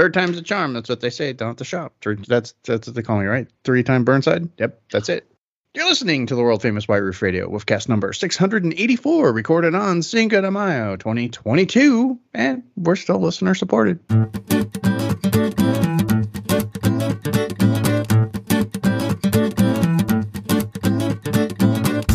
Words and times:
Third 0.00 0.14
time's 0.14 0.38
a 0.38 0.42
charm. 0.42 0.72
That's 0.72 0.88
what 0.88 1.00
they 1.00 1.10
say 1.10 1.34
down 1.34 1.50
at 1.50 1.58
the 1.58 1.64
shop. 1.66 1.92
That's 2.26 2.54
that's 2.64 2.86
what 2.86 2.96
they 2.96 3.02
call 3.02 3.18
me, 3.18 3.26
right? 3.26 3.46
Three 3.64 3.82
time 3.82 4.02
Burnside. 4.02 4.48
Yep, 4.56 4.80
that's 4.90 5.10
it. 5.10 5.30
You're 5.74 5.86
listening 5.86 6.24
to 6.28 6.34
the 6.34 6.40
world 6.40 6.62
famous 6.62 6.88
White 6.88 7.02
Roof 7.02 7.20
Radio 7.20 7.50
with 7.50 7.66
cast 7.66 7.86
number 7.86 8.14
684, 8.14 9.30
recorded 9.30 9.74
on 9.74 10.00
Cinco 10.00 10.40
de 10.40 10.50
Mayo 10.50 10.96
2022, 10.96 12.18
and 12.32 12.62
we're 12.78 12.96
still 12.96 13.18
listener 13.18 13.54
supported. 13.54 14.00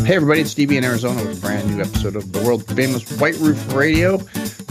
Hey 0.06 0.16
everybody, 0.16 0.42
it's 0.42 0.50
Stevie 0.50 0.78
in 0.78 0.84
Arizona 0.84 1.24
with 1.24 1.38
a 1.38 1.42
brand 1.42 1.70
new 1.70 1.84
episode 1.84 2.16
of 2.16 2.32
the 2.32 2.42
world 2.42 2.66
famous 2.66 3.08
White 3.20 3.38
Roof 3.38 3.74
Radio. 3.76 4.18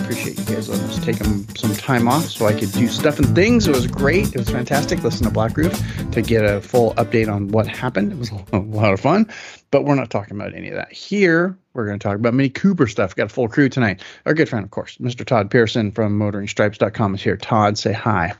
Appreciate 0.04 0.38
you 0.38 0.44
guys 0.44 0.68
letting 0.68 0.84
us 0.84 1.02
take 1.02 1.16
some 1.16 1.74
time 1.76 2.06
off 2.08 2.26
so 2.26 2.44
I 2.44 2.52
could 2.52 2.70
do 2.72 2.88
stuff 2.88 3.18
and 3.18 3.34
things. 3.34 3.66
It 3.66 3.74
was 3.74 3.86
great. 3.86 4.34
It 4.34 4.36
was 4.36 4.50
fantastic. 4.50 5.02
Listen 5.02 5.24
to 5.24 5.32
Black 5.32 5.56
Roof 5.56 5.72
to 6.12 6.20
get 6.20 6.44
a 6.44 6.60
full 6.60 6.92
update 6.96 7.32
on 7.32 7.48
what 7.48 7.66
happened. 7.66 8.12
It 8.12 8.18
was 8.18 8.30
a 8.30 8.58
lot 8.58 8.92
of 8.92 9.00
fun, 9.00 9.32
but 9.70 9.86
we're 9.86 9.94
not 9.94 10.10
talking 10.10 10.38
about 10.38 10.54
any 10.54 10.68
of 10.68 10.74
that 10.74 10.92
here. 10.92 11.56
We're 11.72 11.86
going 11.86 11.98
to 11.98 12.02
talk 12.02 12.16
about 12.16 12.34
Mini 12.34 12.50
Cooper 12.50 12.86
stuff. 12.86 13.16
Got 13.16 13.26
a 13.26 13.28
full 13.30 13.48
crew 13.48 13.70
tonight. 13.70 14.02
Our 14.26 14.34
good 14.34 14.48
friend, 14.48 14.62
of 14.62 14.70
course, 14.70 14.98
Mr. 14.98 15.24
Todd 15.24 15.50
Pearson 15.50 15.90
from 15.90 16.18
MotoringStripes.com 16.18 17.14
is 17.14 17.22
here. 17.22 17.38
Todd, 17.38 17.78
say 17.78 17.94
hi. 17.94 18.34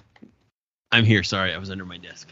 I'm 0.92 1.06
here. 1.06 1.23
Sorry, 1.23 1.55
I 1.55 1.59
was 1.59 1.70
under 1.70 1.87
my 1.87 1.97
desk 1.97 2.28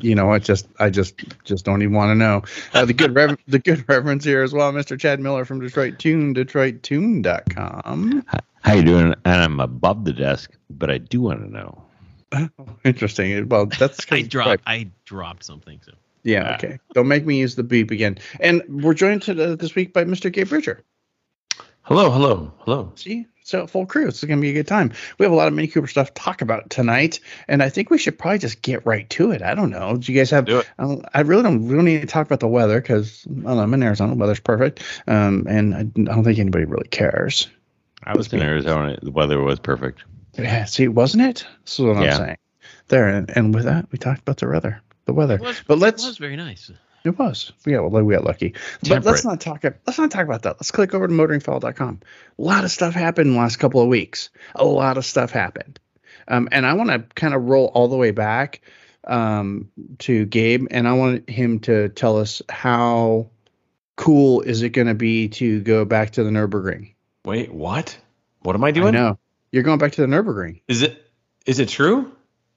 you 0.00 0.14
know, 0.14 0.32
I 0.32 0.38
just, 0.38 0.68
I 0.78 0.90
just, 0.90 1.14
just 1.44 1.64
don't 1.64 1.82
even 1.82 1.94
want 1.94 2.10
to 2.10 2.14
know. 2.14 2.42
Uh, 2.74 2.84
the 2.84 2.92
good, 2.92 3.14
rev- 3.14 3.38
the 3.48 3.58
good 3.58 3.88
reference 3.88 4.24
here 4.24 4.42
as 4.42 4.52
well, 4.52 4.72
Mr. 4.72 4.98
Chad 4.98 5.20
Miller 5.20 5.44
from 5.44 5.60
Detroit 5.60 5.98
Tune, 5.98 6.34
DetroitTune.com. 6.34 8.24
How 8.62 8.74
you 8.74 8.82
doing? 8.82 9.14
And 9.24 9.42
I'm 9.42 9.60
above 9.60 10.04
the 10.04 10.12
desk, 10.12 10.52
but 10.68 10.90
I 10.90 10.98
do 10.98 11.22
want 11.22 11.40
to 11.40 11.50
know. 11.50 11.82
Oh, 12.32 12.48
interesting. 12.84 13.48
Well, 13.48 13.66
that's 13.66 14.06
I 14.10 14.22
dropped, 14.22 14.62
I 14.66 14.90
dropped 15.04 15.44
something. 15.44 15.80
So 15.84 15.92
yeah, 16.22 16.54
okay. 16.56 16.78
Don't 16.94 17.08
make 17.08 17.24
me 17.24 17.38
use 17.38 17.54
the 17.54 17.62
beep 17.62 17.90
again. 17.90 18.18
And 18.40 18.62
we're 18.68 18.94
joined 18.94 19.22
to, 19.22 19.56
this 19.56 19.74
week 19.74 19.92
by 19.92 20.04
Mr. 20.04 20.30
Gabe 20.32 20.48
Bridger. 20.48 20.82
Hello, 21.82 22.10
hello, 22.10 22.52
hello. 22.60 22.92
See, 22.94 23.26
so 23.42 23.66
full 23.66 23.86
crew. 23.86 24.06
It's 24.06 24.22
going 24.22 24.38
to 24.38 24.42
be 24.42 24.50
a 24.50 24.52
good 24.52 24.68
time. 24.68 24.92
We 25.18 25.24
have 25.24 25.32
a 25.32 25.34
lot 25.34 25.48
of 25.48 25.54
Mini 25.54 25.66
Cooper 25.66 25.88
stuff 25.88 26.08
to 26.08 26.14
talk 26.14 26.40
about 26.40 26.70
tonight, 26.70 27.20
and 27.48 27.62
I 27.62 27.68
think 27.68 27.90
we 27.90 27.98
should 27.98 28.18
probably 28.18 28.38
just 28.38 28.62
get 28.62 28.86
right 28.86 29.08
to 29.10 29.32
it. 29.32 29.42
I 29.42 29.54
don't 29.54 29.70
know. 29.70 29.96
Do 29.96 30.12
you 30.12 30.18
guys 30.18 30.30
have? 30.30 30.44
Do 30.44 30.62
uh, 30.78 30.96
I 31.14 31.22
really 31.22 31.42
don't. 31.42 31.66
We 31.66 31.74
don't 31.74 31.84
need 31.84 32.02
to 32.02 32.06
talk 32.06 32.26
about 32.26 32.40
the 32.40 32.48
weather 32.48 32.80
because 32.80 33.26
well, 33.28 33.58
I'm 33.58 33.74
in 33.74 33.82
Arizona. 33.82 34.12
The 34.12 34.18
weather's 34.18 34.40
perfect, 34.40 34.82
um, 35.08 35.46
and 35.48 35.74
I, 35.74 35.80
I, 35.80 35.82
don't 35.82 36.22
think 36.22 36.38
anybody 36.38 36.64
really 36.64 36.88
cares. 36.88 37.48
I 38.04 38.16
was 38.16 38.32
in 38.32 38.40
Arizona. 38.40 38.96
The 39.02 39.10
weather 39.10 39.40
was 39.40 39.58
perfect. 39.58 40.04
Yeah. 40.38 40.66
See, 40.66 40.86
wasn't 40.86 41.24
it? 41.24 41.46
That's 41.60 41.78
what 41.78 41.96
yeah. 41.96 42.12
I'm 42.12 42.16
saying. 42.16 42.36
There, 42.88 43.08
and, 43.08 43.30
and 43.30 43.54
with 43.54 43.64
that, 43.64 43.90
we 43.90 43.98
talked 43.98 44.20
about 44.20 44.36
the 44.36 44.48
weather. 44.48 44.80
The 45.06 45.12
weather. 45.12 45.38
Was, 45.38 45.60
but 45.66 45.78
let's. 45.78 46.04
It 46.04 46.08
was 46.08 46.18
very 46.18 46.36
nice. 46.36 46.70
It 47.04 47.18
was. 47.18 47.52
Yeah, 47.66 47.80
well, 47.80 48.02
we 48.02 48.14
got 48.14 48.24
lucky. 48.24 48.50
Temperate. 48.82 49.04
But 49.04 49.10
let's 49.10 49.24
not 49.24 49.40
talk. 49.40 49.64
Let's 49.64 49.98
not 49.98 50.10
talk 50.10 50.24
about 50.24 50.42
that. 50.42 50.56
Let's 50.56 50.70
click 50.70 50.94
over 50.94 51.06
to 51.06 51.12
motoringfile.com. 51.12 52.00
A 52.38 52.42
lot 52.42 52.64
of 52.64 52.70
stuff 52.70 52.94
happened 52.94 53.28
in 53.28 53.34
the 53.34 53.38
last 53.40 53.56
couple 53.56 53.80
of 53.80 53.88
weeks. 53.88 54.30
A 54.54 54.64
lot 54.64 54.98
of 54.98 55.04
stuff 55.04 55.30
happened, 55.30 55.80
um, 56.28 56.48
and 56.52 56.66
I 56.66 56.74
want 56.74 56.90
to 56.90 56.98
kind 57.14 57.34
of 57.34 57.44
roll 57.44 57.66
all 57.74 57.88
the 57.88 57.96
way 57.96 58.10
back 58.10 58.60
um, 59.04 59.70
to 60.00 60.26
Gabe, 60.26 60.66
and 60.70 60.86
I 60.86 60.92
want 60.92 61.28
him 61.28 61.60
to 61.60 61.88
tell 61.88 62.18
us 62.18 62.42
how 62.48 63.30
cool 63.96 64.40
is 64.40 64.62
it 64.62 64.70
going 64.70 64.86
to 64.86 64.94
be 64.94 65.28
to 65.28 65.60
go 65.60 65.84
back 65.84 66.12
to 66.12 66.24
the 66.24 66.30
Nurburgring. 66.30 66.94
Wait, 67.24 67.52
what? 67.52 67.98
What 68.40 68.56
am 68.56 68.64
I 68.64 68.70
doing? 68.70 68.94
No, 68.94 69.18
you're 69.52 69.62
going 69.62 69.78
back 69.78 69.92
to 69.92 70.00
the 70.00 70.06
Nurburgring. 70.06 70.62
Is 70.68 70.82
it? 70.82 71.04
Is 71.46 71.60
it 71.60 71.68
true? 71.68 72.12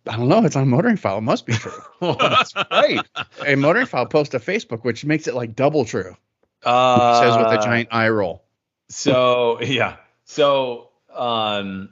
I 0.08 0.18
don't 0.18 0.28
know. 0.28 0.44
It's 0.44 0.56
on 0.56 0.68
Motoring 0.68 0.98
File. 0.98 1.20
It 1.20 1.22
must 1.22 1.46
be 1.46 1.54
true. 1.54 1.72
well, 2.00 2.16
that's 2.20 2.54
right. 2.72 3.02
A 3.46 3.56
Motoring 3.56 3.86
File 3.86 4.06
post 4.06 4.32
to 4.32 4.40
Facebook, 4.40 4.84
which 4.84 5.06
makes 5.06 5.28
it 5.28 5.36
like 5.36 5.56
double 5.56 5.86
true. 5.86 6.16
Uh, 6.64 7.22
says 7.22 7.38
with 7.38 7.60
a 7.60 7.64
giant 7.64 7.90
eye 7.92 8.10
roll. 8.10 8.44
So 8.90 9.62
yeah. 9.62 9.98
So 10.26 10.90
um, 11.14 11.90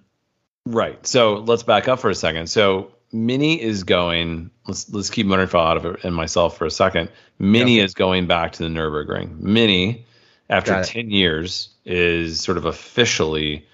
right. 0.66 1.06
So 1.06 1.36
let's 1.36 1.64
back 1.64 1.88
up 1.88 2.00
for 2.00 2.10
a 2.10 2.16
second. 2.16 2.48
So 2.48 2.92
Mini 3.12 3.62
is 3.62 3.84
going. 3.84 4.52
Let's 4.68 4.92
let's 4.92 5.10
keep 5.10 5.26
Motoring 5.26 5.48
File 5.48 5.68
out 5.68 5.78
of 5.78 5.86
it 5.86 6.04
and 6.04 6.16
myself 6.16 6.58
for 6.58 6.66
a 6.66 6.72
second. 6.72 7.10
Mini 7.40 7.80
is 7.80 7.94
going 7.94 8.28
back 8.28 8.54
to 8.54 8.64
the 8.64 8.70
Nurburgring. 8.70 9.40
Mini, 9.40 10.06
after 10.50 10.84
ten 10.84 11.10
years, 11.12 11.70
is 11.86 12.42
sort 12.42 12.58
of 12.58 12.66
officially 12.66 13.66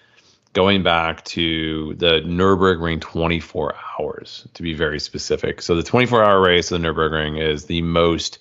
going 0.58 0.82
back 0.82 1.24
to 1.24 1.94
the 1.98 2.20
Nurburgring 2.22 3.00
24 3.00 3.76
hours 4.00 4.48
to 4.56 4.64
be 4.64 4.74
very 4.74 5.00
specific. 5.00 5.62
So 5.62 5.76
the 5.76 5.84
24 5.84 6.24
hour 6.24 6.42
race 6.42 6.72
of 6.72 6.82
the 6.82 6.88
Nurburgring 6.88 7.40
is 7.40 7.66
the 7.66 7.84
most 7.84 8.40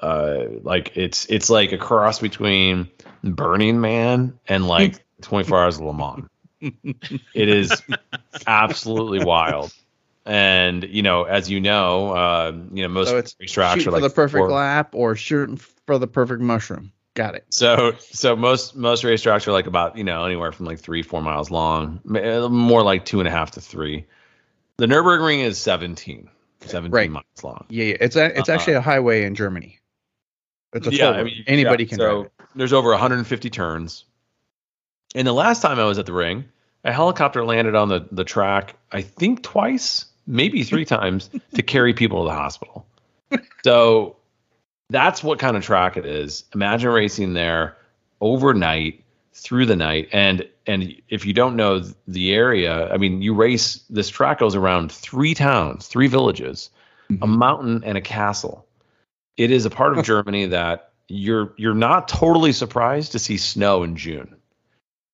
uh 0.00 0.44
like 0.62 0.96
it's 0.96 1.26
it's 1.26 1.50
like 1.50 1.72
a 1.72 1.76
cross 1.76 2.18
between 2.18 2.88
Burning 3.22 3.78
Man 3.78 4.38
and 4.48 4.66
like 4.66 5.04
24 5.20 5.62
hours 5.62 5.76
of 5.76 5.82
Le 5.82 5.92
Mans. 5.92 6.28
it 7.34 7.48
is 7.50 7.82
absolutely 8.46 9.22
wild. 9.22 9.70
And 10.24 10.82
you 10.84 11.02
know, 11.02 11.24
as 11.24 11.50
you 11.50 11.60
know, 11.60 12.12
uh, 12.12 12.52
you 12.72 12.84
know 12.84 12.88
most 12.88 13.10
so 13.10 13.18
it's 13.18 13.34
racetracks 13.34 13.86
are 13.86 13.90
like 13.90 14.00
for 14.00 14.08
the 14.08 14.14
perfect 14.14 14.38
four, 14.38 14.50
lap 14.50 14.94
or 14.94 15.14
shooting 15.14 15.58
for 15.58 15.98
the 15.98 16.06
perfect 16.06 16.40
mushroom. 16.40 16.90
Got 17.18 17.34
it. 17.34 17.46
So 17.50 17.96
so 17.98 18.36
most 18.36 18.76
most 18.76 19.02
racetracks 19.02 19.48
are 19.48 19.52
like 19.52 19.66
about 19.66 19.98
you 19.98 20.04
know 20.04 20.24
anywhere 20.24 20.52
from 20.52 20.66
like 20.66 20.78
three 20.78 21.02
four 21.02 21.20
miles 21.20 21.50
long, 21.50 21.98
more 22.04 22.84
like 22.84 23.06
two 23.06 23.18
and 23.18 23.26
a 23.26 23.30
half 23.32 23.50
to 23.52 23.60
three. 23.60 24.06
The 24.76 24.86
Nurburgring 24.86 25.42
is 25.42 25.58
17, 25.58 26.30
17 26.60 26.92
right. 26.92 27.10
miles 27.10 27.24
long. 27.42 27.66
Yeah, 27.70 27.86
yeah. 27.86 27.96
it's 28.00 28.14
a, 28.14 28.38
it's 28.38 28.48
uh 28.48 28.52
actually 28.52 28.74
a 28.74 28.80
highway 28.80 29.24
in 29.24 29.34
Germany. 29.34 29.80
It's 30.72 30.86
a 30.86 30.94
yeah, 30.94 31.10
I 31.10 31.24
mean, 31.24 31.42
anybody 31.48 31.82
yeah, 31.82 31.88
can. 31.88 31.98
So 31.98 32.30
there's 32.54 32.72
over 32.72 32.90
150 32.90 33.50
turns. 33.50 34.04
And 35.16 35.26
the 35.26 35.32
last 35.32 35.60
time 35.60 35.80
I 35.80 35.86
was 35.86 35.98
at 35.98 36.06
the 36.06 36.12
ring, 36.12 36.44
a 36.84 36.92
helicopter 36.92 37.44
landed 37.44 37.74
on 37.74 37.88
the 37.88 38.06
the 38.12 38.22
track. 38.22 38.76
I 38.92 39.02
think 39.02 39.42
twice, 39.42 40.04
maybe 40.24 40.62
three 40.62 40.84
times, 40.96 41.30
to 41.54 41.62
carry 41.64 41.94
people 41.94 42.22
to 42.22 42.28
the 42.28 42.36
hospital. 42.36 42.86
So 43.64 44.17
that's 44.90 45.22
what 45.22 45.38
kind 45.38 45.56
of 45.56 45.64
track 45.64 45.96
it 45.96 46.06
is. 46.06 46.44
Imagine 46.54 46.90
racing 46.90 47.34
there 47.34 47.76
overnight 48.20 49.04
through 49.34 49.66
the 49.66 49.76
night 49.76 50.08
and 50.12 50.48
and 50.66 50.94
if 51.08 51.24
you 51.24 51.32
don't 51.32 51.56
know 51.56 51.82
the 52.06 52.34
area, 52.34 52.92
I 52.92 52.98
mean, 52.98 53.22
you 53.22 53.34
race 53.34 53.82
this 53.88 54.10
track 54.10 54.38
goes 54.38 54.54
around 54.54 54.92
three 54.92 55.32
towns, 55.34 55.86
three 55.86 56.08
villages, 56.08 56.68
mm-hmm. 57.10 57.22
a 57.22 57.26
mountain 57.26 57.82
and 57.84 57.96
a 57.96 58.02
castle. 58.02 58.66
It 59.38 59.50
is 59.50 59.64
a 59.64 59.70
part 59.70 59.96
of 59.96 60.04
Germany 60.04 60.46
that 60.46 60.92
you're 61.08 61.54
you're 61.56 61.74
not 61.74 62.06
totally 62.06 62.52
surprised 62.52 63.12
to 63.12 63.18
see 63.18 63.38
snow 63.38 63.82
in 63.82 63.96
June. 63.96 64.36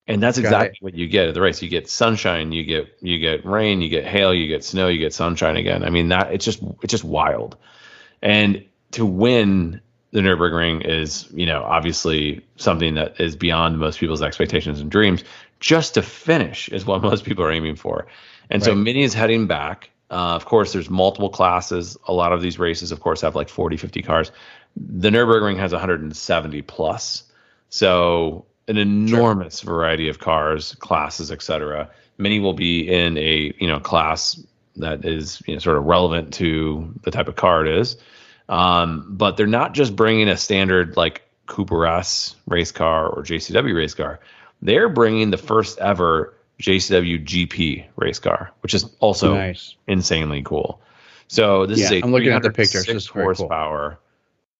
And 0.07 0.23
that's 0.23 0.37
exactly 0.37 0.77
what 0.81 0.95
you 0.95 1.09
get 1.09 1.29
at 1.29 1.35
the 1.35 1.41
race. 1.41 1.63
You 1.63 1.69
get 1.71 1.89
sunshine, 1.89 2.53
you 2.53 2.65
get 2.65 2.99
you 3.01 3.19
get 3.19 3.47
rain, 3.47 3.81
you 3.81 3.89
get 3.89 4.05
hail, 4.05 4.35
you 4.35 4.49
get 4.49 4.65
snow, 4.65 4.89
you 4.89 4.99
get 4.99 5.15
sunshine 5.15 5.57
again. 5.57 5.85
I 5.85 5.91
mean 5.91 6.09
that 6.09 6.33
it's 6.33 6.45
just 6.45 6.63
it's 6.83 6.91
just 6.91 7.05
wild. 7.05 7.57
And 8.21 8.65
to 8.93 9.05
win 9.05 9.81
the 10.15 10.21
Nurburgring 10.21 10.87
is, 10.87 11.29
you 11.33 11.45
know, 11.45 11.65
obviously 11.65 12.47
something 12.55 12.95
that 12.95 13.21
is 13.21 13.35
beyond 13.35 13.79
most 13.79 13.99
people's 13.99 14.23
expectations 14.23 14.81
and 14.81 14.89
dreams. 14.89 15.25
Just 15.59 15.95
to 15.95 16.03
finish 16.03 16.69
is 16.69 16.87
what 16.87 17.03
most 17.03 17.25
people 17.25 17.45
are 17.45 17.51
aiming 17.51 17.75
for. 17.75 18.07
And 18.49 18.63
right. 18.63 18.67
so 18.67 18.77
Mini 18.77 19.03
is 19.03 19.13
heading 19.13 19.49
back. 19.49 19.91
Uh, 20.11 20.37
of 20.37 20.45
course, 20.45 20.73
there's 20.73 20.89
multiple 20.89 21.31
classes. 21.31 21.97
A 22.07 22.13
lot 22.13 22.33
of 22.33 22.43
these 22.43 22.61
races, 22.61 22.93
of 22.93 23.01
course, 23.01 23.23
have 23.23 23.35
like 23.35 23.49
40, 23.49 23.77
50 23.77 24.03
cars. 24.03 24.31
The 24.77 25.11
Nurburgring 25.11 25.59
has 25.59 25.73
170 25.73 26.63
plus. 26.63 27.25
So 27.71 28.47
an 28.69 28.77
enormous 28.77 29.61
sure. 29.61 29.75
variety 29.75 30.09
of 30.09 30.21
cars, 30.21 30.77
classes, 30.77 31.33
etc. 31.33 31.91
Mini 32.19 32.39
will 32.39 32.55
be 32.55 32.89
in 32.89 33.19
a, 33.19 33.53
you 33.59 33.67
know, 33.67 33.81
class 33.81 34.41
that 34.77 35.05
is, 35.05 35.43
you 35.47 35.55
know, 35.55 35.59
sort 35.59 35.77
of 35.77 35.85
relevant 35.85 36.35
to 36.35 36.95
the 37.03 37.11
type 37.11 37.27
of 37.27 37.35
car 37.35 37.67
it 37.67 37.79
is. 37.79 37.97
Um, 38.49 39.07
but 39.11 39.37
they're 39.37 39.47
not 39.47 39.75
just 39.75 39.97
bringing 39.97 40.29
a 40.29 40.37
standard 40.37 40.97
like 40.97 41.23
Cooper 41.47 41.87
S 41.87 42.37
race 42.47 42.73
car 42.73 43.09
or 43.09 43.23
JCW 43.23 43.75
race 43.75 43.95
car. 43.95 44.21
They're 44.63 44.89
bringing 44.89 45.31
the 45.31 45.39
first 45.39 45.79
ever 45.79 46.35
JCW 46.61 47.25
GP 47.25 47.87
race 47.97 48.19
car, 48.19 48.53
which 48.61 48.75
is 48.75 48.87
also 49.01 49.35
nice. 49.35 49.77
insanely 49.87 50.43
cool. 50.43 50.81
So 51.29 51.67
this 51.67 51.79
yeah, 51.79 51.85
is 51.87 51.93
a 51.93 52.05
I'm 52.05 52.13
looking 52.13 52.31
at 52.31 52.43
the 52.43 52.51
pictures. 52.51 52.87
Six 52.87 53.07
horsepower 53.07 53.91
cool. 53.91 53.99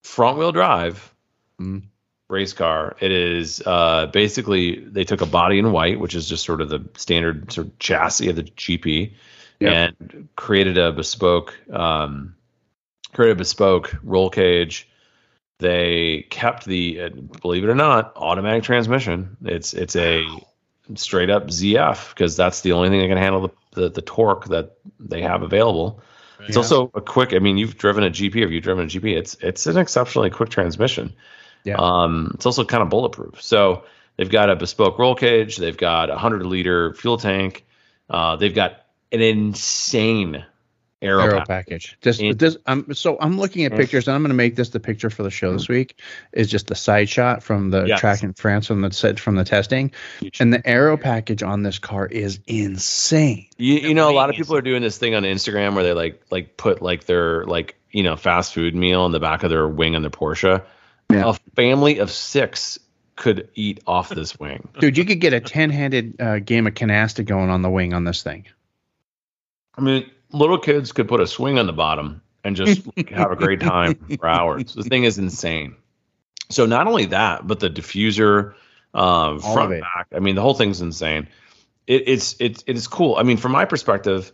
front 0.03 0.39
wheel 0.39 0.53
drive 0.53 1.13
mm. 1.61 1.83
race 2.29 2.53
car. 2.53 2.97
It 3.01 3.13
is 3.13 3.63
uh, 3.65 4.07
basically 4.07 4.81
they 4.81 5.05
took 5.05 5.21
a 5.21 5.27
body 5.27 5.59
in 5.59 5.73
white, 5.73 6.01
which 6.01 6.15
is 6.15 6.29
just 6.29 6.45
sort 6.45 6.61
of 6.61 6.69
the 6.69 6.85
standard 6.97 7.53
sort 7.53 7.69
of 7.69 7.79
chassis 7.79 8.29
of 8.29 8.37
the 8.37 8.43
GP, 8.43 9.13
yep. 9.61 9.73
and 9.73 10.29
created 10.37 10.79
a 10.79 10.93
bespoke 10.93 11.55
um, 11.73 12.35
created 13.15 13.39
bespoke 13.39 13.95
roll 14.03 14.31
cage. 14.31 14.89
They 15.59 16.27
kept 16.31 16.65
the, 16.65 17.01
uh, 17.03 17.09
believe 17.41 17.65
it 17.65 17.69
or 17.71 17.75
not, 17.77 18.13
automatic 18.17 18.65
transmission. 18.65 19.37
It's 19.45 19.73
it's 19.73 19.97
a 19.97 20.27
straight 20.97 21.31
up 21.31 21.47
ZF 21.47 22.11
because 22.11 22.37
that's 22.37 22.61
the 22.61 22.73
only 22.73 22.91
thing 22.91 23.01
that 23.01 23.09
can 23.09 23.17
handle 23.19 23.43
the 23.43 23.81
the 23.81 23.89
the 23.91 24.03
torque 24.03 24.47
that 24.49 24.77
they 25.01 25.23
have 25.23 25.43
available. 25.43 26.01
It's 26.41 26.57
Yeah. 26.57 26.63
also 26.63 26.91
a 26.95 27.01
quick. 27.01 27.33
I 27.33 27.39
mean, 27.39 27.57
you've 27.57 27.79
driven 27.79 28.05
a 28.05 28.11
GP. 28.11 28.43
Have 28.43 28.53
you 28.53 28.61
driven 28.61 28.85
a 28.85 28.89
GP? 28.89 29.17
It's 29.17 29.35
it's 29.41 29.67
an 29.67 29.79
exceptionally 29.79 30.31
quick 30.31 30.51
transmission. 30.51 31.15
Yeah. 31.63 31.77
Um, 31.79 32.33
it's 32.35 32.45
also 32.47 32.65
kind 32.65 32.83
of 32.83 32.91
bulletproof. 32.91 33.41
So 33.41 33.85
they've 34.17 34.29
got 34.29 34.51
a 34.51 34.57
bespoke 34.57 34.99
roll 34.99 35.15
cage. 35.15 35.57
They've 35.57 35.77
got 35.77 36.11
a 36.11 36.19
hundred 36.19 36.45
liter 36.45 36.93
fuel 36.95 37.17
tank. 37.17 37.65
Uh, 38.11 38.37
they've 38.37 38.55
got 38.55 38.83
an 39.13 39.23
insane 39.23 40.45
aero, 41.05 41.23
Aero 41.23 41.39
pack. 41.39 41.47
package. 41.49 41.97
Just 42.01 42.21
And- 42.21 42.39
this. 42.39 42.57
I'm 42.67 42.93
so 42.95 43.17
I'm 43.21 43.39
looking 43.39 43.65
at 43.65 43.73
pictures, 43.73 44.09
and 44.09 44.15
I'm 44.15 44.23
going 44.23 44.31
to 44.31 44.35
make 44.35 44.57
this 44.57 44.71
the 44.71 44.81
picture 44.81 45.11
for 45.11 45.23
the 45.23 45.31
show 45.31 45.53
this 45.53 45.69
week. 45.69 46.01
Is 46.33 46.51
just 46.51 46.67
the 46.69 46.75
side 46.75 47.09
shot 47.09 47.43
from 47.43 47.71
the 47.71 47.85
Yes. 47.85 48.01
track 48.01 48.23
in 48.23 48.33
France 48.33 48.67
from 48.67 48.81
the 48.81 48.91
set 48.93 49.21
from 49.21 49.37
the 49.37 49.45
testing, 49.45 49.93
and 50.41 50.53
the 50.53 50.67
aero 50.67 50.97
package 50.97 51.43
on 51.43 51.63
this 51.63 51.79
car 51.79 52.07
is 52.07 52.41
insane. 52.47 53.47
You, 53.59 53.75
you 53.75 53.95
know, 53.95 54.11
a 54.11 54.15
lot 54.15 54.31
of 54.31 54.37
people 54.37 54.57
are 54.57 54.63
doing 54.63 54.83
this 54.83 54.99
thing 54.99 55.15
on 55.15 55.23
Instagram 55.23 55.75
where 55.75 55.85
they 55.85 55.93
like 55.93 56.23
like 56.31 56.57
put 56.57 56.83
like 56.83 57.05
their 57.05 57.45
like 57.45 57.77
you 57.93 58.03
know 58.03 58.17
fast 58.17 58.55
food 58.55 58.75
meal 58.75 59.07
in 59.07 59.13
the 59.13 59.21
back 59.21 59.43
of 59.43 59.51
their 59.51 59.69
wing 59.69 59.95
on 59.97 60.03
their 60.03 60.11
Porsche. 60.11 60.63
Yeah. 61.13 61.31
A 61.31 61.35
family 61.55 61.99
of 61.99 62.11
six 62.11 62.79
could 63.17 63.49
eat 63.55 63.81
off 63.87 64.09
this 64.09 64.39
wing. 64.41 64.67
Dude, 64.81 64.99
you 64.99 65.05
could 65.05 65.21
get 65.21 65.33
a 65.33 65.39
ten-handed 65.41 66.21
uh, 66.21 66.39
game 66.41 66.67
of 66.67 66.75
canasta 66.75 67.25
going 67.25 67.49
on 67.51 67.63
the 67.63 67.71
wing 67.71 67.95
on 67.95 68.03
this 68.05 68.23
thing. 68.25 68.47
I 69.77 69.81
mean, 69.83 70.11
little 70.35 70.59
kids 70.59 70.93
could 70.93 71.09
put 71.09 71.21
a 71.21 71.27
swing 71.27 71.59
on 71.59 71.67
the 71.67 71.73
bottom 71.73 72.23
and 72.43 72.57
just 72.57 72.83
have 73.09 73.31
a 73.31 73.37
great 73.37 73.61
time 73.61 73.95
for 74.19 74.29
hours. 74.29 74.75
The 74.75 74.83
thing 74.83 75.05
is 75.05 75.19
insane. 75.19 75.77
So 76.51 76.67
not 76.67 76.87
only 76.87 77.07
that, 77.07 77.47
but 77.47 77.61
the 77.61 77.71
diffuser, 77.71 78.55
All 78.93 79.39
front 79.39 79.81
back. 79.81 80.09
I 80.15 80.19
mean, 80.21 80.35
the 80.35 80.43
whole 80.43 80.55
thing's 80.55 80.81
insane. 80.81 81.29
It, 81.87 82.09
it's 82.09 82.37
it's 82.39 82.65
it's 82.67 82.87
cool. 82.87 83.17
I 83.17 83.23
mean, 83.23 83.37
from 83.37 83.53
my 83.53 83.65
perspective, 83.65 84.33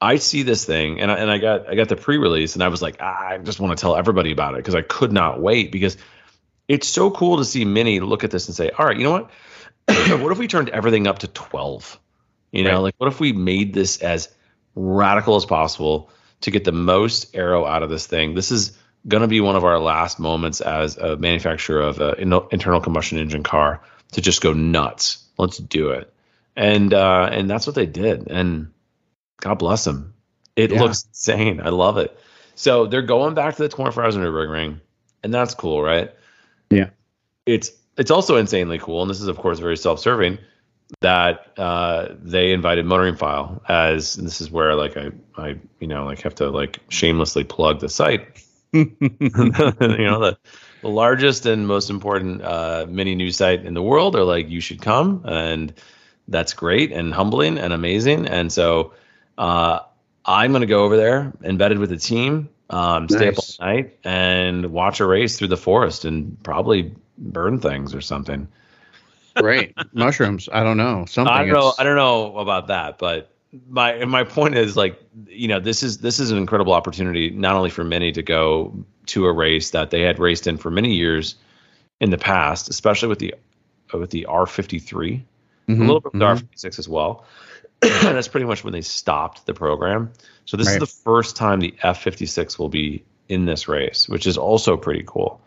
I 0.00 0.16
see 0.16 0.42
this 0.42 0.64
thing, 0.64 1.00
and 1.00 1.10
I, 1.10 1.16
and 1.16 1.30
I 1.30 1.38
got 1.38 1.68
I 1.68 1.74
got 1.74 1.88
the 1.88 1.96
pre-release, 1.96 2.54
and 2.54 2.62
I 2.62 2.68
was 2.68 2.82
like, 2.82 2.96
ah, 3.00 3.28
I 3.28 3.38
just 3.38 3.60
want 3.60 3.76
to 3.76 3.80
tell 3.80 3.96
everybody 3.96 4.32
about 4.32 4.54
it 4.54 4.58
because 4.58 4.74
I 4.74 4.82
could 4.82 5.12
not 5.12 5.40
wait 5.40 5.72
because 5.72 5.96
it's 6.68 6.88
so 6.88 7.10
cool 7.10 7.38
to 7.38 7.44
see 7.44 7.64
Mini 7.64 8.00
look 8.00 8.24
at 8.24 8.30
this 8.30 8.48
and 8.48 8.54
say, 8.56 8.70
all 8.70 8.84
right, 8.86 8.96
you 8.96 9.04
know 9.04 9.12
what? 9.12 9.30
what 10.20 10.32
if 10.32 10.38
we 10.38 10.48
turned 10.48 10.68
everything 10.70 11.06
up 11.06 11.20
to 11.20 11.28
twelve? 11.28 11.98
You 12.52 12.64
know, 12.64 12.70
Right. 12.72 12.78
like 12.78 12.94
what 12.98 13.08
if 13.08 13.20
we 13.20 13.32
made 13.32 13.74
this 13.74 14.02
as 14.02 14.28
radical 14.76 15.34
as 15.36 15.44
possible 15.44 16.10
to 16.42 16.50
get 16.50 16.64
the 16.64 16.72
most 16.72 17.34
aero 17.34 17.64
out 17.64 17.82
of 17.82 17.90
this 17.90 18.06
thing? 18.06 18.34
This 18.34 18.52
is 18.52 18.78
going 19.08 19.22
to 19.22 19.28
be 19.28 19.40
one 19.40 19.56
of 19.56 19.64
our 19.64 19.78
last 19.78 20.20
moments 20.20 20.60
as 20.60 20.96
a 20.96 21.16
manufacturer 21.16 21.80
of 21.80 22.00
an 22.00 22.32
internal 22.52 22.80
combustion 22.80 23.18
engine 23.18 23.42
car 23.42 23.80
to 24.12 24.20
just 24.20 24.40
go 24.42 24.52
nuts. 24.52 25.24
Let's 25.38 25.58
do 25.58 25.90
it. 25.90 26.12
And 26.54 26.94
uh, 26.94 27.28
and 27.30 27.50
that's 27.50 27.66
what 27.66 27.74
they 27.76 27.86
did. 27.86 28.28
And 28.30 28.72
God 29.40 29.54
bless 29.54 29.84
them. 29.84 30.14
It 30.54 30.72
Yeah. 30.72 30.82
looks 30.82 31.04
insane. 31.04 31.60
I 31.60 31.68
love 31.68 31.98
it. 31.98 32.16
So 32.54 32.86
they're 32.86 33.02
going 33.02 33.34
back 33.34 33.56
to 33.56 33.62
the 33.62 33.68
24 33.68 34.02
hours 34.04 34.16
Nürburgring, 34.16 34.80
and 35.22 35.34
that's 35.34 35.54
cool, 35.54 35.82
right? 35.82 36.10
Yeah. 36.70 36.90
It's 37.44 37.70
it's 37.98 38.10
also 38.10 38.36
insanely 38.36 38.78
cool, 38.78 39.02
and 39.02 39.10
this 39.10 39.20
is 39.20 39.28
of 39.28 39.36
course 39.36 39.58
very 39.58 39.76
self-serving 39.76 40.38
that 41.00 41.52
uh, 41.58 42.08
they 42.22 42.52
invited 42.52 42.86
Motoring 42.86 43.16
File 43.16 43.62
as 43.68 44.16
and 44.16 44.26
this 44.26 44.40
is 44.40 44.50
where 44.50 44.74
like 44.74 44.96
I 44.96 45.10
I 45.36 45.58
you 45.80 45.86
know 45.86 46.04
like 46.04 46.20
have 46.22 46.34
to 46.36 46.50
like 46.50 46.80
shamelessly 46.88 47.44
plug 47.44 47.80
the 47.80 47.88
site. 47.88 48.26
You 48.72 48.86
know 49.00 50.20
the, 50.20 50.38
the 50.82 50.88
largest 50.88 51.46
and 51.46 51.66
most 51.66 51.88
important 51.90 52.42
uh, 52.42 52.86
mini 52.88 53.14
news 53.14 53.36
site 53.36 53.64
in 53.64 53.74
the 53.74 53.82
world 53.82 54.16
are 54.16 54.24
like 54.24 54.48
you 54.48 54.60
should 54.60 54.82
come 54.82 55.22
and 55.24 55.72
that's 56.28 56.52
great 56.52 56.92
and 56.92 57.14
humbling 57.14 57.58
and 57.58 57.72
amazing. 57.72 58.26
And 58.26 58.52
so 58.52 58.92
uh, 59.38 59.80
i'm 60.24 60.50
going 60.52 60.60
to 60.62 60.66
go 60.66 60.84
over 60.84 60.96
there 60.96 61.32
embedded 61.44 61.78
with 61.78 61.90
the 61.90 61.96
team 61.96 62.48
um, 62.70 63.08
stay 63.08 63.26
Nice. 63.26 63.58
up 63.60 63.66
all 63.66 63.66
night 63.74 63.98
and 64.04 64.72
watch 64.72 65.00
a 65.00 65.06
race 65.06 65.38
through 65.38 65.48
the 65.48 65.56
forest 65.56 66.04
and 66.04 66.42
probably 66.42 66.94
burn 67.16 67.60
things 67.60 67.94
or 67.94 68.00
something 68.00 68.48
Great 69.36 69.74
mushrooms. 69.92 70.48
I 70.52 70.62
don't 70.62 70.76
know 70.76 71.04
something. 71.06 71.32
I 71.32 71.44
don't 71.44 71.52
know. 71.54 71.72
I 71.78 71.84
don't 71.84 71.96
know 71.96 72.38
about 72.38 72.68
that, 72.68 72.98
but 72.98 73.30
my 73.68 74.04
my 74.04 74.24
point 74.24 74.56
is 74.56 74.76
like 74.76 75.00
you 75.26 75.48
know 75.48 75.60
this 75.60 75.82
is 75.82 75.98
this 75.98 76.18
is 76.20 76.30
an 76.30 76.38
incredible 76.38 76.72
opportunity 76.72 77.30
not 77.30 77.54
only 77.54 77.70
for 77.70 77.84
many 77.84 78.12
to 78.12 78.22
go 78.22 78.84
to 79.06 79.26
a 79.26 79.32
race 79.32 79.70
that 79.70 79.90
they 79.90 80.02
had 80.02 80.18
raced 80.18 80.46
in 80.46 80.56
for 80.56 80.70
Mini 80.70 80.94
years 80.94 81.36
in 82.00 82.10
the 82.10 82.18
past, 82.18 82.68
especially 82.68 83.08
with 83.08 83.18
the 83.18 83.34
with 83.92 84.10
the 84.10 84.26
R53, 84.28 85.22
a 85.68 85.70
Mhm, 85.72 85.78
little 85.80 86.00
bit 86.00 86.12
with 86.12 86.22
mhm. 86.22 86.38
the 86.40 86.46
R56 86.46 86.78
as 86.78 86.88
well. 86.88 87.24
That's 87.80 88.28
pretty 88.28 88.46
much 88.46 88.64
when 88.64 88.72
they 88.72 88.80
stopped 88.80 89.46
the 89.46 89.54
program. 89.54 90.12
So 90.44 90.56
this 90.56 90.68
is 90.68 90.78
the 90.78 90.86
first 90.86 91.36
time 91.36 91.60
the 91.60 91.74
F56 91.82 92.58
will 92.58 92.68
be 92.68 93.04
in 93.28 93.44
this 93.44 93.68
race, 93.68 94.08
which 94.08 94.26
is 94.26 94.38
also 94.38 94.76
pretty 94.76 95.04
cool. 95.06 95.40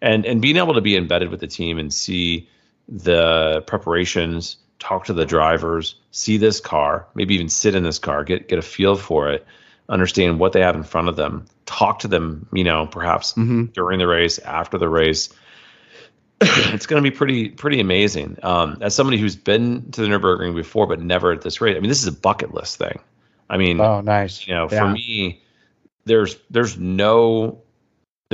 And 0.00 0.24
and 0.26 0.40
being 0.40 0.56
able 0.56 0.74
to 0.74 0.80
be 0.80 0.96
embedded 0.96 1.30
with 1.30 1.40
the 1.40 1.46
team 1.46 1.78
and 1.78 1.92
see 1.92 2.48
the 2.88 3.62
preparations, 3.66 4.56
talk 4.78 5.06
to 5.06 5.12
the 5.12 5.24
drivers, 5.26 5.96
see 6.10 6.36
this 6.36 6.60
car, 6.60 7.06
maybe 7.14 7.34
even 7.34 7.48
sit 7.48 7.74
in 7.74 7.82
this 7.82 7.98
car, 7.98 8.24
get 8.24 8.48
get 8.48 8.58
a 8.58 8.62
feel 8.62 8.96
for 8.96 9.30
it, 9.30 9.46
understand 9.88 10.38
what 10.38 10.52
they 10.52 10.60
have 10.60 10.76
in 10.76 10.82
front 10.82 11.08
of 11.08 11.16
them, 11.16 11.46
talk 11.66 12.00
to 12.00 12.08
them, 12.08 12.46
you 12.52 12.64
know, 12.64 12.86
perhaps 12.86 13.32
Mhm. 13.34 13.72
during 13.72 13.98
the 13.98 14.06
race, 14.06 14.38
after 14.38 14.78
the 14.78 14.88
race. 14.88 15.30
it's 16.40 16.86
going 16.86 17.02
to 17.02 17.10
be 17.10 17.14
pretty 17.14 17.48
pretty 17.48 17.80
amazing. 17.80 18.36
Um, 18.42 18.78
as 18.80 18.94
somebody 18.94 19.18
who's 19.18 19.36
been 19.36 19.90
to 19.92 20.02
the 20.02 20.08
Nurburgring 20.08 20.54
before 20.54 20.86
but 20.86 21.00
never 21.00 21.32
at 21.32 21.42
this 21.42 21.60
rate, 21.60 21.76
I 21.76 21.80
mean, 21.80 21.88
this 21.88 22.02
is 22.02 22.08
a 22.08 22.12
bucket 22.12 22.52
list 22.52 22.76
thing. 22.78 22.98
I 23.48 23.56
mean, 23.56 23.80
Oh, 23.80 24.00
nice. 24.00 24.46
you 24.46 24.54
know, 24.54 24.68
Yeah. 24.70 24.80
for 24.80 24.88
me, 24.90 25.42
there's 26.04 26.36
there's 26.50 26.76
no 26.76 27.62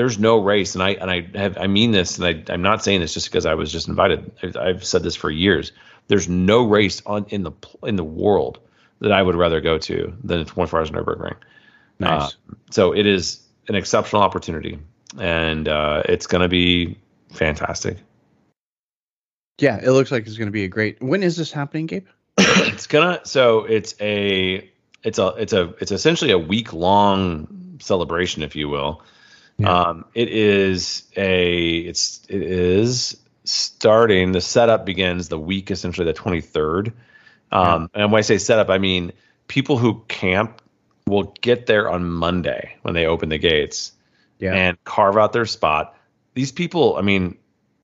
there's 0.00 0.18
no 0.18 0.38
race, 0.42 0.74
and 0.74 0.82
I 0.82 0.92
and 0.92 1.10
I 1.10 1.28
have 1.34 1.58
I 1.58 1.66
mean 1.66 1.90
this, 1.90 2.16
and 2.16 2.26
I 2.26 2.50
I'm 2.50 2.62
not 2.62 2.82
saying 2.82 3.00
this 3.00 3.12
just 3.12 3.26
because 3.26 3.44
I 3.44 3.52
was 3.52 3.70
just 3.70 3.86
invited. 3.86 4.32
I've, 4.42 4.56
I've 4.56 4.84
said 4.84 5.02
this 5.02 5.14
for 5.14 5.30
years. 5.30 5.72
There's 6.08 6.26
no 6.26 6.64
race 6.66 7.02
on 7.04 7.26
in 7.28 7.42
the 7.42 7.52
in 7.82 7.96
the 7.96 8.04
world 8.04 8.60
that 9.00 9.12
I 9.12 9.22
would 9.22 9.34
rather 9.34 9.60
go 9.60 9.76
to 9.76 10.16
than 10.24 10.38
the 10.38 10.44
24 10.46 10.78
Hours 10.78 10.90
Nurburgring. 10.90 11.36
Nice. 11.98 12.32
Uh, 12.32 12.54
so 12.70 12.92
it 12.92 13.04
is 13.04 13.42
an 13.68 13.74
exceptional 13.74 14.22
opportunity, 14.22 14.78
and 15.18 15.68
uh, 15.68 16.02
it's 16.06 16.26
going 16.26 16.40
to 16.40 16.48
be 16.48 16.96
fantastic. 17.34 17.98
yeah, 19.58 19.80
it 19.82 19.90
looks 19.90 20.10
like 20.10 20.26
it's 20.26 20.38
going 20.38 20.48
to 20.48 20.50
be 20.52 20.64
a 20.64 20.68
great. 20.68 21.02
When 21.02 21.22
is 21.22 21.36
this 21.36 21.52
happening, 21.52 21.84
Gabe? 21.84 22.06
it's 22.38 22.86
gonna 22.86 23.20
so 23.24 23.66
it's 23.66 23.94
a 24.00 24.66
it's 25.04 25.18
a 25.18 25.26
it's 25.36 25.52
a 25.52 25.74
it's 25.78 25.92
essentially 25.92 26.30
a 26.30 26.38
week 26.38 26.72
long 26.72 27.76
celebration 27.82 28.42
if 28.42 28.56
you 28.56 28.70
will 28.70 29.02
Yeah. 29.60 29.72
um 29.72 30.04
it 30.14 30.28
is 30.28 31.04
a 31.16 31.78
it's 31.78 32.22
it 32.28 32.42
is 32.42 33.16
starting 33.44 34.32
the 34.32 34.40
setup 34.40 34.84
begins 34.86 35.28
the 35.28 35.38
week 35.38 35.70
essentially 35.70 36.06
the 36.06 36.14
23rd 36.14 36.92
um 37.52 37.90
and 37.94 38.12
when 38.12 38.18
i 38.18 38.22
say 38.22 38.38
setup 38.38 38.68
i 38.70 38.78
mean 38.78 39.12
people 39.48 39.76
who 39.78 40.02
camp 40.08 40.62
will 41.06 41.34
get 41.40 41.66
there 41.66 41.90
on 41.90 42.08
monday 42.08 42.76
when 42.82 42.94
they 42.94 43.06
open 43.06 43.28
the 43.28 43.38
gates 43.38 43.92
Yeah. 44.38 44.54
and 44.54 44.84
carve 44.84 45.16
out 45.18 45.32
their 45.32 45.46
spot. 45.46 45.96
These 46.34 46.52
people, 46.52 46.96
I 46.96 47.02
mean, 47.02 47.36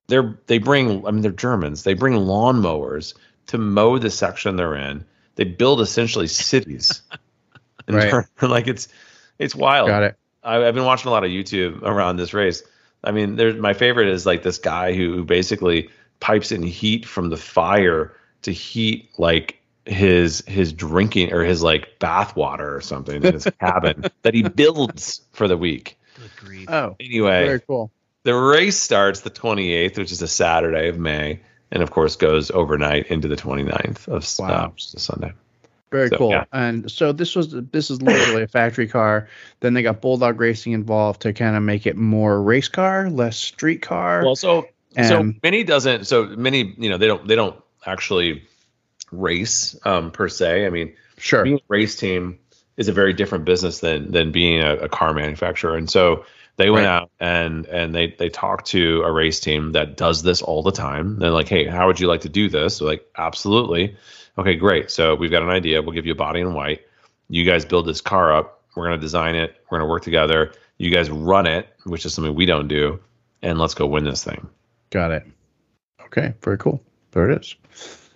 they're 0.07 0.39
they 0.47 0.57
bring 0.59 1.05
I 1.05 1.11
mean 1.11 1.21
they're 1.21 1.31
Germans. 1.33 1.83
They 1.83 1.93
bring 1.93 2.13
lawnmowers 2.13 3.13
to 3.47 3.57
mow 3.57 3.97
the 3.99 4.09
section 4.09 4.55
they're 4.55 4.73
in. 4.75 5.03
They 5.35 5.43
build 5.43 5.81
essentially 5.81 6.27
cities. 6.27 7.01
Right. 7.89 8.09
turn- 8.09 8.27
like 8.49 8.67
it's 8.67 8.87
it's 9.37 9.53
wild. 9.55 9.87
Got 9.89 10.03
it. 10.03 10.15
I, 10.47 10.67
I've 10.67 10.73
been 10.75 10.85
watching 10.85 11.09
a 11.09 11.11
lot 11.11 11.23
of 11.23 11.29
YouTube 11.29 11.81
around 11.83 12.17
this 12.17 12.33
race. 12.33 12.63
I 13.03 13.11
mean, 13.11 13.35
there's 13.35 13.55
my 13.55 13.73
favorite 13.73 14.07
is 14.07 14.25
like 14.25 14.43
this 14.43 14.57
guy 14.57 14.93
who, 14.93 15.13
who 15.13 15.23
basically 15.23 15.89
pipes 16.19 16.51
in 16.51 16.63
heat 16.63 17.05
from 17.05 17.29
the 17.29 17.37
fire 17.37 18.13
to 18.41 18.51
heat 18.51 19.09
like 19.17 19.59
his 19.85 20.43
his 20.47 20.73
drinking 20.73 21.31
or 21.33 21.43
his 21.43 21.61
like 21.63 21.99
bath 21.99 22.35
water 22.35 22.75
or 22.75 22.81
something 22.81 23.23
in 23.23 23.33
his 23.33 23.45
cabin 23.59 24.05
that 24.23 24.33
he 24.33 24.41
builds 24.43 25.21
for 25.31 25.47
the 25.47 25.57
week. 25.57 25.97
Oh, 26.67 26.95
Anyway, 26.99 27.45
very 27.45 27.59
cool. 27.61 27.91
the 28.23 28.33
race 28.33 28.77
starts 28.77 29.21
the 29.21 29.29
28th, 29.29 29.97
which 29.97 30.11
is 30.11 30.21
a 30.21 30.27
Saturday 30.27 30.89
of 30.89 30.97
May, 30.97 31.39
and 31.71 31.83
of 31.83 31.91
course 31.91 32.15
goes 32.15 32.49
overnight 32.51 33.07
into 33.07 33.27
the 33.27 33.35
29th 33.35 34.07
of 34.07 34.27
Wow. 34.39 34.65
uh, 34.65 34.67
which 34.69 34.85
is 34.87 34.93
a 34.95 34.99
Sunday. 34.99 35.33
Very 35.91 36.09
So, 36.09 36.17
cool. 36.17 36.29
yeah. 36.31 36.43
And 36.51 36.91
so 36.91 37.11
this 37.13 37.35
was 37.35 37.51
this 37.71 37.89
is 37.89 38.01
literally 38.01 38.43
a 38.43 38.47
factory 38.47 38.87
car. 38.87 39.29
Then 39.61 39.73
they 39.73 39.81
got 39.83 40.01
Bulldog 40.01 40.39
Racing 40.39 40.73
involved 40.73 41.21
to 41.21 41.33
kind 41.33 41.55
of 41.55 41.63
make 41.63 41.85
it 41.87 41.95
more 41.95 42.41
race 42.41 42.67
car, 42.67 43.09
less 43.09 43.37
street 43.37 43.81
car. 43.81 44.23
Well, 44.25 44.35
so 44.35 44.67
so 45.05 45.19
Um, 45.19 45.39
Mini 45.43 45.63
doesn't. 45.63 46.05
So 46.07 46.25
Mini, 46.25 46.73
you 46.77 46.89
know, 46.89 46.97
they 46.97 47.07
don't 47.07 47.27
they 47.27 47.35
don't 47.35 47.55
actually 47.85 48.43
race 49.11 49.77
um, 49.85 50.11
per 50.11 50.27
se. 50.27 50.65
I 50.65 50.69
mean, 50.69 50.93
sure. 51.17 51.43
being 51.43 51.57
a 51.57 51.61
race 51.67 51.95
team 51.95 52.39
is 52.75 52.87
a 52.89 52.93
very 52.93 53.13
different 53.13 53.45
business 53.45 53.79
than 53.79 54.11
than 54.11 54.31
being 54.31 54.61
a, 54.61 54.75
a 54.75 54.89
car 54.89 55.13
manufacturer. 55.13 55.75
And 55.77 55.89
so 55.89 56.25
they 56.57 56.69
went 56.69 56.85
Right. 56.85 56.91
out 56.91 57.11
and 57.19 57.65
and 57.67 57.93
they 57.93 58.07
they 58.17 58.29
talked 58.29 58.67
to 58.67 59.03
a 59.03 59.11
race 59.11 59.39
team 59.39 59.71
that 59.73 59.95
does 59.95 60.23
this 60.23 60.41
all 60.41 60.63
the 60.63 60.71
time. 60.71 61.17
They're 61.19 61.29
like, 61.31 61.47
hey, 61.47 61.65
how 61.65 61.87
would 61.87 61.99
you 61.99 62.07
like 62.07 62.21
to 62.21 62.29
do 62.29 62.49
this? 62.49 62.79
They're 62.79 62.87
like, 62.87 63.05
absolutely. 63.17 63.95
Okay, 64.37 64.55
great. 64.55 64.91
So 64.91 65.15
we've 65.15 65.31
got 65.31 65.43
an 65.43 65.49
idea. 65.49 65.81
We'll 65.81 65.93
give 65.93 66.05
you 66.05 66.11
a 66.11 66.15
body 66.15 66.41
in 66.41 66.53
white. 66.53 66.81
You 67.29 67.43
guys 67.43 67.65
build 67.65 67.85
this 67.87 68.01
car 68.01 68.33
up. 68.33 68.61
We're 68.75 68.85
going 68.85 68.99
to 68.99 69.01
design 69.01 69.35
it. 69.35 69.55
We're 69.69 69.79
going 69.79 69.87
to 69.87 69.91
work 69.91 70.03
together. 70.03 70.53
You 70.77 70.91
guys 70.91 71.09
run 71.09 71.47
it, 71.47 71.67
which 71.85 72.05
is 72.05 72.13
something 72.13 72.35
we 72.35 72.45
don't 72.45 72.67
do, 72.67 72.99
and 73.41 73.57
let's 73.57 73.73
go 73.73 73.87
win 73.87 74.03
this 74.03 74.23
thing. 74.23 74.47
Got 74.91 75.11
it. 75.11 75.25
Okay, 76.05 76.33
very 76.43 76.57
cool. 76.57 76.81
There 77.11 77.29
it 77.29 77.41
is. 77.41 77.55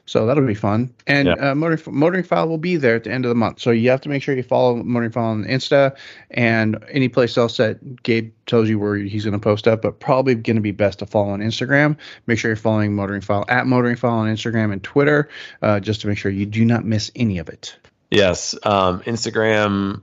So 0.05 0.25
that'll 0.25 0.45
be 0.45 0.55
fun. 0.55 0.93
And 1.07 1.27
Yeah. 1.27 1.51
uh, 1.51 1.55
Motoring, 1.55 1.79
Motoring 1.87 2.23
File 2.23 2.47
will 2.49 2.57
be 2.57 2.75
there 2.75 2.95
at 2.95 3.03
the 3.05 3.11
end 3.11 3.23
of 3.23 3.29
the 3.29 3.35
month. 3.35 3.59
So 3.59 3.71
you 3.71 3.89
have 3.91 4.01
to 4.01 4.09
make 4.09 4.21
sure 4.23 4.35
you 4.35 4.43
follow 4.43 4.75
Motoring 4.83 5.11
File 5.11 5.25
on 5.25 5.45
Insta 5.45 5.95
and 6.31 6.77
any 6.89 7.07
place 7.07 7.37
else 7.37 7.57
that 7.57 8.03
Gabe 8.03 8.31
tells 8.45 8.67
you 8.67 8.79
where 8.79 8.95
he's 8.97 9.23
going 9.23 9.33
to 9.33 9.39
post 9.39 9.67
up. 9.67 9.81
But 9.83 9.99
probably 9.99 10.35
going 10.35 10.55
to 10.55 10.61
be 10.61 10.71
best 10.71 10.99
to 10.99 11.05
follow 11.05 11.29
on 11.29 11.39
Instagram. 11.39 11.97
Make 12.27 12.39
sure 12.39 12.49
you're 12.49 12.55
following 12.57 12.93
Motoring 12.95 13.21
File 13.21 13.45
at 13.47 13.67
Motoring 13.67 13.95
File 13.95 14.11
on 14.11 14.27
Instagram 14.27 14.73
and 14.73 14.83
Twitter, 14.83 15.29
uh, 15.61 15.79
just 15.79 16.01
to 16.01 16.07
make 16.07 16.17
sure 16.17 16.31
you 16.31 16.45
do 16.45 16.65
not 16.65 16.83
miss 16.83 17.11
any 17.15 17.37
of 17.37 17.47
it. 17.47 17.77
Yes. 18.09 18.55
Um, 18.63 19.01
Instagram, 19.01 20.01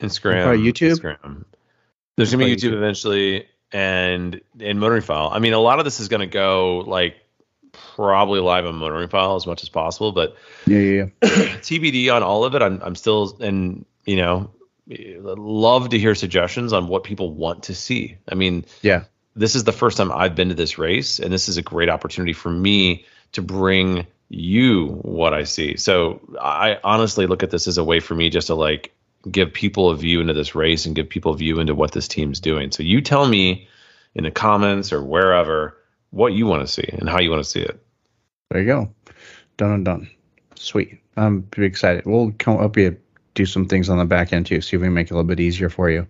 Instagram, 0.00 0.42
Probably 0.44 0.60
YouTube? 0.72 0.96
Instagram. 0.98 1.44
There's 2.16 2.32
gonna 2.32 2.46
be 2.46 2.56
YouTube 2.56 2.70
YouTube. 2.70 2.76
eventually, 2.78 3.46
and 3.72 4.40
in 4.58 4.78
Motoring 4.78 5.02
File. 5.02 5.28
I 5.32 5.38
mean, 5.38 5.52
a 5.52 5.58
lot 5.58 5.78
of 5.78 5.84
this 5.84 6.00
is 6.00 6.08
gonna 6.08 6.26
go 6.26 6.78
like 6.86 7.16
probably 7.94 8.40
live 8.40 8.66
on 8.66 8.74
Motoring 8.76 9.08
File 9.08 9.36
as 9.36 9.46
much 9.46 9.62
as 9.62 9.68
possible, 9.68 10.12
but 10.12 10.36
Yeah, 10.66 10.78
yeah, 10.78 11.04
yeah. 11.22 11.28
TBD 11.60 12.12
on 12.14 12.22
all 12.22 12.44
of 12.44 12.54
it. 12.54 12.62
I'm 12.62 12.80
I'm 12.82 12.94
still 12.94 13.36
and 13.40 13.84
you 14.04 14.16
know 14.16 14.50
love 14.88 15.88
to 15.90 15.98
hear 15.98 16.14
suggestions 16.14 16.72
on 16.72 16.88
what 16.88 17.04
people 17.04 17.32
want 17.34 17.64
to 17.64 17.74
see. 17.74 18.18
I 18.30 18.34
mean, 18.36 18.64
Yeah. 18.82 19.04
this 19.34 19.54
is 19.56 19.64
the 19.64 19.72
first 19.72 19.96
time 19.96 20.12
I've 20.12 20.34
been 20.36 20.48
to 20.50 20.54
this 20.54 20.78
race, 20.78 21.18
and 21.18 21.32
this 21.32 21.48
is 21.48 21.56
a 21.56 21.62
great 21.62 21.88
opportunity 21.88 22.32
for 22.32 22.50
me 22.50 23.04
to 23.32 23.42
bring 23.42 24.06
you 24.28 24.86
what 25.02 25.34
I 25.34 25.44
see. 25.44 25.76
So 25.76 26.20
I 26.40 26.78
honestly 26.84 27.26
look 27.26 27.42
at 27.42 27.50
this 27.50 27.66
as 27.66 27.78
a 27.78 27.84
way 27.84 28.00
for 28.00 28.14
me 28.14 28.30
just 28.30 28.46
to 28.48 28.54
like 28.54 28.92
give 29.28 29.52
people 29.52 29.90
a 29.90 29.96
view 29.96 30.20
into 30.20 30.34
this 30.34 30.54
race 30.54 30.86
and 30.86 30.94
give 30.94 31.08
people 31.08 31.32
a 31.32 31.36
view 31.36 31.58
into 31.58 31.74
what 31.74 31.90
this 31.92 32.06
team's 32.08 32.38
doing. 32.40 32.70
So 32.70 32.82
you 32.84 33.00
tell 33.00 33.26
me 33.26 33.68
in 34.14 34.22
the 34.24 34.30
comments 34.30 34.92
or 34.92 35.02
wherever 35.02 35.76
what 36.10 36.32
you 36.32 36.46
want 36.46 36.66
to 36.66 36.72
see 36.72 36.88
and 36.92 37.08
how 37.08 37.20
you 37.20 37.30
want 37.30 37.42
to 37.44 37.48
see 37.50 37.60
it. 37.60 37.80
There 38.50 38.60
you 38.60 38.66
go. 38.66 38.90
Done 39.56 39.72
and 39.72 39.84
done. 39.84 40.10
Sweet. 40.54 41.00
I'm 41.16 41.42
pretty 41.44 41.66
excited. 41.66 42.04
We'll 42.06 42.32
come 42.38 42.58
up 42.58 42.76
here, 42.76 42.98
do 43.34 43.46
some 43.46 43.66
things 43.66 43.88
on 43.88 43.98
the 43.98 44.04
back 44.04 44.32
end 44.32 44.46
too, 44.46 44.60
see 44.60 44.76
if 44.76 44.80
we 44.82 44.86
can 44.86 44.94
make 44.94 45.08
it 45.08 45.10
a 45.10 45.14
little 45.14 45.26
bit 45.28 45.40
easier 45.40 45.68
for 45.68 45.90
you, 45.90 46.06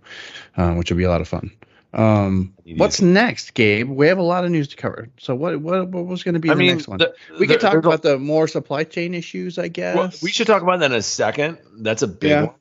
uh, 0.57 0.75
which 0.75 0.91
will 0.91 0.99
be 0.99 1.05
a 1.05 1.09
lot 1.11 1.21
of 1.21 1.29
fun. 1.29 1.51
Um, 1.95 2.53
what's 2.77 3.01
next, 3.01 3.55
Gabe? 3.55 3.89
We 3.89 4.07
have 4.09 4.19
a 4.19 4.23
lot 4.23 4.45
of 4.45 4.51
news 4.51 4.69
to 4.69 4.77
cover. 4.77 5.09
So 5.19 5.35
what 5.35 5.61
what, 5.61 5.89
what 5.89 6.05
was 6.07 6.23
going 6.23 6.35
to 6.35 6.41
be 6.41 6.51
I 6.51 6.55
the 6.55 6.59
mean, 6.59 6.77
next 6.77 6.89
one? 6.89 6.99
the- 6.99 7.15
we 7.39 7.47
the- 7.47 7.55
could 7.55 7.61
talk 7.61 7.75
about 7.75 8.03
the 8.03 8.19
more 8.19 8.47
supply 8.49 8.85
chain 8.85 9.15
issues, 9.15 9.59
I 9.59 9.69
guess. 9.69 9.97
Well, 9.97 10.11
we 10.23 10.31
should 10.31 10.47
talk 10.47 10.63
about 10.63 10.81
that 10.81 10.91
in 10.93 10.99
a 10.99 11.03
second. 11.03 11.59
That's 11.79 12.03
a 12.03 12.09
big 12.09 12.31
Yeah. 12.31 12.43
one. 12.43 12.55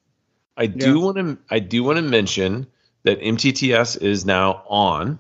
I 0.55 0.67
do 0.67 0.97
Yeah. 0.99 1.03
want 1.03 1.17
to 1.17 1.37
I 1.49 1.59
do 1.59 1.83
want 1.83 1.97
to 1.97 2.01
mention 2.03 2.67
that 3.03 3.19
MTTS 3.19 3.97
is 4.01 4.25
now 4.25 4.63
on. 4.67 5.19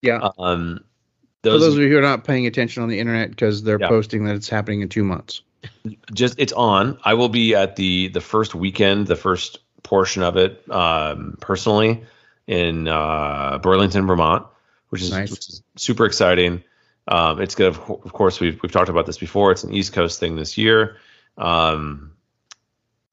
Yeah. 0.00 0.30
Um 0.38 0.82
For 1.42 1.50
those, 1.50 1.60
those 1.62 1.74
of 1.76 1.82
you 1.82 1.88
who 1.88 1.98
are 1.98 2.02
not 2.02 2.24
paying 2.24 2.46
attention 2.46 2.82
on 2.82 2.88
the 2.88 2.98
internet 3.00 3.30
because 3.30 3.62
they're 3.62 3.80
Yeah. 3.80 3.88
posting 3.88 4.24
that 4.26 4.36
it's 4.36 4.48
happening 4.48 4.82
in 4.82 4.88
two 4.88 5.04
months. 5.04 5.42
just 6.12 6.36
it's 6.38 6.52
on. 6.52 6.98
I 7.04 7.14
will 7.14 7.28
be 7.28 7.54
at 7.54 7.76
the 7.76 8.08
the 8.08 8.20
first 8.20 8.54
weekend, 8.54 9.06
the 9.06 9.16
first 9.16 9.58
portion 9.82 10.22
of 10.22 10.36
it 10.36 10.62
um 10.70 11.36
personally 11.40 12.02
in 12.46 12.86
uh 12.88 13.58
Burlington, 13.62 14.06
Vermont, 14.06 14.46
which 14.90 15.02
is, 15.02 15.10
Nice. 15.10 15.30
which 15.30 15.48
is 15.48 15.62
super 15.76 16.04
exciting. 16.06 16.62
Um 17.08 17.40
it's 17.40 17.54
good 17.56 17.68
of, 17.68 17.78
of 17.90 18.12
course 18.12 18.38
we've 18.40 18.60
we've 18.62 18.72
talked 18.72 18.88
about 18.88 19.06
this 19.06 19.18
before. 19.18 19.50
It's 19.52 19.64
an 19.64 19.72
East 19.72 19.92
Coast 19.92 20.20
thing 20.20 20.36
this 20.36 20.56
year. 20.58 20.96
Um 21.36 22.12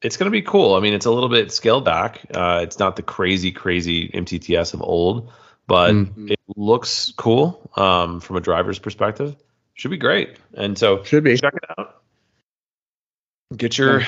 it's 0.02 0.16
going 0.16 0.28
to 0.28 0.32
be 0.32 0.42
cool. 0.42 0.76
I 0.76 0.80
mean, 0.80 0.94
it's 0.94 1.06
a 1.06 1.12
little 1.12 1.28
bit 1.28 1.52
scaled 1.52 1.84
back. 1.84 2.22
Uh, 2.34 2.62
it's 2.64 2.80
not 2.80 2.96
the 2.96 3.02
crazy, 3.02 3.52
crazy 3.52 4.08
MTTS 4.14 4.74
of 4.74 4.82
old, 4.82 5.30
but 5.68 5.92
Mhm. 5.94 6.36
It 6.50 6.58
looks 6.58 7.14
cool 7.16 7.70
um, 7.76 8.20
from 8.20 8.36
a 8.36 8.42
driver's 8.42 8.80
perspective. 8.80 9.36
Should 9.76 9.92
be 9.92 9.98
great. 9.98 10.38
And 10.54 10.78
so 10.78 11.04
Should 11.04 11.24
be. 11.24 11.38
check 11.38 11.54
it 11.54 11.64
out. 11.78 12.02
Get 13.56 13.78
your 13.78 14.04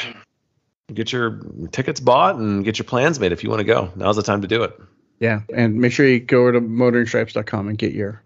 get 0.94 1.12
your 1.12 1.40
tickets 1.72 2.00
bought 2.00 2.36
and 2.36 2.64
get 2.66 2.78
your 2.78 2.86
plans 2.86 3.20
made 3.20 3.32
if 3.32 3.44
you 3.44 3.50
want 3.50 3.62
to 3.62 3.66
go. 3.66 3.92
Now's 3.96 4.18
the 4.18 4.24
time 4.24 4.42
to 4.42 4.48
do 4.48 4.64
it. 4.64 4.80
Yeah, 5.20 5.42
and 5.54 5.76
make 5.80 5.94
sure 5.94 6.06
you 6.06 6.20
go 6.20 6.42
over 6.42 6.54
to 6.54 6.62
motoringstripes.com 6.62 7.68
and 7.70 7.78
get 7.78 7.94
your 7.94 8.22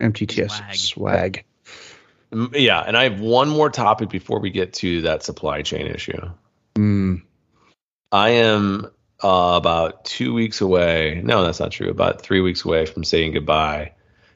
MTTS 0.00 0.50
Swag. 0.50 0.76
swag. 0.76 1.44
Yeah, 2.52 2.80
and 2.80 2.96
I 2.96 3.04
have 3.04 3.20
one 3.20 3.48
more 3.48 3.70
topic 3.70 4.10
before 4.10 4.40
we 4.40 4.50
get 4.50 4.74
to 4.74 5.02
that 5.02 5.22
supply 5.22 5.62
chain 5.62 5.86
issue. 5.86 6.30
Mm, 6.76 7.22
I 8.12 8.30
am 8.30 8.90
uh, 9.24 9.56
about 9.56 10.04
two 10.04 10.34
weeks 10.34 10.60
away. 10.60 11.20
No, 11.24 11.42
that's 11.42 11.58
not 11.58 11.72
true. 11.72 11.88
About 11.88 12.20
three 12.20 12.40
weeks 12.40 12.64
away 12.64 12.84
from 12.84 13.04
saying 13.04 13.32
goodbye 13.32 13.92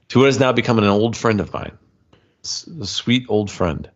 to 0.09 0.19
what 0.19 0.27
has 0.27 0.41
now 0.41 0.53
become 0.53 0.79
an 0.79 0.85
old 0.85 1.17
friend 1.17 1.41
of 1.41 1.53
mine, 1.53 1.77
S- 2.43 2.67
a 2.67 2.87
sweet 2.87 3.27
old 3.29 3.51
friend, 3.51 3.91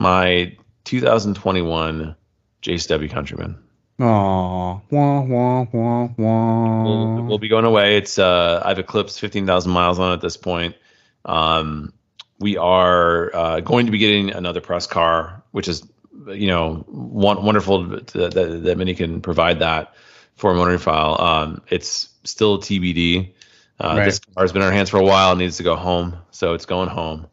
my 0.00 0.56
2021 0.84 2.16
JCW 2.62 3.10
countryman. 3.10 3.56
Aw, 4.00 4.04
wah, 4.04 4.80
wah, 4.90 5.66
wah, 5.72 6.08
wah. 6.18 6.84
We'll, 6.84 7.22
we'll 7.26 7.38
be 7.38 7.48
going 7.48 7.64
away. 7.64 7.96
It's 7.96 8.18
uh, 8.18 8.60
I've 8.64 8.80
eclipsed 8.80 9.20
15,000 9.20 9.70
miles 9.70 10.00
on 10.00 10.10
it 10.10 10.14
at 10.14 10.20
this 10.20 10.36
point. 10.36 10.74
Um, 11.24 11.92
we 12.40 12.56
are 12.56 13.34
uh, 13.34 13.60
going 13.60 13.86
to 13.86 13.92
be 13.92 13.98
getting 13.98 14.32
another 14.32 14.60
press 14.60 14.88
car, 14.88 15.44
which 15.52 15.68
is 15.68 15.86
you 16.28 16.46
know 16.46 16.84
won- 16.88 17.44
wonderful 17.44 17.84
that, 17.88 18.06
that, 18.08 18.60
that 18.64 18.78
Mini 18.78 18.94
can 18.94 19.20
provide 19.20 19.58
that 19.60 19.94
for 20.36 20.52
a 20.52 20.54
motoring 20.54 20.78
file. 20.78 21.20
Um, 21.20 21.62
it's 21.68 22.08
still 22.24 22.58
TBD. 22.58 23.32
Uh, 23.80 23.94
Right. 23.98 24.04
This 24.06 24.20
car 24.20 24.44
has 24.44 24.52
been 24.52 24.62
in 24.62 24.66
our 24.68 24.72
hands 24.72 24.90
for 24.90 24.98
a 24.98 25.04
while. 25.04 25.32
It 25.32 25.36
needs 25.38 25.56
to 25.56 25.62
go 25.64 25.74
home, 25.76 26.16
so 26.30 26.54
it's 26.54 26.66
going 26.66 26.88
home, 26.88 27.26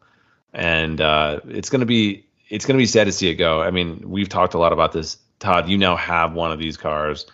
and 0.52 1.00
uh, 1.00 1.40
it's 1.48 1.70
going 1.70 1.80
to 1.80 1.86
be 1.86 2.26
it's 2.48 2.66
going 2.66 2.76
to 2.76 2.82
be 2.82 2.86
sad 2.86 3.04
to 3.04 3.12
see 3.12 3.28
it 3.28 3.36
go. 3.36 3.62
I 3.62 3.70
mean, 3.70 4.02
we've 4.10 4.28
talked 4.28 4.54
a 4.54 4.58
lot 4.58 4.72
about 4.72 4.92
this. 4.92 5.16
Todd, 5.38 5.68
you 5.68 5.78
now 5.78 5.96
have 5.96 6.34
one 6.34 6.52
of 6.52 6.58
these 6.58 6.76
cars. 6.76 7.26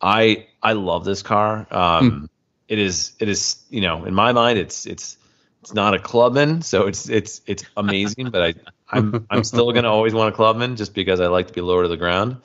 I 0.00 0.46
I 0.62 0.72
love 0.74 1.04
this 1.04 1.22
car. 1.22 1.66
Um, 1.70 2.28
It 2.68 2.78
is 2.78 3.12
it 3.18 3.28
is 3.28 3.64
you 3.68 3.80
know 3.80 4.04
in 4.04 4.14
my 4.14 4.32
mind 4.32 4.58
it's 4.58 4.86
it's 4.86 5.16
it's 5.62 5.74
not 5.74 5.92
a 5.94 5.98
clubman, 5.98 6.62
so 6.62 6.86
it's 6.86 7.08
it's 7.08 7.40
it's 7.46 7.64
amazing. 7.76 8.30
but 8.30 8.42
I 8.42 8.54
I'm 8.92 9.26
I'm 9.30 9.44
still 9.44 9.72
gonna 9.72 9.88
always 9.92 10.14
want 10.14 10.32
a 10.32 10.36
clubman 10.36 10.76
just 10.76 10.94
because 10.94 11.20
I 11.20 11.26
like 11.26 11.46
to 11.48 11.52
be 11.52 11.60
lower 11.60 11.82
to 11.82 11.88
the 11.88 11.96
ground, 11.96 12.36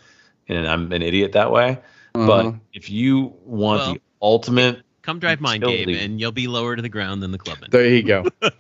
and 0.47 0.67
I'm 0.67 0.91
an 0.91 1.01
idiot 1.01 1.33
that 1.33 1.51
way. 1.51 1.79
Uh-huh. 2.13 2.27
But 2.27 2.55
if 2.73 2.89
you 2.89 3.33
want 3.43 3.79
Well- 3.81 3.93
the 3.93 4.01
ultimate, 4.21 4.81
Come 5.01 5.19
drive 5.19 5.39
mine, 5.39 5.61
Gabe, 5.61 5.89
and 5.89 6.19
you'll 6.19 6.31
be 6.31 6.47
lower 6.47 6.75
to 6.75 6.81
the 6.81 6.89
ground 6.89 7.21
than 7.21 7.31
the 7.31 7.37
clubman. 7.37 7.69
there 7.69 7.85
you 7.85 8.01
go. 8.01 8.25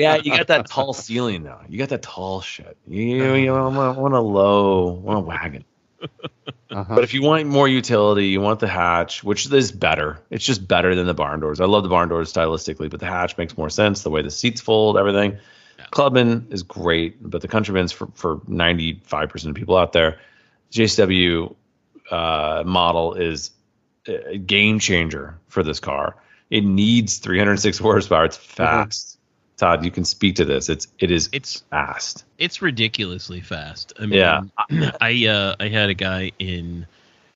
yeah, 0.00 0.16
you 0.16 0.36
got 0.36 0.48
that 0.48 0.66
tall 0.68 0.92
ceiling 0.92 1.44
though. 1.44 1.60
You 1.68 1.78
got 1.78 1.90
that 1.90 2.02
tall 2.02 2.40
shit. 2.40 2.76
You 2.88 3.34
you 3.34 3.52
want, 3.52 3.96
want 3.96 4.14
a 4.14 4.20
low, 4.20 4.90
want 4.90 5.18
a 5.18 5.20
wagon. 5.20 5.64
Uh-huh. 6.70 6.94
But 6.94 7.04
if 7.04 7.14
you 7.14 7.22
want 7.22 7.46
more 7.46 7.68
utility, 7.68 8.28
you 8.28 8.40
want 8.40 8.60
the 8.60 8.66
hatch, 8.68 9.22
which 9.24 9.50
is 9.52 9.72
better. 9.72 10.20
It's 10.30 10.44
just 10.44 10.66
better 10.66 10.94
than 10.94 11.06
the 11.06 11.14
barn 11.14 11.40
doors. 11.40 11.60
I 11.60 11.66
love 11.66 11.82
the 11.82 11.88
barn 11.88 12.08
doors 12.08 12.32
stylistically, 12.32 12.90
but 12.90 13.00
the 13.00 13.06
hatch 13.06 13.36
makes 13.36 13.56
more 13.56 13.70
sense. 13.70 14.02
The 14.02 14.10
way 14.10 14.22
the 14.22 14.30
seats 14.30 14.60
fold, 14.60 14.96
everything. 14.96 15.38
Yeah. 15.90 15.96
Clubman 15.96 16.46
is 16.50 16.62
great, 16.62 17.16
but 17.30 17.40
the 17.42 17.48
Countryman's 17.48 17.92
for 17.92 18.08
for 18.14 18.40
ninety 18.46 19.00
five 19.04 19.28
percent 19.28 19.50
of 19.50 19.56
people 19.56 19.76
out 19.76 19.92
there. 19.92 20.18
JCW 20.72 21.54
uh, 22.10 22.62
model 22.64 23.14
is 23.14 23.50
a 24.06 24.38
game 24.38 24.78
changer 24.78 25.36
for 25.48 25.62
this 25.62 25.80
car. 25.80 26.16
It 26.50 26.64
needs 26.64 27.18
306 27.18 27.78
horsepower. 27.78 28.24
It's 28.24 28.36
fast. 28.36 29.18
Todd, 29.56 29.84
you 29.84 29.90
can 29.90 30.04
speak 30.04 30.36
to 30.36 30.44
this. 30.44 30.68
It's 30.68 30.88
it 30.98 31.10
is 31.10 31.28
It's 31.32 31.60
fast. 31.70 32.24
it's 32.38 32.62
ridiculously 32.62 33.40
fast. 33.40 33.92
I 33.98 34.02
mean, 34.06 34.12
Yeah. 34.18 34.40
I 35.00 35.26
uh, 35.26 35.56
I 35.60 35.68
had 35.68 35.90
a 35.90 35.94
guy 35.94 36.32
in 36.38 36.86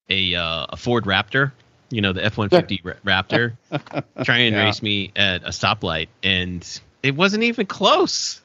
a 0.08 0.34
uh, 0.34 0.66
a 0.70 0.76
Ford 0.76 1.04
Raptor, 1.04 1.52
you 1.90 2.00
know, 2.00 2.12
the 2.12 2.25
F 2.25 2.38
one 2.38 2.49
fifty 2.49 2.78
Raptor, 3.04 3.56
try 4.25 4.38
and 4.38 4.54
Yeah. 4.56 4.64
race 4.64 4.80
me 4.82 5.12
at 5.16 5.42
a 5.44 5.49
stoplight, 5.50 6.08
and 6.23 6.66
it 7.02 7.14
wasn't 7.14 7.42
even 7.42 7.66
close. 7.66 8.40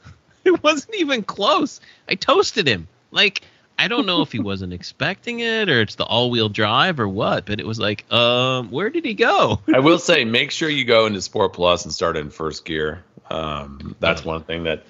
It 0.56 0.64
wasn't 0.64 0.96
even 0.96 1.24
close. 1.24 1.80
I 2.08 2.16
toasted 2.16 2.68
him. 2.68 2.88
Like 3.12 3.42
I 3.78 3.88
don't 3.88 4.06
know 4.06 4.22
if 4.22 4.32
he 4.32 4.40
wasn't 4.40 4.74
expecting 4.74 5.40
it 5.40 5.70
or 5.70 5.82
it's 5.82 5.96
the 5.96 6.04
all 6.04 6.30
wheel 6.30 6.50
drive 6.50 7.00
or 7.00 7.08
what, 7.08 7.46
but 7.46 7.62
it 7.62 7.66
was 7.66 7.80
like, 7.80 8.12
um, 8.12 8.70
where 8.72 8.90
did 8.90 9.06
he 9.06 9.14
go? 9.14 9.62
I 9.74 9.80
will 9.80 10.00
say, 10.00 10.26
make 10.26 10.52
sure 10.52 10.68
you 10.70 10.84
go 10.84 11.06
into 11.06 11.22
Sport 11.22 11.54
Plus 11.54 11.86
and 11.86 11.94
start 11.94 12.18
in 12.18 12.30
first 12.30 12.66
gear. 12.66 13.04
Um, 13.30 13.96
that's 14.02 14.26
one 14.26 14.44
thing 14.44 14.64
that, 14.66 14.84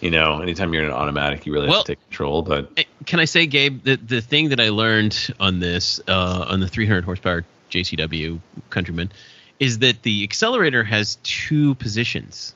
you 0.00 0.10
know, 0.10 0.40
anytime 0.42 0.74
you're 0.74 0.82
in 0.82 0.90
an 0.90 0.94
automatic, 0.94 1.46
you 1.46 1.54
really 1.54 1.68
Well- 1.68 1.78
have 1.78 1.86
to 1.86 1.92
take 1.94 2.02
control. 2.08 2.42
But 2.42 2.70
Eh, 2.76 2.84
Can 3.06 3.18
I 3.18 3.24
say, 3.24 3.46
Gabe, 3.46 3.82
the 3.82 3.96
the 3.96 4.20
thing 4.20 4.50
that 4.50 4.60
I 4.60 4.68
learned 4.68 5.32
on 5.40 5.60
this, 5.60 6.00
uh, 6.06 6.44
on 6.48 6.60
the 6.60 6.68
300 6.68 7.04
horsepower 7.04 7.44
JCW 7.70 8.40
Countryman, 8.68 9.10
is 9.58 9.78
that 9.78 10.02
the 10.02 10.22
accelerator 10.22 10.84
has 10.84 11.16
two 11.22 11.76
positions. 11.76 12.54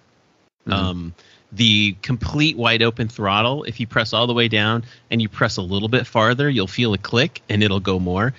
Mhm. 0.66 0.72
Um, 0.74 1.14
the 1.52 1.96
complete 2.02 2.56
wide 2.56 2.82
open 2.82 3.08
throttle. 3.08 3.64
If 3.64 3.80
you 3.80 3.86
press 3.86 4.12
all 4.12 4.26
the 4.26 4.34
way 4.34 4.48
down 4.48 4.84
and 5.10 5.22
you 5.22 5.28
press 5.28 5.56
a 5.56 5.62
little 5.62 5.88
bit 5.88 6.06
farther, 6.06 6.48
you'll 6.50 6.66
feel 6.66 6.92
a 6.94 6.98
click 6.98 7.42
and 7.48 7.62
it'll 7.62 7.80
go 7.80 7.98
more. 7.98 8.34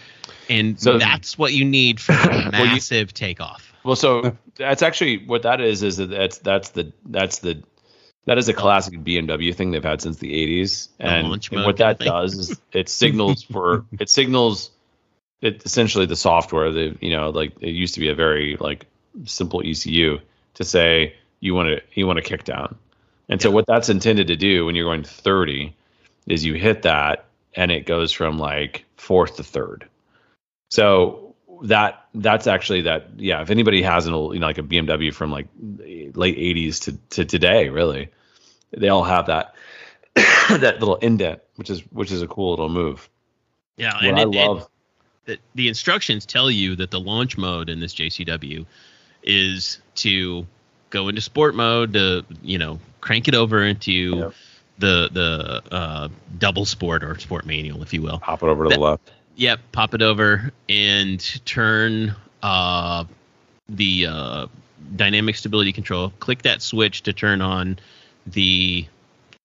And 0.50 0.80
So- 0.80 0.98
that's 0.98 1.38
what 1.38 1.54
you 1.54 1.66
need 1.66 2.00
for 2.00 2.14
a 2.14 2.46
you- 2.46 2.52
massive 2.52 3.14
takeoff. 3.14 3.74
Well, 3.84 3.96
so 3.96 4.36
that's 4.56 4.82
actually 4.82 5.26
what 5.26 5.44
that 5.44 5.62
is. 5.62 5.84
Is 5.84 5.98
that 5.98 6.10
that's 6.10 6.38
that's 6.40 6.70
the 6.70 6.92
that's 7.06 7.40
the 7.40 7.64
that 8.26 8.38
is 8.38 8.50
a 8.50 8.54
classic 8.54 9.00
BMW 9.00 9.56
thing 9.56 9.72
they've 9.72 9.84
had 9.84 10.02
since 10.02 10.18
the 10.18 10.32
80s, 10.62 10.90
and, 11.00 11.30
launch 11.30 11.52
and 11.52 11.64
what 11.64 11.78
that 11.78 11.98
does 11.98 12.36
is 12.38 12.62
it 12.74 12.90
signals 12.90 13.42
for 13.42 13.86
it 14.00 14.10
signals 14.10 14.72
it 15.42 15.64
essentially 15.66 16.06
the 16.06 16.18
software. 16.18 16.72
The 16.72 16.98
you 17.00 17.10
know 17.12 17.30
like 17.30 17.54
it 17.62 17.70
used 17.70 17.94
to 17.94 18.00
be 18.02 18.10
a 18.10 18.16
very 18.16 18.58
like 18.60 18.86
simple 19.24 19.62
ECU 19.66 20.20
to 20.56 20.64
say 20.64 21.16
you 21.40 21.56
want 21.56 21.70
to 21.70 21.82
you 21.94 22.06
want 22.06 22.18
to 22.18 22.24
kick 22.24 22.44
down, 22.44 22.78
and 23.30 23.42
so 23.42 23.52
what 23.52 23.66
that's 23.68 23.90
intended 23.90 24.28
to 24.28 24.36
do 24.36 24.66
when 24.66 24.76
you're 24.76 24.86
going 24.86 25.04
30 25.04 25.76
is 26.28 26.44
you 26.44 26.56
hit 26.56 26.82
that 26.84 27.26
and 27.56 27.72
it 27.72 27.86
goes 27.86 28.12
from 28.12 28.38
like 28.38 28.86
fourth 28.98 29.38
to 29.38 29.44
third. 29.44 29.88
So 30.70 31.36
that 31.64 32.06
that's 32.14 32.48
actually 32.48 32.82
that 32.82 33.10
yeah. 33.18 33.42
If 33.42 33.50
anybody 33.50 33.82
has 33.82 34.08
an 34.08 34.14
old, 34.14 34.34
you 34.34 34.40
know 34.40 34.48
like 34.48 34.58
a 34.58 34.64
BMW 34.64 35.14
from 35.14 35.32
like 35.32 35.48
late 35.60 36.38
'80s 36.38 36.84
to 36.84 36.98
to 37.12 37.26
today, 37.26 37.70
really, 37.70 38.10
they 38.72 38.90
all 38.90 39.04
have 39.04 39.26
that 39.28 39.56
that 40.16 40.80
little 40.80 40.96
indent, 40.98 41.42
which 41.56 41.70
is 41.70 41.82
which 41.92 42.12
is 42.12 42.22
a 42.22 42.28
cool 42.28 42.52
little 42.52 42.70
move. 42.70 43.10
Yeah, 43.78 43.94
What 43.96 44.04
and 44.06 44.20
I 44.20 44.22
it- 44.24 44.28
it- 44.36 44.48
love, 44.48 44.70
the, 45.26 45.38
the 45.56 45.68
instructions 45.68 46.26
tell 46.26 46.50
you 46.52 46.76
that 46.78 46.92
the 46.92 47.00
launch 47.00 47.38
mode 47.38 47.70
in 47.70 47.80
this 47.80 47.94
JCW 47.94 48.66
is 49.24 49.80
to 49.96 50.46
go 50.90 51.08
into 51.08 51.22
sport 51.22 51.56
mode 51.56 51.94
to 51.94 52.26
you 52.42 52.58
know 52.58 52.80
crank 53.02 53.28
it 53.28 53.36
over 53.36 53.64
into 53.64 53.92
Yep. 53.92 54.34
the 54.80 55.10
the 55.12 55.74
uh, 55.74 56.08
double 56.38 56.66
sport 56.66 57.04
or 57.04 57.18
sport 57.20 57.46
manual, 57.46 57.82
if 57.82 57.94
you 57.94 58.02
will. 58.02 58.20
pop 58.20 58.44
it 58.44 58.48
over 58.48 58.64
to 58.66 58.70
the 58.70 58.80
left. 58.80 59.12
Yep, 59.36 59.60
pop 59.72 59.94
it 59.94 60.02
over 60.02 60.52
and 60.68 61.20
turn 61.46 62.16
uh, 62.44 63.06
the 63.70 64.06
uh, 64.08 64.48
dynamic 64.96 65.36
stability 65.36 65.72
control. 65.72 66.12
Click 66.20 66.42
that 66.42 66.62
switch 66.62 67.04
to 67.04 67.14
turn 67.14 67.42
on 67.42 67.80
the 68.28 68.86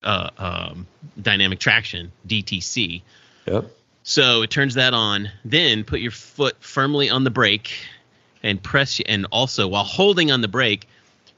uh, 0.03 0.31
um, 0.39 0.87
dynamic 1.21 1.59
traction 1.61 2.11
(DTC). 2.27 3.03
Yep. 3.47 3.71
So 4.03 4.43
it 4.43 4.51
turns 4.51 4.75
that 4.75 4.95
on. 4.95 5.31
Then 5.45 5.85
put 5.85 6.01
your 6.01 6.11
foot 6.11 6.57
firmly 6.61 7.09
on 7.09 7.25
the 7.25 7.31
brake 7.31 7.71
and 8.43 8.63
press. 8.63 9.01
And 9.07 9.27
also, 9.31 9.67
while 9.69 9.85
holding 9.85 10.31
on 10.31 10.41
the 10.43 10.49
brake, 10.49 10.87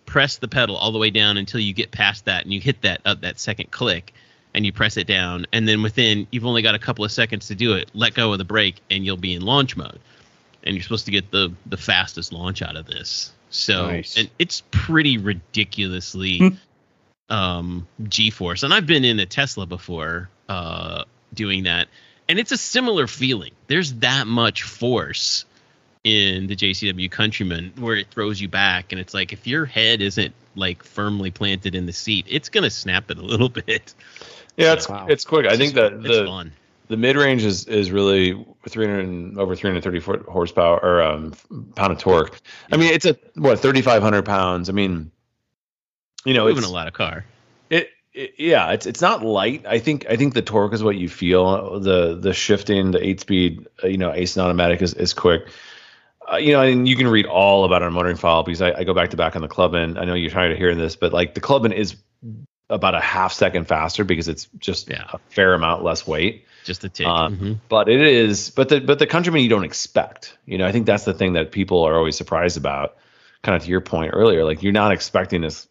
press 0.07 0.39
the 0.39 0.49
pedal 0.49 0.77
all 0.77 0.93
the 0.93 0.99
way 0.99 1.11
down 1.11 1.37
until 1.37 1.61
you 1.61 1.75
get 1.75 1.91
past 1.91 2.25
that 2.25 2.45
and 2.45 2.53
you 2.53 2.61
hit 2.61 2.83
that 2.83 3.01
uh, 3.05 3.15
that 3.15 3.39
second 3.39 3.71
click 3.71 4.15
and 4.55 4.65
you 4.65 4.73
press 4.73 4.97
it 4.97 5.07
down. 5.07 5.47
And 5.53 5.69
then 5.69 5.83
within, 5.83 6.27
you've 6.31 6.47
only 6.47 6.63
got 6.63 6.75
a 6.75 6.79
couple 6.79 7.05
of 7.05 7.13
seconds 7.13 7.49
to 7.49 7.55
do 7.55 7.75
it. 7.75 7.91
Let 7.93 8.15
go 8.15 8.33
of 8.33 8.39
the 8.39 8.45
brake 8.45 8.81
and 8.91 9.05
you'll 9.05 9.19
be 9.19 9.35
in 9.35 9.43
launch 9.43 9.77
mode. 9.77 9.99
And 10.63 10.75
you're 10.75 10.83
supposed 10.83 11.05
to 11.05 11.11
get 11.13 11.31
the 11.31 11.53
the 11.67 11.77
fastest 11.77 12.33
launch 12.33 12.63
out 12.63 12.77
of 12.77 12.87
this. 12.87 13.33
So 13.51 13.87
Nice. 13.87 14.17
and 14.17 14.31
it's 14.39 14.63
pretty 14.71 15.19
ridiculously 15.19 16.41
um 17.29 17.87
G-force. 18.09 18.63
And 18.63 18.73
I've 18.73 18.87
been 18.87 19.05
in 19.05 19.21
a 19.21 19.27
Tesla 19.27 19.67
before 19.67 20.31
uh 20.49 21.05
doing 21.35 21.65
that 21.65 21.89
and 22.29 22.39
it's 22.39 22.53
a 22.53 22.57
similar 22.57 23.07
feeling. 23.07 23.53
There's 23.67 23.95
that 23.95 24.27
much 24.27 24.63
force 24.63 25.45
in 26.07 26.47
the 26.47 26.55
JCW 26.55 27.11
Countryman 27.11 27.73
where 27.81 27.97
it 27.97 28.07
throws 28.13 28.41
you 28.41 28.47
back, 28.49 28.93
and 28.93 29.01
it's 29.01 29.13
like 29.13 29.33
if 29.33 29.45
your 29.45 29.67
head 29.67 30.01
isn't 30.01 30.33
like 30.55 30.85
firmly 30.85 31.33
planted 31.33 31.75
in 31.75 31.85
the 31.87 31.93
seat, 31.93 32.27
it's 32.29 32.49
gonna 32.49 32.71
snap 32.71 33.11
it 33.11 33.19
a 33.19 33.23
little 33.23 33.49
bit. 33.67 33.93
Yeah, 34.57 34.75
it's 34.75 34.89
Wow. 34.89 35.07
it's 35.09 35.25
quick. 35.25 35.47
I 35.47 35.57
think 35.57 35.75
that 35.75 35.95
it's 35.95 36.07
the 36.07 36.25
fun. 36.25 36.53
the 36.89 36.97
mid 36.97 37.17
range 37.17 37.45
is 37.45 37.65
is 37.67 37.91
really 37.91 38.33
300 38.69 39.37
over 39.37 39.57
330 39.57 39.99
foot 40.01 40.23
horsepower 40.27 40.79
or 40.79 41.03
um, 41.03 41.35
pound 41.75 41.93
of 41.93 41.99
torque. 41.99 42.41
I 42.71 42.77
mean, 42.77 42.93
it's 42.93 43.05
a 43.05 43.17
what 43.35 43.59
3,500 43.59 44.25
pounds. 44.25 44.69
I 44.69 44.73
mean, 44.73 45.11
you 46.25 46.35
know, 46.35 46.45
Moving 46.45 46.59
it's 46.59 46.69
a 46.69 46.73
lot 46.73 46.87
of 46.87 46.95
car. 46.95 47.25
It, 47.69 47.91
it 48.15 48.35
yeah, 48.39 48.71
it's 48.71 48.87
it's 48.87 49.01
not 49.01 49.25
light. 49.25 49.67
I 49.67 49.81
think 49.81 50.07
I 50.09 50.15
think 50.15 50.35
the 50.35 50.43
torque 50.43 50.73
is 50.73 50.85
what 50.85 50.97
you 50.97 51.09
feel. 51.09 51.81
The 51.81 52.15
the 52.15 52.33
shifting, 52.33 52.93
the 52.93 53.05
eight 53.05 53.19
speed, 53.21 53.67
uh, 53.83 53.89
you 53.89 53.99
know, 53.99 54.11
Aisin 54.13 54.41
automatic 54.41 54.81
is 54.83 54.95
is 54.95 55.13
quick. 55.13 55.49
Uh, 56.31 56.37
you 56.37 56.53
know, 56.53 56.61
and 56.63 56.89
you 56.89 56.97
can 56.97 57.07
read 57.07 57.27
all 57.27 57.65
about 57.65 57.83
our 57.83 57.91
motoring 57.91 58.17
file 58.17 58.43
because 58.43 58.61
I, 58.63 58.73
I 58.73 58.85
go 58.85 58.95
back 58.95 59.11
to 59.11 59.17
back 59.17 59.37
on 59.37 59.43
the 59.43 59.49
Clubman. 59.49 59.97
I 59.99 60.05
know 60.05 60.15
you're 60.15 60.31
trying 60.31 60.51
to 60.51 60.57
hear 60.57 60.75
this, 60.75 60.97
but 60.97 61.13
like 61.13 61.35
the 61.35 61.41
Clubman 61.41 61.73
is 61.73 61.97
about 62.69 62.95
a 62.97 63.01
half 63.01 63.33
second 63.33 63.69
faster 63.69 64.03
because 64.03 64.27
it's 64.27 64.49
just 64.59 64.89
Yeah. 64.91 65.05
a 65.13 65.19
fair 65.31 65.55
amount 65.55 65.85
less 65.85 66.07
weight. 66.07 66.45
Just 66.65 66.83
a 66.83 66.89
tick. 66.89 67.07
Uh, 67.07 67.29
Mhm. 67.29 67.61
But 67.69 67.89
it 67.89 68.01
is, 68.01 68.51
but 68.51 68.69
the 68.69 68.81
but 68.81 68.99
the 68.99 69.07
Countryman 69.07 69.41
you 69.43 69.49
don't 69.49 69.63
expect. 69.63 70.37
You 70.47 70.59
know, 70.59 70.67
I 70.67 70.73
think 70.73 70.85
that's 70.87 71.05
the 71.05 71.15
thing 71.15 71.35
that 71.35 71.53
people 71.53 71.83
are 71.85 71.97
always 71.97 72.17
surprised 72.17 72.57
about. 72.57 72.97
Kind 73.45 73.55
of 73.55 73.63
to 73.63 73.71
your 73.71 73.81
point 73.81 74.11
earlier, 74.13 74.45
like 74.45 74.65
you're 74.65 74.73
not 74.73 74.91
expecting 74.91 75.43
this 75.43 75.69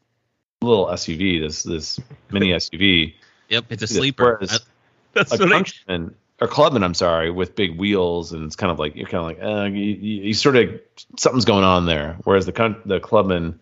little 0.62 0.86
SUV, 0.88 1.42
this 1.42 1.64
this 1.64 2.00
mini 2.32 2.54
SUV. 2.54 3.16
Yep, 3.50 3.66
it's 3.72 3.84
a 3.84 3.88
sleeper. 3.88 4.38
whereas 4.40 4.54
I- 4.54 4.66
that's 5.12 5.34
a 5.34 5.38
Countryman 5.38 6.16
or 6.42 6.48
Clubman, 6.48 6.84
I'm 6.84 6.94
sorry, 6.94 7.32
with 7.32 7.56
big 7.56 7.78
wheels, 7.78 8.34
and 8.34 8.46
it's 8.46 8.56
kind 8.56 8.72
of 8.72 8.80
like 8.80 8.96
you're 8.96 9.08
kind 9.08 9.22
of 9.22 9.26
like, 9.26 9.42
uh, 9.42 9.64
you, 9.66 9.84
you, 9.84 10.24
you 10.24 10.34
sort 10.34 10.56
of 10.56 10.80
something's 11.18 11.46
going 11.46 11.64
on 11.64 11.86
there. 11.86 12.18
Whereas 12.24 12.46
the 12.46 12.52
Coun- 12.52 12.82
the 12.86 13.00
Clubman 13.00 13.60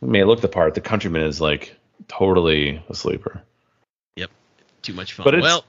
may 0.00 0.24
look 0.24 0.40
the 0.40 0.48
part, 0.48 0.74
the 0.74 0.80
Countryman 0.80 1.22
is 1.22 1.40
like 1.40 1.74
totally 2.08 2.82
a 2.88 2.94
sleeper. 2.94 3.42
Yep, 4.16 4.30
too 4.82 4.92
much 4.92 5.14
fun. 5.14 5.24
But 5.24 5.40
well, 5.40 5.64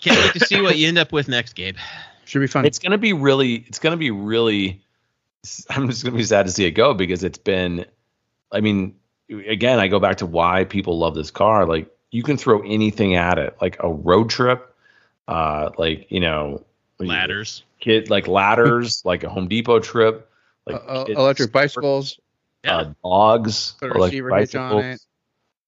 can't 0.00 0.18
wait 0.18 0.32
to 0.34 0.40
see 0.40 0.60
what 0.60 0.76
you 0.76 0.88
end 0.88 0.98
up 0.98 1.12
with 1.12 1.28
next, 1.28 1.54
Gabe. 1.54 1.76
Should 2.26 2.40
be 2.40 2.46
fun. 2.46 2.66
It's 2.66 2.78
gonna 2.78 2.98
be 2.98 3.12
really. 3.12 3.54
It's 3.54 3.78
gonna 3.78 3.96
be 3.96 4.10
really. 4.10 4.82
I'm 5.70 5.88
just 5.88 6.04
gonna 6.04 6.16
be 6.16 6.24
sad 6.24 6.46
to 6.46 6.52
see 6.52 6.64
it 6.64 6.72
go 6.72 6.92
because 6.92 7.24
it's 7.24 7.38
been. 7.38 7.86
I 8.52 8.60
mean, 8.60 8.96
again, 9.30 9.78
I 9.78 9.88
go 9.88 9.98
back 9.98 10.18
to 10.18 10.26
why 10.26 10.64
people 10.64 10.98
love 10.98 11.14
this 11.14 11.30
car. 11.30 11.66
Like 11.66 11.88
you 12.10 12.22
can 12.22 12.36
throw 12.36 12.62
anything 12.62 13.14
at 13.14 13.38
it, 13.38 13.56
like 13.60 13.76
a 13.80 13.88
road 13.88 14.28
trip, 14.28 14.65
uh, 15.28 15.70
like 15.78 16.06
you 16.10 16.20
know, 16.20 16.64
Ladders. 16.98 17.62
kid 17.80 18.10
like 18.10 18.28
ladders, 18.28 19.02
like 19.04 19.24
a 19.24 19.28
Home 19.28 19.48
Depot 19.48 19.80
trip, 19.80 20.30
like 20.66 20.76
Uh, 20.76 20.78
uh, 20.78 21.04
kids- 21.04 21.18
electric 21.18 21.52
bicycles. 21.52 22.18
Yeah. 22.64 22.76
uh, 22.78 22.92
dogs, 23.04 23.74
Put 23.80 23.92
a 23.92 23.94
electric 23.94 24.24
receiver 24.24 24.36
hitch 24.38 24.54
on 24.56 24.72
bicycles, 24.72 25.00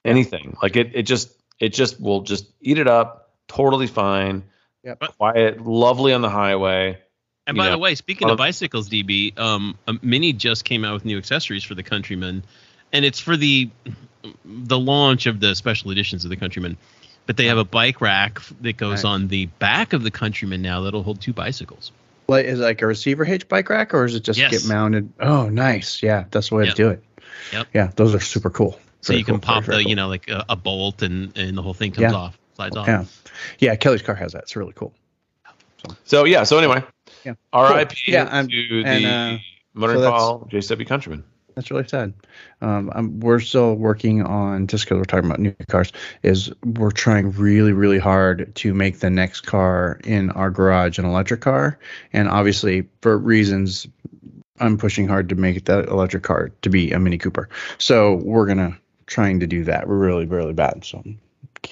it. 0.05 0.09
anything. 0.09 0.57
Like 0.61 0.75
it, 0.77 0.91
it 0.95 1.03
just, 1.03 1.31
it 1.61 1.73
just 1.73 2.01
will 2.01 2.23
just 2.23 2.47
eat 2.61 2.79
it 2.79 2.89
up. 2.89 3.31
Totally 3.47 3.87
fine. 3.87 4.43
Yep. 4.83 5.01
Quiet, 5.17 5.61
lovely 5.65 6.13
on 6.13 6.23
the 6.23 6.29
highway. 6.31 6.99
And 7.47 7.57
by 7.57 7.67
know, 7.67 7.73
the 7.73 7.79
way, 7.79 7.95
speaking 7.95 8.29
of 8.29 8.37
bicycles, 8.37 8.89
DB, 8.91 9.39
um, 9.39 9.79
a 9.87 9.95
Mini 10.03 10.33
just 10.33 10.65
came 10.65 10.85
out 10.85 10.95
with 10.95 11.05
new 11.05 11.19
accessories 11.19 11.63
for 11.65 11.75
the 11.75 11.83
Countryman, 11.83 12.43
and 12.93 13.05
it's 13.05 13.19
for 13.21 13.37
the 13.37 13.71
the 14.45 14.79
launch 14.79 15.27
of 15.27 15.41
the 15.41 15.55
special 15.55 15.91
editions 15.91 16.25
of 16.25 16.31
the 16.31 16.37
Countryman. 16.37 16.77
But 17.29 17.37
they 17.37 17.45
have 17.47 17.59
a 17.59 17.65
bike 17.65 18.01
rack 18.01 18.41
that 18.63 18.79
goes 18.79 18.99
Nice. 18.99 19.05
on 19.05 19.29
the 19.29 19.47
back 19.47 19.93
of 19.93 20.03
the 20.03 20.11
Countryman 20.11 20.63
now 20.63 20.81
that'll 20.81 21.03
hold 21.03 21.21
two 21.21 21.35
bicycles. 21.35 21.93
Like, 22.27 22.47
is 22.47 22.59
it 22.59 22.63
like 22.63 22.81
a 22.83 22.87
receiver 22.87 23.25
hitch 23.25 23.47
bike 23.49 23.69
rack, 23.69 23.93
or 23.95 24.05
is 24.07 24.15
it 24.15 24.25
just 24.25 24.39
Yes. 24.39 24.51
get 24.51 24.67
mounted? 24.67 25.13
Oh, 25.21 25.49
nice. 25.51 26.03
Yeah, 26.03 26.25
that's 26.31 26.49
the 26.49 26.55
way 26.57 26.65
Yep. 26.65 26.75
to 26.75 26.83
do 26.83 26.89
it. 26.89 27.05
Yep. 27.53 27.67
Yeah, 27.75 27.91
those 27.97 28.15
are 28.15 28.21
super 28.21 28.49
cool. 28.51 28.81
So 29.03 29.13
Very 29.13 29.19
you 29.19 29.25
can 29.27 29.35
cool, 29.35 29.41
pop 29.41 29.65
very, 29.65 29.75
very 29.77 29.85
the, 29.85 29.91
you 29.91 29.97
know, 29.97 30.09
like 30.09 30.29
a, 30.31 30.45
a 30.49 30.57
bolt 30.57 31.03
and 31.03 31.37
and 31.37 31.57
the 31.57 31.63
whole 31.63 31.75
thing 31.75 31.93
comes 31.93 32.11
Yeah. 32.13 32.19
off, 32.19 32.39
slides 32.57 32.77
off. 32.77 32.89
Yeah, 32.89 33.05
yeah. 33.59 33.77
Kelly's 33.77 34.01
car 34.03 34.15
has 34.15 34.33
that. 34.33 34.45
It's 34.45 34.57
really 34.57 34.73
cool. 34.75 34.93
So 36.05 36.25
yeah. 36.25 36.45
So 36.45 36.57
anyway, 36.59 36.83
Yeah. 37.25 37.35
R.I.P. 37.53 37.95
Cool. 38.07 38.15
Yeah, 38.15 38.25
I'm- 38.25 38.49
to 38.49 38.83
and, 38.85 39.05
the 39.05 39.09
uh, 39.11 39.39
Motoring 39.75 39.99
so 39.99 40.01
that's- 40.03 40.21
File 40.21 40.49
JCW 40.51 40.87
Countryman. 40.87 41.25
That's 41.59 41.73
really 41.73 41.89
sad. 41.89 42.15
Um, 42.61 42.89
I'm, 42.95 43.19
we're 43.19 43.41
still 43.41 43.75
working 43.75 44.23
on 44.23 44.69
just 44.69 44.85
because 44.85 44.99
we're 44.99 45.05
talking 45.07 45.29
about 45.29 45.41
new 45.41 45.53
cars. 45.69 45.91
Is 46.23 46.53
we're 46.65 46.93
trying 46.93 47.33
really, 47.33 47.73
really 47.73 47.99
hard 47.99 48.55
to 48.55 48.75
make 48.75 49.01
the 49.01 49.11
next 49.11 49.41
car 49.41 49.99
in 50.05 50.31
our 50.31 50.51
garage 50.51 51.01
an 51.01 51.05
electric 51.05 51.41
car, 51.41 51.77
and 52.13 52.29
obviously 52.29 52.87
for 53.01 53.19
reasons, 53.19 53.89
I'm 54.61 54.79
pushing 54.79 55.09
hard 55.09 55.29
to 55.31 55.35
make 55.35 55.65
that 55.65 55.89
electric 55.89 56.23
car 56.23 56.53
to 56.63 56.71
be 56.71 56.93
a 56.93 57.01
Mini 57.01 57.19
Cooper. 57.19 57.49
So 57.79 58.15
we're 58.23 58.47
gonna 58.47 58.79
trying 59.07 59.41
to 59.41 59.49
do 59.49 59.65
that. 59.65 59.89
We're 59.89 59.99
really, 59.99 60.27
really 60.27 60.53
bad. 60.53 60.85
So 60.85 61.03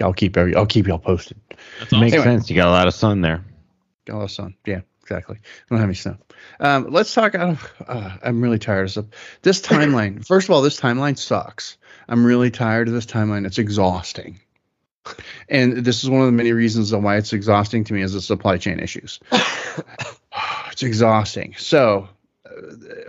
I'll 0.00 0.14
keep 0.14 0.36
every, 0.36 0.56
I'll 0.56 0.66
keep 0.66 0.88
y'all 0.88 0.98
posted. 0.98 1.38
That's 1.78 1.92
awesome. 1.92 2.00
Makes 2.00 2.14
Anyway. 2.14 2.24
sense. 2.24 2.50
You 2.50 2.56
got 2.56 2.66
a 2.66 2.72
lot 2.72 2.88
of 2.88 2.94
sun 2.94 3.20
there. 3.20 3.44
Got 4.04 4.14
a 4.14 4.18
lot 4.18 4.24
of 4.24 4.30
sun. 4.32 4.56
Yeah, 4.66 4.80
exactly. 5.00 5.36
I 5.38 5.64
don't 5.70 5.78
have 5.78 5.88
any 5.88 5.94
snow. 5.94 6.16
Um, 6.60 6.88
let's 6.90 7.12
talk. 7.12 7.34
Uh, 7.34 7.56
uh, 7.86 8.16
I'm 8.22 8.40
really 8.40 8.58
tired 8.58 8.84
of 8.84 8.90
stuff. 8.90 9.06
This 9.42 9.60
timeline. 9.60 10.26
first 10.26 10.48
of 10.48 10.54
all, 10.54 10.62
this 10.62 10.80
timeline 10.80 11.18
sucks. 11.18 11.76
I'm 12.08 12.24
really 12.24 12.50
tired 12.50 12.88
of 12.88 12.94
this 12.94 13.06
timeline. 13.06 13.46
It's 13.46 13.58
exhausting. 13.58 14.40
And 15.48 15.84
this 15.84 16.02
is 16.02 16.10
one 16.10 16.20
of 16.20 16.26
the 16.26 16.32
many 16.32 16.52
reasons 16.52 16.92
why 16.92 17.16
it's 17.16 17.32
exhausting 17.32 17.84
to 17.84 17.92
me 17.92 18.02
is 18.02 18.12
the 18.12 18.20
supply 18.20 18.58
chain 18.58 18.80
issues. 18.80 19.20
it's 20.72 20.82
exhausting. 20.82 21.54
So, 21.58 22.08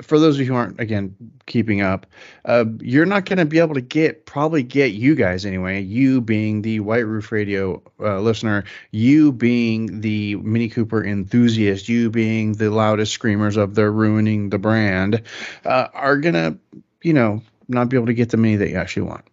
for 0.02 0.20
those 0.20 0.36
of 0.36 0.42
you 0.42 0.48
who 0.48 0.56
aren't 0.56 0.80
again 0.80 1.16
keeping 1.46 1.82
up, 1.82 2.06
uh, 2.46 2.66
you're 2.80 3.06
not 3.06 3.26
going 3.26 3.38
to 3.38 3.46
be 3.46 3.60
able 3.60 3.76
to 3.76 3.82
get 3.82 4.26
probably 4.26 4.64
get 4.64 4.94
you 4.94 5.16
guys 5.16 5.46
anyway. 5.46 5.82
You 5.82 6.22
being 6.22 6.62
the 6.62 6.80
White 6.80 7.06
Roof 7.06 7.32
Radio 7.32 7.82
uh, 8.00 8.20
listener, 8.20 8.64
you 8.92 9.32
being 9.32 10.02
the 10.02 10.36
Mini 10.38 10.70
Cooper 10.70 11.04
enthusiast, 11.04 11.90
you 11.90 12.10
being 12.10 12.54
the 12.54 12.70
loudest 12.70 13.14
screamers 13.14 13.58
of 13.58 13.76
they're 13.76 13.92
ruining 13.92 14.50
the 14.50 14.60
brand, 14.60 15.22
uh, 15.66 15.88
are 15.94 16.18
gonna 16.18 16.58
you 17.02 17.14
know 17.14 17.42
not 17.68 17.90
be 17.90 17.98
able 17.98 18.08
to 18.08 18.14
get 18.14 18.30
the 18.30 18.38
mini 18.38 18.56
that 18.58 18.70
you 18.70 18.78
actually 18.78 19.04
want. 19.04 19.26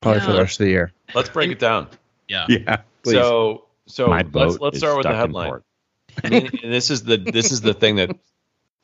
Probably 0.00 0.20
for 0.20 0.32
the 0.32 0.38
rest 0.38 0.60
of 0.60 0.64
the 0.64 0.70
year. 0.70 0.92
Let's 1.14 1.28
break 1.28 1.50
it 1.50 1.58
down. 1.58 1.88
Yeah. 2.28 2.46
Yeah. 2.48 2.82
Please. 3.02 3.14
So 3.14 3.64
so 3.86 4.08
My 4.08 4.24
let's 4.32 4.60
let's 4.60 4.78
start 4.78 4.96
with 4.96 5.06
the 5.06 5.14
headline. 5.14 5.62
I 6.22 6.28
mean, 6.30 6.50
and 6.62 6.72
this 6.72 6.90
is 6.90 7.02
the 7.04 7.16
this 7.16 7.50
is 7.50 7.60
the 7.60 7.74
thing 7.74 7.96
that 7.96 8.10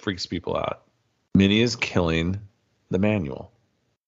freaks 0.04 0.26
people 0.26 0.56
out. 0.56 0.82
Mini 1.34 1.60
is 1.60 1.74
killing 1.74 2.38
the 2.90 2.98
manual. 2.98 3.50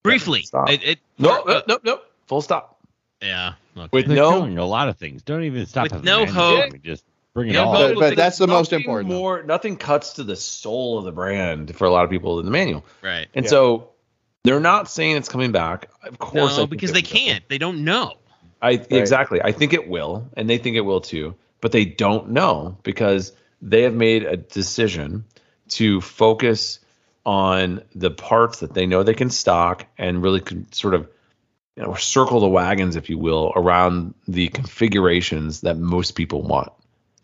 Briefly. 0.05 0.43
Stop. 0.43 0.71
It, 0.71 0.85
it, 0.85 0.99
No, 1.19 1.31
uh, 1.43 1.63
no, 1.67 1.75
no, 1.75 1.79
no. 1.83 2.01
Full 2.27 2.43
stop. 2.43 2.79
yeah. 3.21 3.55
okay. 3.77 3.89
With 3.93 4.07
They're 4.07 4.17
no 4.17 4.31
killing 4.31 4.59
a 4.59 4.65
lot 4.67 4.89
of 4.89 4.99
things. 4.99 5.23
Don't 5.23 5.43
even 5.43 5.67
stop 5.67 5.85
With 5.91 6.05
no 6.05 6.25
manual. 6.27 6.35
hope. 6.35 6.83
Just 6.83 7.05
bring 7.35 7.49
it 7.49 7.55
No 7.55 7.65
all. 7.65 7.75
hope. 7.77 7.95
but, 7.95 8.01
but 8.01 8.17
that's 8.17 8.39
the 8.39 8.47
most 8.47 8.71
Nothing 8.71 8.85
important. 8.85 9.11
though. 9.11 9.17
More, 9.19 9.43
nothing 9.43 9.77
cuts 9.77 10.15
to 10.15 10.25
the 10.25 10.37
soul 10.37 10.99
of 10.99 11.05
the 11.07 11.13
brand 11.13 11.75
for 11.75 11.87
a 11.87 11.91
lot 11.91 12.05
of 12.05 12.11
people 12.11 12.39
in 12.39 12.45
the 12.45 12.53
manual, 12.53 12.85
right. 13.03 13.27
and 13.35 13.45
Yeah. 13.47 13.51
so 13.51 13.91
they're 14.45 14.61
not 14.61 14.89
saying 14.89 15.17
it's 15.17 15.29
coming 15.29 15.51
back. 15.51 15.89
Of 16.05 16.19
course, 16.19 16.57
No, 16.59 16.67
because 16.69 16.93
they 16.93 17.03
can't. 17.03 17.43
They 17.49 17.59
don't 17.59 17.83
know. 17.85 18.13
I 18.63 18.73
exactly. 18.91 19.41
I 19.43 19.51
think 19.53 19.73
it 19.73 19.89
will, 19.89 20.29
and 20.37 20.49
they 20.49 20.59
think 20.59 20.77
it 20.77 20.83
will 20.83 21.01
too, 21.01 21.35
but 21.61 21.73
they 21.73 21.85
don't 21.85 22.31
know 22.31 22.77
because 22.85 23.33
they 23.61 23.83
have 23.83 23.95
made 23.95 24.23
a 24.25 24.37
decision 24.37 25.25
to 25.71 26.01
focus 26.01 26.81
on 27.25 27.83
the 27.95 28.11
parts 28.11 28.61
that 28.61 28.73
they 28.73 28.87
know 28.87 29.03
they 29.03 29.15
can 29.15 29.31
stock 29.31 29.87
and 29.99 30.23
really 30.23 30.41
can 30.41 30.71
sort 30.73 30.95
of 30.95 31.09
you 31.77 31.83
know 31.83 31.95
circle 31.95 32.41
the 32.41 32.49
wagons, 32.49 32.97
if 32.97 33.11
you 33.11 33.19
will, 33.19 33.53
around 33.57 34.15
the 34.29 34.49
configurations 34.49 35.63
that 35.63 35.77
most 35.77 36.13
people 36.13 36.43
want 36.43 36.73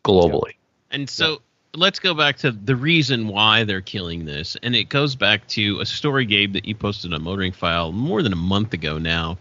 globally. 0.04 0.54
And 0.90 1.08
so 1.08 1.40
let's 1.74 1.98
go 1.98 2.14
back 2.14 2.36
to 2.38 2.52
the 2.52 2.76
reason 2.76 3.28
why 3.28 3.64
they're 3.64 3.80
killing 3.80 4.24
this. 4.24 4.56
And 4.62 4.76
it 4.76 4.88
goes 4.88 5.16
back 5.16 5.46
to 5.48 5.80
a 5.80 5.86
story, 5.86 6.26
Gabe, 6.26 6.52
that 6.52 6.66
you 6.66 6.74
posted 6.74 7.14
on 7.14 7.22
Motoring 7.22 7.52
File 7.52 7.92
more 7.92 8.22
than 8.22 8.32
a 8.32 8.36
month 8.36 8.74
ago 8.74 8.98
now. 8.98 9.38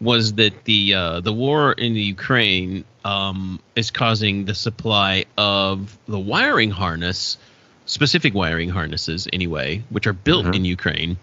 Was 0.00 0.34
that 0.34 0.64
the 0.64 0.94
uh, 0.94 1.20
the 1.20 1.32
war 1.32 1.72
in 1.72 1.94
the 1.94 2.00
Ukraine 2.02 2.84
um, 3.04 3.60
is 3.76 3.92
causing 3.92 4.44
the 4.44 4.54
supply 4.54 5.26
of 5.38 5.96
the 6.08 6.18
wiring 6.18 6.72
harness, 6.72 7.38
specific 7.86 8.34
wiring 8.34 8.68
harnesses 8.68 9.28
anyway, 9.32 9.82
which 9.90 10.06
are 10.06 10.12
built 10.12 10.46
Mhm. 10.46 10.54
in 10.56 10.64
Ukraine 10.64 11.16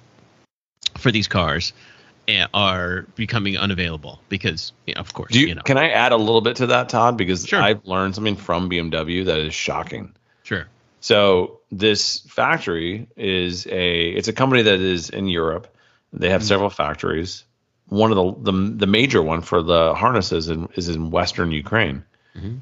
for 0.97 1.11
these 1.11 1.27
cars, 1.27 1.73
eh, 2.27 2.45
are 2.53 3.05
becoming 3.15 3.57
unavailable 3.57 4.21
because, 4.29 4.71
of 4.95 5.13
course, 5.13 5.33
you, 5.33 5.47
you 5.47 5.55
know, 5.55 5.61
can 5.61 5.77
I 5.77 5.89
add 5.89 6.11
a 6.11 6.17
little 6.17 6.41
bit 6.41 6.57
to 6.57 6.67
that, 6.67 6.89
Todd? 6.89 7.17
Because 7.17 7.45
Sure. 7.45 7.61
I've 7.61 7.85
learned 7.85 8.15
something 8.15 8.35
from 8.35 8.69
BMW 8.69 9.23
that 9.25 9.39
is 9.39 9.53
shocking. 9.53 10.13
sure, 10.43 10.67
So 11.01 11.59
this 11.71 12.19
factory 12.27 13.07
is 13.15 13.65
a 13.67 14.09
it's 14.09 14.27
a 14.27 14.33
company 14.33 14.63
that 14.63 14.79
is 14.81 15.09
in 15.09 15.27
Europe. 15.27 15.73
They 16.11 16.29
have 16.29 16.41
Mhm. 16.41 16.45
several 16.47 16.69
factories. 16.69 17.45
One 17.87 18.11
of 18.11 18.17
the 18.17 18.51
the, 18.51 18.57
the 18.81 18.87
major 18.87 19.21
one 19.23 19.41
for 19.41 19.63
the 19.63 19.95
harnesses 19.95 20.49
in, 20.49 20.67
is 20.75 20.89
in 20.89 21.09
western 21.11 21.51
Ukraine. 21.51 22.03
Mhm. 22.37 22.59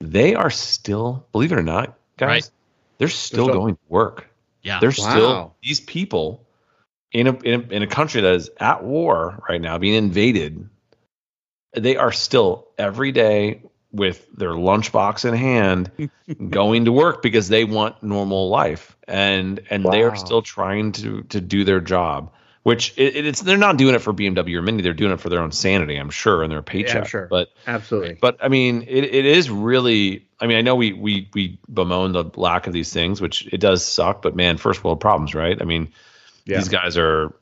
They 0.00 0.34
are 0.34 0.50
still, 0.50 1.26
believe 1.32 1.52
it 1.52 1.58
or 1.58 1.62
not, 1.62 1.94
guys, 2.16 2.28
Right. 2.28 2.50
They're 2.98 3.08
still 3.08 3.44
still- 3.46 3.54
going 3.54 3.74
to 3.76 3.80
work. 3.88 4.28
yeah, 4.62 4.80
They're 4.80 4.90
Wow. 4.90 5.10
still 5.10 5.56
these 5.62 5.80
people 5.80 6.46
in 7.12 7.26
a, 7.26 7.32
in 7.40 7.60
a 7.60 7.74
in 7.74 7.82
a 7.82 7.86
country 7.86 8.20
that 8.20 8.34
is 8.34 8.50
at 8.58 8.84
war 8.84 9.42
right 9.48 9.60
now, 9.60 9.78
being 9.78 9.94
invaded. 9.94 10.68
They 11.74 11.96
are 11.96 12.12
still 12.12 12.68
every 12.76 13.12
day 13.12 13.62
with 13.92 14.26
their 14.36 14.50
lunchbox 14.50 15.24
in 15.26 15.34
hand, 15.34 15.90
going 16.50 16.84
to 16.86 16.92
work 16.92 17.22
because 17.22 17.48
they 17.48 17.64
want 17.64 18.02
normal 18.02 18.48
life, 18.50 18.96
and 19.06 19.60
and 19.70 19.84
they 19.84 20.02
are 20.02 20.16
still 20.16 20.42
trying 20.42 20.92
to 20.92 21.22
to 21.24 21.40
do 21.40 21.64
their 21.64 21.80
job. 21.80 22.32
Which 22.64 22.92
it, 22.98 23.24
it's 23.26 23.40
they're 23.40 23.56
not 23.56 23.76
doing 23.78 23.94
it 23.94 24.00
for 24.00 24.12
BMW 24.12 24.56
or 24.56 24.62
Mini, 24.62 24.82
they're 24.82 24.92
doing 24.92 25.12
it 25.12 25.20
for 25.20 25.28
their 25.28 25.40
own 25.40 25.52
sanity, 25.52 25.96
I'm 25.96 26.10
sure, 26.10 26.42
and 26.42 26.52
their 26.52 26.60
paycheck. 26.62 27.04
Yeah, 27.04 27.04
sure. 27.04 27.26
But 27.30 27.48
Absolutely. 27.66 28.18
but 28.20 28.38
I 28.42 28.48
mean, 28.48 28.82
it, 28.82 29.04
it 29.04 29.24
is 29.24 29.48
really. 29.48 30.26
I 30.40 30.46
mean, 30.46 30.58
I 30.58 30.62
know 30.62 30.74
we 30.74 30.92
we 30.92 31.28
we 31.32 31.58
bemoan 31.72 32.12
the 32.12 32.24
lack 32.36 32.66
of 32.66 32.72
these 32.72 32.92
things, 32.92 33.20
which 33.20 33.46
it 33.52 33.58
does 33.58 33.84
suck. 33.86 34.22
But 34.22 34.36
man, 34.36 34.56
first 34.58 34.84
world 34.84 35.00
problems, 35.00 35.34
right? 35.34 35.60
I 35.60 35.64
mean, 35.64 35.92
Yeah. 36.44 36.58
these 36.58 36.68
guys 36.68 36.96
are. 36.98 37.34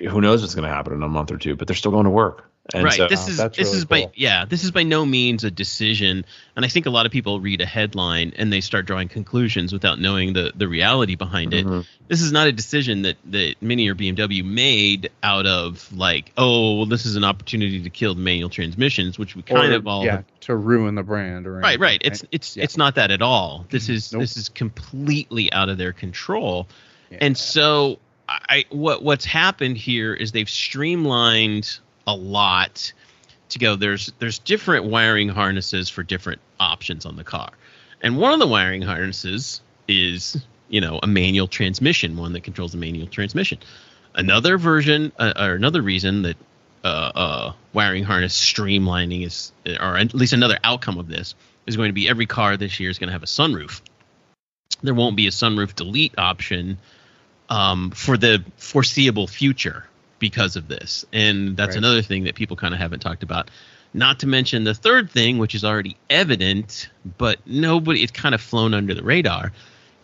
Who 0.00 0.22
knows 0.22 0.40
what's 0.40 0.54
going 0.54 0.66
to 0.66 0.74
happen 0.74 0.94
in 0.94 1.02
a 1.02 1.08
month 1.08 1.30
or 1.30 1.36
two? 1.36 1.56
But 1.56 1.68
they're 1.68 1.76
still 1.76 1.92
going 1.92 2.04
to 2.04 2.10
work. 2.10 2.49
And 2.74 2.84
right. 2.84 2.94
so, 2.94 3.08
this 3.08 3.28
is 3.28 3.36
this 3.38 3.58
really 3.58 3.76
is 3.78 3.84
by 3.84 4.10
yeah. 4.14 4.44
This 4.44 4.64
is 4.64 4.70
by 4.70 4.82
no 4.82 5.04
means 5.04 5.44
a 5.44 5.50
decision, 5.50 6.24
and 6.56 6.64
I 6.64 6.68
think 6.68 6.86
a 6.86 6.90
lot 6.90 7.06
of 7.06 7.12
people 7.12 7.40
read 7.40 7.60
a 7.60 7.66
headline 7.66 8.34
and 8.36 8.52
they 8.52 8.60
start 8.60 8.86
drawing 8.86 9.08
conclusions 9.08 9.72
without 9.72 9.98
knowing 9.98 10.32
the 10.32 10.52
the 10.54 10.68
reality 10.68 11.14
behind 11.16 11.54
it. 11.54 11.66
Mhm. 11.66 11.86
This 12.08 12.22
is 12.22 12.32
not 12.32 12.46
a 12.46 12.52
decision 12.52 13.02
that 13.02 13.16
that 13.26 13.56
Mini 13.60 13.88
or 13.88 13.94
BMW 13.94 14.44
made 14.44 15.10
out 15.22 15.46
of 15.46 15.88
like, 15.92 16.32
oh, 16.36 16.76
well, 16.76 16.86
this 16.86 17.06
is 17.06 17.16
an 17.16 17.24
opportunity 17.24 17.82
to 17.82 17.90
kill 17.90 18.14
the 18.14 18.20
manual 18.20 18.50
transmissions, 18.50 19.18
which 19.18 19.34
we 19.36 19.42
kind 19.42 19.72
Or, 19.72 19.76
of 19.76 19.86
all 19.86 20.04
yeah 20.04 20.16
have 20.16 20.24
to 20.40 20.56
ruin 20.56 20.94
the 20.94 21.02
brand. 21.02 21.46
Or 21.46 21.54
Right, 21.54 21.64
anything, 21.70 21.80
right. 21.80 22.02
It's 22.04 22.24
it's 22.30 22.56
Yeah. 22.56 22.64
it's 22.64 22.76
not 22.76 22.94
that 22.96 23.10
at 23.10 23.22
all. 23.22 23.66
This 23.70 23.88
is 23.88 24.12
Nope. 24.12 24.22
this 24.22 24.36
is 24.36 24.48
completely 24.48 25.52
out 25.52 25.68
of 25.68 25.78
their 25.78 25.92
control. 25.92 26.68
Yeah. 27.10 27.18
And 27.22 27.36
so 27.36 27.98
I 28.28 28.64
what 28.70 29.02
what's 29.02 29.24
happened 29.24 29.76
here 29.76 30.14
is 30.14 30.32
they've 30.32 30.48
streamlined 30.48 31.78
a 32.06 32.14
lot 32.14 32.92
to 33.50 33.58
go 33.58 33.76
there's 33.76 34.12
there's 34.18 34.38
different 34.38 34.86
wiring 34.86 35.28
harnesses 35.28 35.88
for 35.88 36.02
different 36.02 36.40
options 36.58 37.06
on 37.06 37.16
the 37.16 37.24
car. 37.24 37.50
And 38.02 38.16
one 38.16 38.32
of 38.32 38.38
the 38.38 38.46
wiring 38.46 38.82
harnesses 38.82 39.60
is, 39.86 40.40
you 40.68 40.80
know, 40.80 40.98
a 41.02 41.06
manual 41.06 41.48
transmission, 41.48 42.16
one 42.16 42.32
that 42.32 42.42
controls 42.42 42.72
the 42.72 42.78
manual 42.78 43.06
transmission. 43.06 43.58
Another 44.14 44.56
version 44.56 45.12
uh, 45.18 45.34
or 45.38 45.54
another 45.54 45.82
reason 45.82 46.22
that 46.22 46.36
uh, 46.82 47.12
uh, 47.14 47.52
wiring 47.72 48.04
harness 48.04 48.38
streamlining 48.38 49.26
is, 49.26 49.52
or 49.66 49.98
at 49.98 50.14
least 50.14 50.32
another 50.32 50.58
outcome 50.64 50.98
of 50.98 51.08
this, 51.08 51.34
is 51.66 51.76
going 51.76 51.90
to 51.90 51.94
be 51.94 52.08
every 52.08 52.26
car 52.26 52.56
this 52.56 52.80
year 52.80 52.90
is 52.90 52.98
going 52.98 53.08
to 53.08 53.12
have 53.12 53.22
a 53.22 53.26
sunroof. 53.26 53.82
There 54.82 54.94
won't 54.94 55.16
be 55.16 55.26
a 55.26 55.30
sunroof 55.30 55.74
delete 55.74 56.18
option 56.18 56.78
um, 57.50 57.90
for 57.90 58.16
the 58.16 58.42
foreseeable 58.56 59.26
future 59.26 59.84
because 60.20 60.54
of 60.54 60.68
this. 60.68 61.04
And 61.12 61.56
that's 61.56 61.70
Right. 61.70 61.78
another 61.78 62.02
thing 62.02 62.24
that 62.24 62.36
people 62.36 62.56
kind 62.56 62.72
of 62.72 62.78
haven't 62.78 63.00
talked 63.00 63.24
about. 63.24 63.50
Not 63.92 64.20
to 64.20 64.28
mention 64.28 64.62
the 64.62 64.74
third 64.74 65.10
thing, 65.10 65.38
which 65.38 65.56
is 65.56 65.64
already 65.64 65.96
evident, 66.08 66.88
but 67.18 67.40
nobody, 67.44 68.04
it's 68.04 68.12
kind 68.12 68.36
of 68.36 68.40
flown 68.40 68.72
under 68.72 68.94
the 68.94 69.02
radar, 69.02 69.52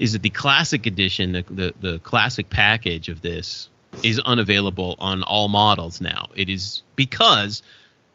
is 0.00 0.14
that 0.14 0.22
the 0.22 0.30
classic 0.30 0.86
edition, 0.86 1.30
the, 1.32 1.44
the, 1.48 1.74
the 1.80 1.98
classic 2.00 2.50
package 2.50 3.08
of 3.08 3.20
this 3.22 3.68
is 4.02 4.18
unavailable 4.18 4.96
on 4.98 5.22
all 5.22 5.46
models 5.48 6.00
now. 6.00 6.26
It 6.34 6.48
is 6.48 6.82
because, 6.96 7.62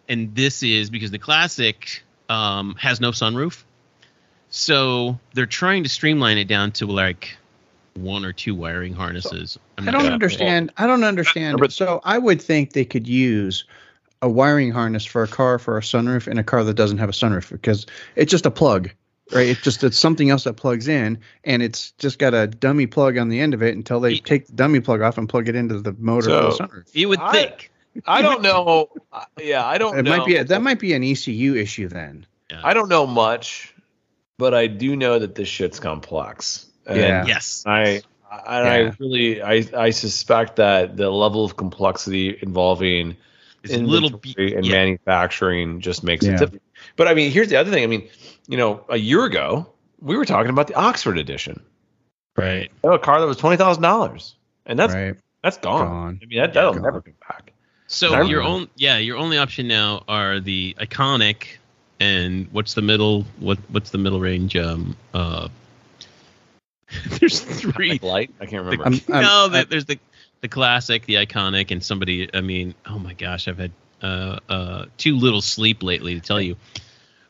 and 0.10 0.36
this 0.36 0.62
is 0.62 0.90
because 0.90 1.12
the 1.12 1.20
classic 1.20 2.04
um, 2.28 2.76
has 2.76 3.00
no 3.00 3.12
sunroof. 3.12 3.64
So 4.50 5.20
they're 5.34 5.46
trying 5.46 5.84
to 5.84 5.90
streamline 5.90 6.38
it 6.38 6.50
down 6.50 6.74
to 6.74 6.86
like 6.86 7.38
one 7.95 8.23
or 8.25 8.32
two 8.34 8.56
wiring 8.56 8.93
harnesses. 8.93 9.60
I'm 9.77 9.88
I 9.88 9.91
don't 9.91 10.01
sure. 10.04 10.12
understand. 10.12 10.71
I 10.77 10.88
don't 10.88 11.04
understand. 11.04 11.60
But- 11.60 11.71
so 11.71 12.01
I 12.04 12.17
would 12.17 12.41
think 12.41 12.73
they 12.73 12.86
could 12.86 13.08
use 13.08 13.65
a 14.21 14.30
wiring 14.30 14.71
harness 14.71 15.04
for 15.04 15.23
a 15.23 15.27
car 15.27 15.58
for 15.60 15.77
a 15.77 15.82
sunroof 15.82 16.27
in 16.27 16.38
a 16.38 16.43
car 16.43 16.63
that 16.63 16.75
doesn't 16.75 16.99
have 16.99 17.10
a 17.10 17.13
sunroof 17.13 17.49
because 17.51 17.86
it's 18.15 18.30
just 18.30 18.45
a 18.45 18.51
plug, 18.51 18.91
right? 19.34 19.47
It's 19.47 19.62
just 19.62 19.84
it's 19.84 19.97
something 19.97 20.30
else 20.30 20.43
that 20.43 20.54
plugs 20.54 20.88
in, 20.88 21.19
and 21.43 21.62
it's 21.63 21.91
just 21.93 22.19
got 22.19 22.34
a 22.36 22.45
dummy 22.47 22.86
plug 22.86 23.17
on 23.17 23.30
the 23.30 23.39
end 23.39 23.54
of 23.56 23.63
it 23.63 23.75
until 23.75 23.99
they 23.99 24.12
Ye- 24.12 24.19
take 24.19 24.45
the 24.47 24.54
dummy 24.54 24.80
plug 24.80 25.01
off 25.01 25.17
and 25.17 25.27
plug 25.27 25.49
it 25.49 25.56
into 25.56 25.80
the 25.82 25.93
motor 25.99 26.30
for 26.30 26.51
So- 26.51 26.58
the 26.58 26.63
sunroof. 26.67 26.84
You 26.93 27.10
would 27.10 27.19
I- 27.19 27.32
think. 27.32 27.71
I 28.06 28.21
don't 28.21 28.41
know. 28.41 28.88
Yeah, 29.38 29.65
I 29.67 29.77
don't 29.77 29.97
It 29.99 30.04
know. 30.04 30.17
might 30.17 30.25
be 30.25 30.38
a, 30.38 30.45
that 30.45 30.62
might 30.62 30.80
be 30.80 30.93
an 30.93 31.04
ECU 31.04 31.56
issue 31.56 31.89
then. 31.89 32.25
I 32.63 32.73
don't 32.73 32.88
know 32.88 33.06
much, 33.06 33.73
but 34.38 34.54
I 34.54 34.67
do 34.67 34.95
know 34.95 35.19
that 35.19 35.36
this 35.36 35.49
shit's 35.49 35.80
complex. 35.80 36.67
And 36.86 36.98
Yeah. 36.98 37.26
Yes. 37.26 37.63
I 37.65 37.80
and 37.88 38.02
Yeah. 38.32 38.89
I 38.89 38.94
really 39.00 39.41
I 39.41 39.65
I 39.76 39.89
suspect 39.91 40.56
that 40.58 40.98
the 40.98 41.10
level 41.10 41.44
of 41.46 41.58
complexity 41.58 42.38
involving 42.41 43.17
It's 43.63 43.74
a 43.74 43.78
little 43.78 44.10
bit. 44.10 44.30
inventory 44.38 44.56
and 44.56 44.65
yeah. 44.65 44.72
manufacturing 44.74 45.82
just 45.82 46.04
makes 46.04 46.26
Yeah. 46.26 46.34
it 46.34 46.39
difficult. 46.39 46.62
But 46.96 47.08
I 47.08 47.13
mean, 47.13 47.32
here's 47.32 47.50
the 47.50 47.58
other 47.58 47.72
thing. 47.72 47.84
I 47.84 47.88
mean, 47.88 48.10
you 48.48 48.58
know, 48.58 48.84
a 48.89 48.98
year 48.98 49.24
ago 49.26 49.67
we 50.02 50.17
were 50.17 50.26
talking 50.26 50.50
about 50.50 50.67
the 50.67 50.76
Oxford 50.76 51.17
edition, 51.20 51.62
Right. 52.36 52.72
a 52.84 52.98
car 52.98 53.20
that 53.20 53.28
was 53.28 53.38
twenty 53.38 53.58
thousand 53.58 53.84
dollars, 53.84 54.36
and 54.65 54.80
that's 54.80 54.94
right. 54.94 55.15
that's 55.44 55.58
gone. 55.58 55.86
Gone. 55.88 56.20
I 56.24 56.26
mean, 56.26 56.39
that, 56.39 56.54
that'll 56.54 56.74
Gone. 56.74 56.82
never 56.84 57.02
come 57.02 57.13
back. 57.30 57.54
So 57.88 58.22
your 58.24 58.41
own 58.41 58.70
yeah, 58.78 58.98
your 58.98 59.17
only 59.17 59.38
option 59.38 59.67
now 59.67 60.04
are 60.08 60.39
the 60.39 60.76
iconic 60.80 61.58
and 62.00 62.48
what's 62.52 62.74
the 62.74 62.82
middle 62.82 63.26
what 63.39 63.60
what's 63.70 63.91
the 63.91 63.98
middle 64.00 64.20
range 64.22 64.56
um 64.56 64.96
uh 65.13 65.50
there's 67.19 67.39
three. 67.39 67.91
Like 67.91 68.04
light? 68.04 68.32
I 68.39 68.45
can't 68.45 68.63
remember. 68.65 68.86
I'm, 68.86 68.93
I'm- 69.13 69.23
no, 69.23 69.47
the, 69.49 69.60
I- 69.60 69.63
there's 69.65 69.86
the 69.86 69.99
the 70.41 70.47
classic, 70.47 71.06
the 71.06 71.15
iconic, 71.15 71.71
and 71.71 71.84
somebody. 71.84 72.30
I 72.34 72.41
mean, 72.41 72.73
oh 72.88 72.97
my 72.99 73.13
gosh, 73.13 73.47
I've 73.47 73.60
had 73.60 73.71
uh, 74.01 74.39
uh, 74.49 74.86
too 74.97 75.17
little 75.17 75.41
sleep 75.41 75.84
lately 75.84 76.15
to 76.15 76.19
tell 76.21 76.41
you. 76.41 76.56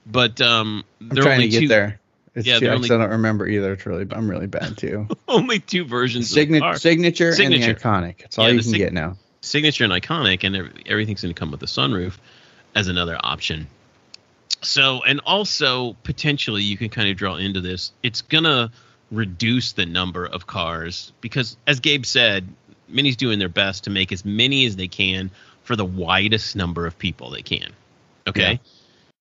But 0.05 0.41
um, 0.41 0.83
I'm 1.01 1.09
there 1.09 1.19
are 1.19 1.25
trying 1.25 1.35
only 1.35 1.47
to 1.47 1.51
get 1.51 1.59
two, 1.61 1.67
there. 1.67 1.99
It's 2.33 2.47
Yeah, 2.47 2.59
too, 2.59 2.65
they're 2.67 2.73
I 2.75 2.87
don't 2.87 3.09
remember 3.11 3.45
either. 3.47 3.73
It's 3.73 3.85
really, 3.85 4.07
I'm 4.09 4.29
really 4.31 4.47
bad 4.47 4.77
too. 4.77 5.07
only 5.27 5.59
two 5.59 5.83
versions 5.83 6.25
of 6.31 6.35
the 6.35 6.41
Signature, 6.41 6.61
car. 6.63 6.77
signature, 6.77 7.33
Signature. 7.33 7.71
and 7.71 7.77
the 7.77 7.81
iconic. 7.83 8.17
That's 8.19 8.37
all 8.39 8.45
Yeah, 8.45 8.51
you 8.53 8.61
can 8.61 8.69
sig- 8.69 8.77
get 8.79 8.93
now. 8.93 9.17
signature 9.41 9.83
and 9.83 9.91
iconic, 9.93 10.45
and 10.45 10.55
everything's 10.87 11.21
going 11.21 11.33
to 11.35 11.37
come 11.39 11.51
with 11.51 11.61
a 11.61 11.65
sunroof 11.67 12.17
as 12.73 12.87
another 12.87 13.17
option. 13.21 13.67
So, 14.61 15.03
and 15.03 15.19
also 15.25 15.93
potentially 16.03 16.63
you 16.63 16.77
can 16.77 16.89
kind 16.89 17.09
of 17.09 17.17
draw 17.17 17.35
into 17.35 17.59
this. 17.61 17.91
It's 18.03 18.21
going 18.21 18.43
to 18.45 18.71
reduce 19.11 19.73
the 19.73 19.85
number 19.85 20.25
of 20.25 20.47
cars 20.47 21.11
because, 21.21 21.57
as 21.67 21.79
Gabe 21.79 22.05
said, 22.05 22.47
Mini's 22.87 23.15
doing 23.15 23.39
their 23.39 23.49
best 23.49 23.83
to 23.85 23.89
make 23.89 24.11
as 24.11 24.25
many 24.25 24.65
as 24.65 24.75
they 24.75 24.87
can 24.87 25.31
for 25.63 25.75
the 25.75 25.85
widest 25.85 26.55
number 26.55 26.85
of 26.87 26.97
people 26.97 27.29
they 27.29 27.41
can. 27.41 27.71
Okay. 28.27 28.59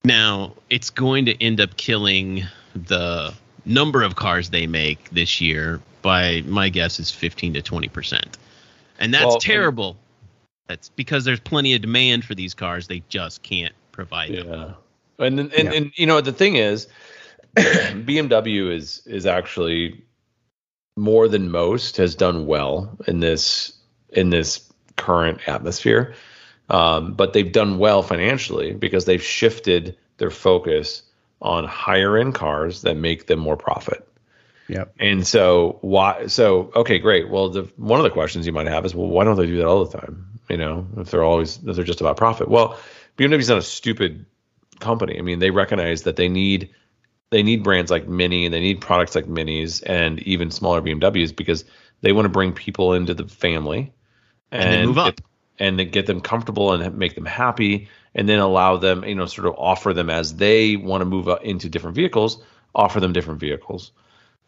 Now, 0.05 0.55
it's 0.70 0.90
going 0.90 1.26
to 1.26 1.42
end 1.42 1.61
up 1.61 1.76
killing 1.76 2.44
the 2.74 3.35
number 3.66 4.03
of 4.03 4.16
cars 4.16 4.50
they 4.50 4.66
make 4.66 5.11
this 5.11 5.40
year 5.40 5.81
by 6.03 6.42
my 6.46 6.68
guess 6.70 6.98
is 6.98 7.11
15 7.11 7.55
to 7.55 7.62
20%. 7.62 8.24
And 8.98 9.12
that's 9.12 9.24
Well, 9.24 9.35
and- 9.35 9.42
terrible. 9.42 9.96
That's 10.68 10.88
because 10.90 11.24
there's 11.24 11.40
plenty 11.40 11.74
of 11.74 11.83
demand 11.83 12.24
for 12.24 12.35
these 12.37 12.55
cars. 12.55 12.87
They 12.87 13.03
just 13.09 13.42
can't 13.42 13.74
provide 13.90 14.33
them. 14.35 14.48
Yeah. 14.48 14.72
And 15.26 15.38
then- 15.38 15.50
and, 15.57 15.68
Yeah. 15.68 15.74
and 15.74 15.92
you 15.96 16.07
know 16.07 16.20
the 16.20 16.33
thing 16.33 16.57
is 16.57 16.87
BMW 17.61 18.73
is 18.73 19.03
is 19.07 19.27
actually 19.27 20.05
more 20.96 21.29
than 21.29 21.51
most 21.51 21.96
has 21.96 22.14
done 22.14 22.46
well 22.46 22.96
in 23.07 23.20
this 23.20 23.73
in 24.11 24.31
this 24.31 24.70
current 24.96 25.40
atmosphere. 25.49 26.14
Um, 26.68 27.14
but 27.14 27.33
they've 27.33 27.51
done 27.51 27.79
well 27.79 28.03
financially 28.03 28.73
because 28.75 29.05
they've 29.05 29.23
shifted 29.23 29.96
their 30.18 30.31
focus 30.31 31.03
on 31.42 31.64
higher 31.64 32.16
end 32.16 32.35
cars 32.35 32.83
that 32.83 32.96
make 32.96 33.27
them 33.27 33.40
more 33.40 33.57
profit. 33.57 34.07
Yep. 34.68 34.94
And 35.01 35.27
so 35.27 35.79
why 35.81 36.29
so 36.29 36.70
okay, 36.77 36.99
great. 36.99 37.29
Well 37.29 37.49
the 37.49 37.62
one 37.77 37.99
of 37.99 38.05
the 38.05 38.11
questions 38.11 38.46
you 38.46 38.53
might 38.53 38.68
have 38.68 38.85
is 38.85 38.94
well 38.94 39.09
why 39.09 39.25
don't 39.25 39.37
they 39.37 39.46
do 39.46 39.57
that 39.57 39.66
all 39.66 39.85
the 39.85 39.99
time? 39.99 40.27
You 40.49 40.59
know, 40.59 40.87
if 40.99 41.11
they're 41.11 41.25
always 41.25 41.59
if 41.66 41.75
they're 41.77 41.85
just 41.85 42.01
about 42.01 42.16
profit. 42.16 42.49
Well, 42.49 42.79
BMW's 43.18 43.49
not 43.49 43.59
a 43.59 43.62
stupid 43.62 44.27
company. 44.79 45.18
I 45.18 45.23
mean, 45.23 45.40
they 45.40 45.51
recognize 45.51 46.03
that 46.03 46.16
they 46.16 46.29
need 46.29 46.70
they 47.31 47.43
need 47.43 47.62
brands 47.62 47.90
like 47.90 48.09
Mini 48.09 48.45
and 48.45 48.53
they 48.53 48.61
need 48.61 48.81
products 48.81 49.14
like 49.14 49.27
Minis 49.27 49.83
and 49.87 50.21
even 50.21 50.51
smaller 50.51 50.83
BMWs 50.83 51.35
because 51.35 51.64
they 52.03 52.12
want 52.12 52.25
to 52.27 52.31
bring 52.31 52.53
people 52.53 52.93
into 52.95 53.14
the 53.14 53.27
family 53.29 53.93
And 54.51 54.73
they 54.73 54.87
move 54.87 54.99
up. 54.99 55.16
get- 55.16 55.25
and 55.59 55.79
then 55.79 55.90
get 55.90 56.07
them 56.07 56.21
comfortable 56.23 56.73
and 56.73 56.97
make 56.97 57.14
them 57.14 57.27
happy 57.27 57.88
and 58.14 58.29
then 58.29 58.38
allow 58.38 58.79
them, 58.79 59.05
you 59.05 59.14
know, 59.14 59.27
sort 59.27 59.47
of 59.47 59.55
offer 59.59 59.93
them 59.93 60.09
as 60.09 60.37
they 60.37 60.77
want 60.77 61.03
to 61.03 61.05
move 61.05 61.29
up 61.29 61.43
into 61.45 61.69
different 61.69 61.95
vehicles, 61.95 62.43
offer 62.75 62.99
them 62.99 63.12
different 63.12 63.40
vehicles. 63.40 63.93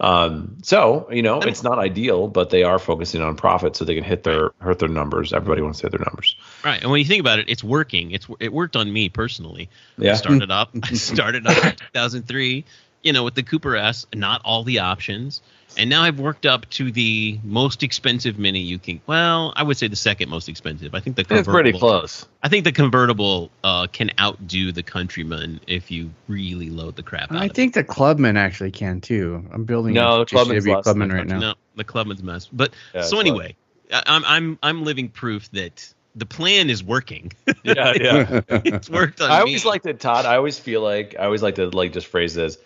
Um, 0.03 0.59
so 0.63 1.09
you 1.13 1.23
know, 1.23 1.41
it's 1.41 1.63
not 1.63 1.79
ideal, 1.79 2.27
but 2.27 2.51
they 2.51 2.65
are 2.65 2.81
focusing 2.81 3.23
on 3.23 3.37
profit 3.37 3.77
so 3.77 3.85
they 3.85 3.95
can 3.95 4.03
hit 4.03 4.25
their 4.25 4.51
hurt 4.59 4.81
their 4.81 4.89
numbers. 4.89 5.33
Everybody 5.33 5.63
wants 5.63 5.79
to 5.79 5.85
hit 5.87 5.93
their 5.93 6.05
numbers. 6.05 6.37
Right. 6.65 6.83
And 6.83 6.91
when 6.91 6.99
you 6.99 7.07
think 7.07 7.21
about 7.21 7.39
it, 7.39 7.49
it's 7.49 7.63
working. 7.63 8.11
It's 8.11 8.27
it 8.41 8.53
worked 8.53 8.75
on 8.75 8.93
me 8.93 9.09
personally. 9.09 9.71
Yeah. 9.97 10.13
I 10.13 10.15
started 10.17 10.51
up. 10.51 10.71
I 10.83 10.95
started 10.95 11.47
up 11.47 11.65
in 11.65 11.77
2003, 11.77 12.65
you 13.05 13.13
know, 13.13 13.23
with 13.23 13.37
the 13.37 13.45
Cooper 13.45 13.77
S, 13.77 14.05
not 14.13 14.43
all 14.45 14.65
the 14.65 14.81
options. 14.81 15.41
And 15.77 15.89
now 15.91 16.03
I've 16.03 16.19
worked 16.21 16.47
up 16.47 16.69
to 16.71 16.91
the 16.93 17.39
most 17.43 17.83
expensive 17.83 18.39
Mini 18.39 18.61
you 18.61 18.79
can. 18.79 19.01
Well, 19.07 19.53
I 19.57 19.63
would 19.63 19.77
say 19.77 19.89
the 19.89 19.97
second 19.97 20.29
most 20.29 20.49
expensive. 20.49 20.95
I 20.95 21.01
think 21.01 21.17
the 21.17 21.23
It's 21.23 21.29
pretty 21.29 21.43
convertible. 21.73 21.79
close. 21.81 22.27
I 22.43 22.49
think 22.49 22.65
the 22.65 22.73
convertible 22.73 23.51
uh, 23.65 23.87
can 23.87 24.11
outdo 24.21 24.73
the 24.73 24.83
Countryman 24.83 25.61
if 25.67 25.91
you 25.91 26.11
really 26.29 26.71
load 26.71 26.97
the 26.97 27.03
crap 27.03 27.33
out. 27.33 27.39
I 27.39 27.47
of 27.47 27.53
think 27.53 27.75
the 27.75 27.85
Clubman 27.85 28.37
actually 28.37 28.71
can 28.73 29.01
too. 29.01 29.45
I'm 29.53 29.65
building 29.65 29.95
No, 29.95 30.17
a 30.17 30.19
the 30.21 30.27
Clubman's 30.27 30.65
JCW 30.67 30.75
less 30.77 30.85
Clubman 30.85 31.09
the 31.09 31.15
right 31.15 31.25
it. 31.25 31.29
now. 31.29 31.39
No, 31.39 31.55
the 31.77 31.85
Clubman's 31.85 32.23
mess. 32.23 32.49
But 32.53 32.73
Yeah, 32.95 33.03
so 33.03 33.21
anyway, 33.21 33.57
I, 33.93 34.03
I'm 34.07 34.25
I'm 34.25 34.59
I'm 34.63 34.85
living 34.85 35.09
proof 35.09 35.51
that 35.53 35.93
the 36.15 36.27
plan 36.27 36.69
is 36.71 36.83
working. 36.85 37.33
Yeah, 37.65 37.93
yeah. 37.99 38.41
it's 38.49 38.91
worked 38.91 39.21
on 39.21 39.31
I 39.31 39.35
me. 39.37 39.41
always 39.41 39.65
liked 39.65 39.87
it, 39.87 40.01
Todd. 40.01 40.27
I 40.27 40.37
always 40.37 40.59
feel 40.59 40.81
like 40.83 41.15
I 41.19 41.25
always 41.27 41.43
like 41.43 41.55
to 41.57 41.69
like 41.69 41.93
just 41.93 42.09
phrase 42.09 42.35
this. 42.35 42.59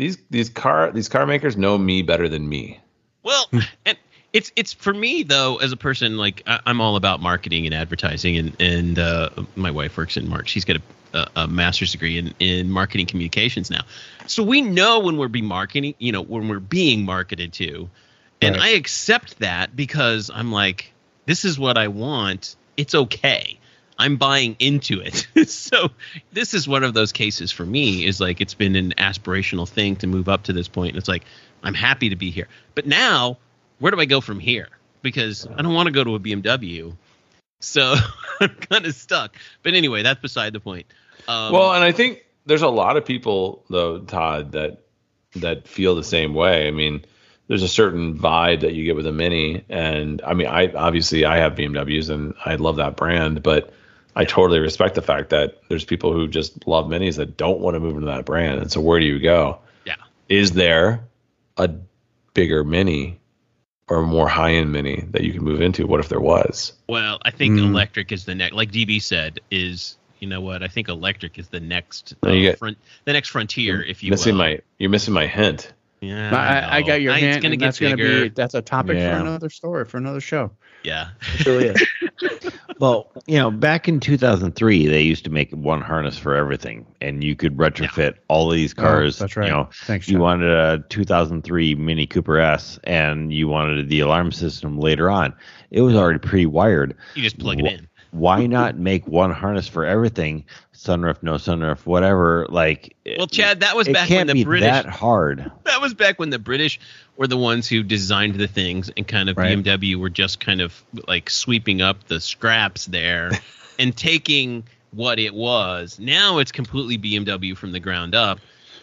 These 0.00 0.16
these 0.30 0.48
car 0.48 0.90
these 0.92 1.10
car 1.10 1.26
makers 1.26 1.58
know 1.58 1.76
me 1.76 2.00
better 2.00 2.26
than 2.26 2.48
me. 2.48 2.80
Well, 3.22 3.50
and 3.84 3.98
it's 4.32 4.50
it's 4.56 4.72
for 4.72 4.94
me 4.94 5.24
though 5.24 5.58
as 5.58 5.72
a 5.72 5.76
person 5.76 6.16
like 6.16 6.42
I, 6.46 6.58
I'm 6.64 6.80
all 6.80 6.96
about 6.96 7.20
marketing 7.20 7.66
and 7.66 7.74
advertising 7.74 8.38
and 8.38 8.56
and 8.58 8.98
uh, 8.98 9.28
my 9.56 9.70
wife 9.70 9.98
works 9.98 10.16
in 10.16 10.26
Mark. 10.26 10.48
She's 10.48 10.64
got 10.64 10.76
a, 10.76 11.18
a, 11.18 11.28
a 11.42 11.48
master's 11.48 11.92
degree 11.92 12.16
in 12.16 12.32
in 12.38 12.70
marketing 12.70 13.08
communications 13.08 13.70
now, 13.70 13.82
so 14.26 14.42
we 14.42 14.62
know 14.62 15.00
when 15.00 15.18
we're 15.18 15.28
being 15.28 15.44
marketing, 15.44 15.94
you 15.98 16.12
know, 16.12 16.22
when 16.22 16.48
we're 16.48 16.60
being 16.60 17.04
marketed 17.04 17.52
to, 17.54 17.90
and 18.40 18.56
Right. 18.56 18.64
I 18.64 18.68
accept 18.70 19.38
that 19.40 19.76
because 19.76 20.30
I'm 20.32 20.50
like, 20.50 20.94
this 21.26 21.44
is 21.44 21.58
what 21.58 21.76
I 21.76 21.88
want. 21.88 22.56
It's 22.78 22.94
okay. 22.94 23.59
I'm 24.00 24.16
buying 24.16 24.56
into 24.58 25.00
it. 25.00 25.26
so 25.48 25.90
this 26.32 26.54
is 26.54 26.66
one 26.66 26.84
of 26.84 26.94
those 26.94 27.12
cases 27.12 27.52
for 27.52 27.66
me 27.66 28.06
is 28.06 28.18
like 28.18 28.40
it's 28.40 28.54
been 28.54 28.74
an 28.74 28.94
aspirational 28.96 29.68
thing 29.68 29.96
to 29.96 30.06
move 30.06 30.26
up 30.26 30.44
to 30.44 30.54
this 30.54 30.68
point. 30.68 30.90
And 30.90 30.98
it's 30.98 31.06
like 31.06 31.24
I'm 31.62 31.74
happy 31.74 32.08
to 32.08 32.16
be 32.16 32.30
here. 32.30 32.48
But 32.74 32.86
now, 32.86 33.36
where 33.78 33.92
do 33.92 34.00
I 34.00 34.06
go 34.06 34.22
from 34.22 34.40
here? 34.40 34.68
Because 35.02 35.46
I 35.46 35.60
don't 35.60 35.74
want 35.74 35.88
to 35.88 35.92
go 35.92 36.02
to 36.02 36.14
a 36.14 36.18
BMW. 36.18 36.96
So 37.60 37.94
I'm 38.40 38.48
kind 38.48 38.86
of 38.86 38.94
stuck. 38.94 39.36
But 39.62 39.74
anyway, 39.74 40.02
that's 40.02 40.20
beside 40.20 40.54
the 40.54 40.60
point. 40.60 40.86
Um, 41.28 41.52
well, 41.52 41.74
and 41.74 41.84
I 41.84 41.92
think 41.92 42.24
there's 42.46 42.62
a 42.62 42.68
lot 42.68 42.96
of 42.96 43.04
people 43.04 43.64
though, 43.68 43.98
Todd, 43.98 44.52
that 44.52 44.78
that 45.36 45.68
feel 45.68 45.94
the 45.94 46.02
same 46.02 46.32
way. 46.32 46.66
I 46.66 46.70
mean, 46.70 47.04
there's 47.48 47.62
a 47.62 47.68
certain 47.68 48.18
vibe 48.18 48.62
that 48.62 48.72
you 48.72 48.84
get 48.84 48.96
with 48.96 49.06
a 49.06 49.12
Mini, 49.12 49.62
and 49.68 50.22
I 50.22 50.32
mean, 50.32 50.46
I 50.46 50.72
obviously 50.72 51.26
I 51.26 51.36
have 51.36 51.54
BMWs 51.54 52.08
and 52.08 52.32
I 52.42 52.54
love 52.54 52.76
that 52.76 52.96
brand, 52.96 53.42
but 53.42 53.74
I 54.16 54.24
totally 54.24 54.58
respect 54.60 54.94
the 54.96 55.02
fact 55.02 55.30
that 55.30 55.60
there's 55.68 55.84
people 55.84 56.12
who 56.12 56.26
just 56.28 56.66
love 56.66 56.86
Minis 56.86 57.16
that 57.16 57.36
don't 57.36 57.60
want 57.60 57.74
to 57.74 57.80
move 57.80 57.94
into 57.94 58.06
that 58.06 58.24
brand. 58.24 58.60
And 58.60 58.70
so, 58.70 58.80
where 58.80 58.98
do 59.00 59.06
you 59.06 59.18
go? 59.20 59.58
Yeah. 59.84 59.94
Is 60.28 60.52
there 60.52 61.04
a 61.56 61.70
bigger 62.34 62.64
Mini 62.64 63.20
or 63.88 63.98
a 63.98 64.02
more 64.06 64.28
high 64.28 64.52
end 64.54 64.72
Mini 64.72 65.04
that 65.10 65.22
you 65.22 65.32
can 65.32 65.42
move 65.44 65.60
into? 65.60 65.86
What 65.86 66.00
if 66.00 66.08
there 66.08 66.20
was? 66.20 66.72
well, 66.88 67.18
I 67.22 67.30
think 67.30 67.54
Mm. 67.58 67.70
electric 67.70 68.12
is 68.12 68.24
the 68.24 68.34
next. 68.34 68.54
Like 68.54 68.72
DB 68.72 69.00
said, 69.00 69.40
is 69.50 69.96
you 70.18 70.28
know 70.28 70.40
what? 70.40 70.62
I 70.62 70.68
think 70.68 70.88
electric 70.88 71.38
is 71.38 71.48
the 71.48 71.60
next 71.60 72.14
No, 72.22 72.30
uh, 72.30 72.34
get- 72.34 72.58
front, 72.58 72.78
the 73.04 73.12
next 73.14 73.28
frontier, 73.28 73.82
if 73.82 74.02
you 74.02 74.10
missing 74.10 74.34
will. 74.34 74.38
my 74.44 74.60
you're 74.78 74.90
missing 74.90 75.14
my 75.14 75.26
hint. 75.26 75.72
yeah, 76.00 76.34
I, 76.36 76.76
I 76.76 76.80
know. 76.80 76.86
got 76.88 77.00
your 77.00 77.12
I- 77.14 77.18
hint. 77.20 77.36
It's 77.36 77.42
gonna 77.42 77.52
and 77.54 77.60
get 77.60 77.66
that's 77.66 77.80
gonna 77.80 77.96
bigger. 77.96 78.22
be 78.24 78.28
that's 78.30 78.54
a 78.54 78.60
topic 78.62 78.96
Yeah. 78.96 79.14
for 79.18 79.20
another 79.26 79.50
story 79.50 79.84
for 79.86 79.96
another 79.98 80.20
show. 80.20 80.50
yeah. 80.82 81.10
It 81.38 81.46
really 81.46 81.66
is. 81.68 81.86
Well, 82.80 83.12
you 83.26 83.36
know, 83.36 83.50
back 83.50 83.88
in 83.88 84.00
2003, 84.00 84.86
they 84.86 85.02
used 85.02 85.24
to 85.24 85.30
make 85.30 85.50
one 85.50 85.82
harness 85.82 86.16
for 86.16 86.34
everything, 86.34 86.86
and 87.02 87.22
you 87.22 87.36
could 87.36 87.58
retrofit 87.58 88.14
all 88.28 88.50
of 88.50 88.56
these 88.56 88.72
oh, 88.78 88.80
cars. 88.80 89.20
Oh, 89.20 89.24
that's 89.24 89.36
right. 89.36 89.48
You 89.48 89.52
know, 89.52 89.68
Thanks. 89.84 90.08
you 90.08 90.14
John. 90.14 90.22
wanted 90.22 90.50
a 90.50 90.82
2003 90.88 91.74
Mini 91.74 92.06
Cooper 92.06 92.38
S, 92.38 92.80
and 92.84 93.34
you 93.34 93.48
wanted 93.48 93.90
the 93.90 94.00
alarm 94.00 94.32
system 94.32 94.80
later 94.80 95.10
on. 95.10 95.34
It 95.70 95.82
was 95.82 95.94
already 95.94 96.20
pre-wired. 96.20 96.96
You 97.14 97.22
just 97.22 97.38
plug 97.38 97.60
it 97.60 97.66
in. 97.66 97.86
Why 98.10 98.46
not 98.46 98.76
make 98.76 99.06
one 99.06 99.30
harness 99.30 99.68
for 99.68 99.84
everything? 99.84 100.44
Sunroof, 100.74 101.22
no 101.22 101.34
sunroof, 101.34 101.86
whatever. 101.86 102.46
Like, 102.48 102.96
Well, 103.18 103.26
Chad, 103.26 103.60
that 103.60 103.76
was 103.76 103.88
back 103.88 104.08
when 104.08 104.26
the 104.26 104.32
be 104.34 104.44
British 104.44 104.68
that 104.68 104.86
hard. 104.86 105.50
that 105.64 105.80
was 105.80 105.94
back 105.94 106.18
when 106.18 106.30
the 106.30 106.38
British 106.38 106.80
were 107.16 107.26
the 107.26 107.36
ones 107.36 107.68
who 107.68 107.82
designed 107.82 108.34
the 108.36 108.46
things, 108.48 108.90
and 108.96 109.06
kind 109.06 109.28
of 109.28 109.36
Right. 109.36 109.56
BMW 109.56 109.96
were 109.96 110.10
just 110.10 110.40
kind 110.40 110.60
of 110.60 110.82
like 111.06 111.30
sweeping 111.30 111.82
up 111.82 112.08
the 112.08 112.20
scraps 112.20 112.86
there 112.86 113.30
and 113.78 113.96
taking 113.96 114.64
what 114.92 115.18
it 115.18 115.34
was. 115.34 115.98
Now 116.00 116.38
it's 116.38 116.50
completely 116.50 116.98
BMW 116.98 117.56
from 117.56 117.72
the 117.72 117.80
ground 117.80 118.14
up. 118.14 118.40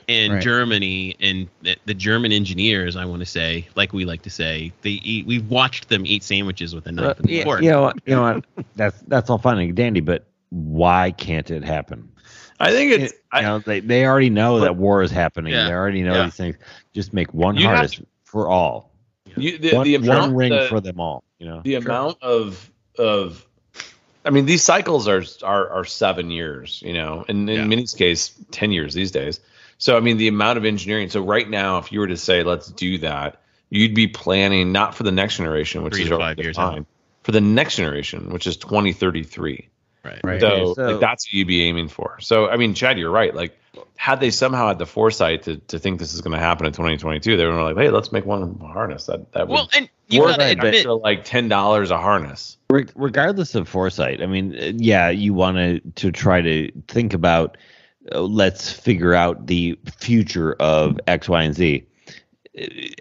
And 0.09 0.33
Right. 0.35 0.41
Germany 0.41 1.17
and 1.19 1.49
the, 1.61 1.75
the 1.85 1.93
German 1.93 2.31
engineers, 2.31 2.95
I 2.95 3.03
want 3.05 3.19
to 3.19 3.25
say, 3.25 3.67
like 3.75 3.91
we 3.91 4.05
like 4.05 4.21
to 4.21 4.29
say, 4.29 4.71
they 4.81 4.91
eat. 4.91 5.25
We've 5.25 5.49
watched 5.49 5.89
them 5.89 6.05
eat 6.05 6.23
sandwiches 6.23 6.73
with 6.73 6.87
a 6.87 6.93
knife 6.93 7.17
But, 7.17 7.19
and 7.19 7.27
uh, 7.29 7.33
yeah, 7.33 7.43
fork. 7.43 7.61
you 7.61 7.69
know, 7.71 7.81
what- 7.81 7.99
you 8.05 8.15
know 8.15 8.21
what? 8.21 8.45
That's 8.77 8.97
that's 9.07 9.29
all 9.29 9.37
fine 9.37 9.57
and 9.59 9.75
dandy, 9.75 9.99
but 9.99 10.25
why 10.49 11.11
can't 11.11 11.51
it 11.51 11.63
happen? 11.65 12.09
I 12.59 12.71
think 12.71 12.91
it's 12.93 13.11
you 13.13 13.19
I, 13.33 13.41
know, 13.41 13.59
they, 13.59 13.81
they 13.81 14.05
already 14.05 14.29
know 14.29 14.59
But- 14.59 14.65
that 14.65 14.75
war 14.77 15.01
is 15.01 15.11
happening. 15.11 15.51
Yeah. 15.53 15.67
They 15.67 15.73
already 15.73 16.03
know 16.03 16.13
Yeah. 16.13 16.23
these 16.23 16.35
things. 16.35 16.55
Just 16.93 17.11
make 17.13 17.33
one 17.33 17.55
You 17.57 17.67
have 17.67 17.75
harness 17.75 18.01
for 18.23 18.47
all. 18.47 18.91
you, 19.35 19.57
the, 19.57 19.75
one, 19.75 19.83
the 19.83 19.95
amount 19.95 20.21
one 20.31 20.35
ring 20.35 20.51
the- 20.53 20.67
for 20.69 20.79
them 20.79 20.99
all. 21.01 21.23
You 21.39 21.47
know, 21.47 21.61
the 21.63 21.75
amount 21.75 22.23
of 22.23 22.71
of 22.97 23.45
I 24.25 24.29
mean 24.29 24.45
these 24.45 24.63
cycles 24.63 25.07
are 25.09 25.23
are 25.43 25.69
are 25.69 25.83
seven 25.85 26.31
years, 26.31 26.81
you 26.85 26.93
know, 26.93 27.25
and 27.27 27.49
in 27.49 27.55
Yeah. 27.57 27.65
Mini's 27.65 27.93
case, 27.93 28.33
ten 28.51 28.71
years 28.71 28.93
these 28.93 29.11
days. 29.11 29.41
So 29.77 29.95
I 29.97 29.99
mean 29.99 30.17
the 30.17 30.27
amount 30.27 30.57
of 30.57 30.65
engineering. 30.65 31.09
So 31.09 31.21
right 31.21 31.49
now, 31.49 31.77
if 31.77 31.91
you 31.91 31.99
were 31.99 32.07
to 32.07 32.17
say 32.17 32.43
let's 32.43 32.67
do 32.67 32.97
that, 32.99 33.41
you'd 33.69 33.95
be 33.95 34.07
planning 34.07 34.71
not 34.71 34.95
for 34.95 35.03
the 35.03 35.11
next 35.11 35.37
generation, 35.37 35.83
which 35.83 35.93
Three 35.95 36.03
is 36.03 36.09
to 36.09 36.17
five 36.17 36.39
years 36.39 36.55
time, 36.55 36.85
for 37.23 37.31
the 37.31 37.41
next 37.41 37.75
generation, 37.75 38.31
which 38.31 38.47
is 38.47 38.57
2033. 38.57 39.69
Right. 40.03 40.19
Right. 40.23 40.41
So, 40.41 40.73
so- 40.73 40.81
like, 40.91 40.99
that's 41.01 41.27
what 41.27 41.33
you'd 41.33 41.47
be 41.47 41.63
aiming 41.63 41.89
for. 41.89 42.19
So, 42.21 42.49
I 42.49 42.55
mean, 42.57 42.73
Chad, 42.73 42.97
you're 42.97 43.11
right. 43.11 43.35
Like, 43.35 43.57
had 43.97 44.19
they 44.19 44.31
somehow 44.31 44.69
had 44.69 44.79
the 44.79 44.85
foresight 44.85 45.43
to, 45.43 45.57
to 45.57 45.79
think 45.79 45.99
this 45.99 46.13
is 46.13 46.21
going 46.21 46.31
to 46.31 46.39
happen 46.39 46.65
in 46.65 46.71
2022, 46.71 47.35
they 47.35 47.45
were 47.45 47.61
like, 47.61 47.75
hey, 47.75 47.89
let's 47.89 48.11
make 48.11 48.25
one 48.25 48.57
harness. 48.59 49.05
That 49.07 49.31
that 49.33 49.47
would 49.47 49.53
Well, 49.53 49.69
and 49.75 49.89
you 50.07 50.21
worth 50.21 50.37
gotta 50.37 50.43
an 50.51 50.59
admit, 50.59 50.87
like 50.87 51.25
ten 51.25 51.49
dollars 51.49 51.91
a 51.91 51.97
harness. 51.97 52.57
Regardless 52.69 53.55
of 53.55 53.67
foresight, 53.67 54.21
I 54.21 54.27
mean, 54.27 54.55
uh, 54.55 54.71
yeah, 54.77 55.09
you 55.09 55.33
want 55.33 55.57
to 55.57 55.79
to 55.95 56.11
try 56.11 56.41
to 56.41 56.71
think 56.87 57.13
about. 57.13 57.57
Let's 58.13 58.71
figure 58.71 59.13
out 59.13 59.47
the 59.47 59.77
future 59.99 60.53
of 60.59 60.99
X, 61.07 61.27
Y, 61.29 61.43
and 61.43 61.55
Z. 61.55 61.85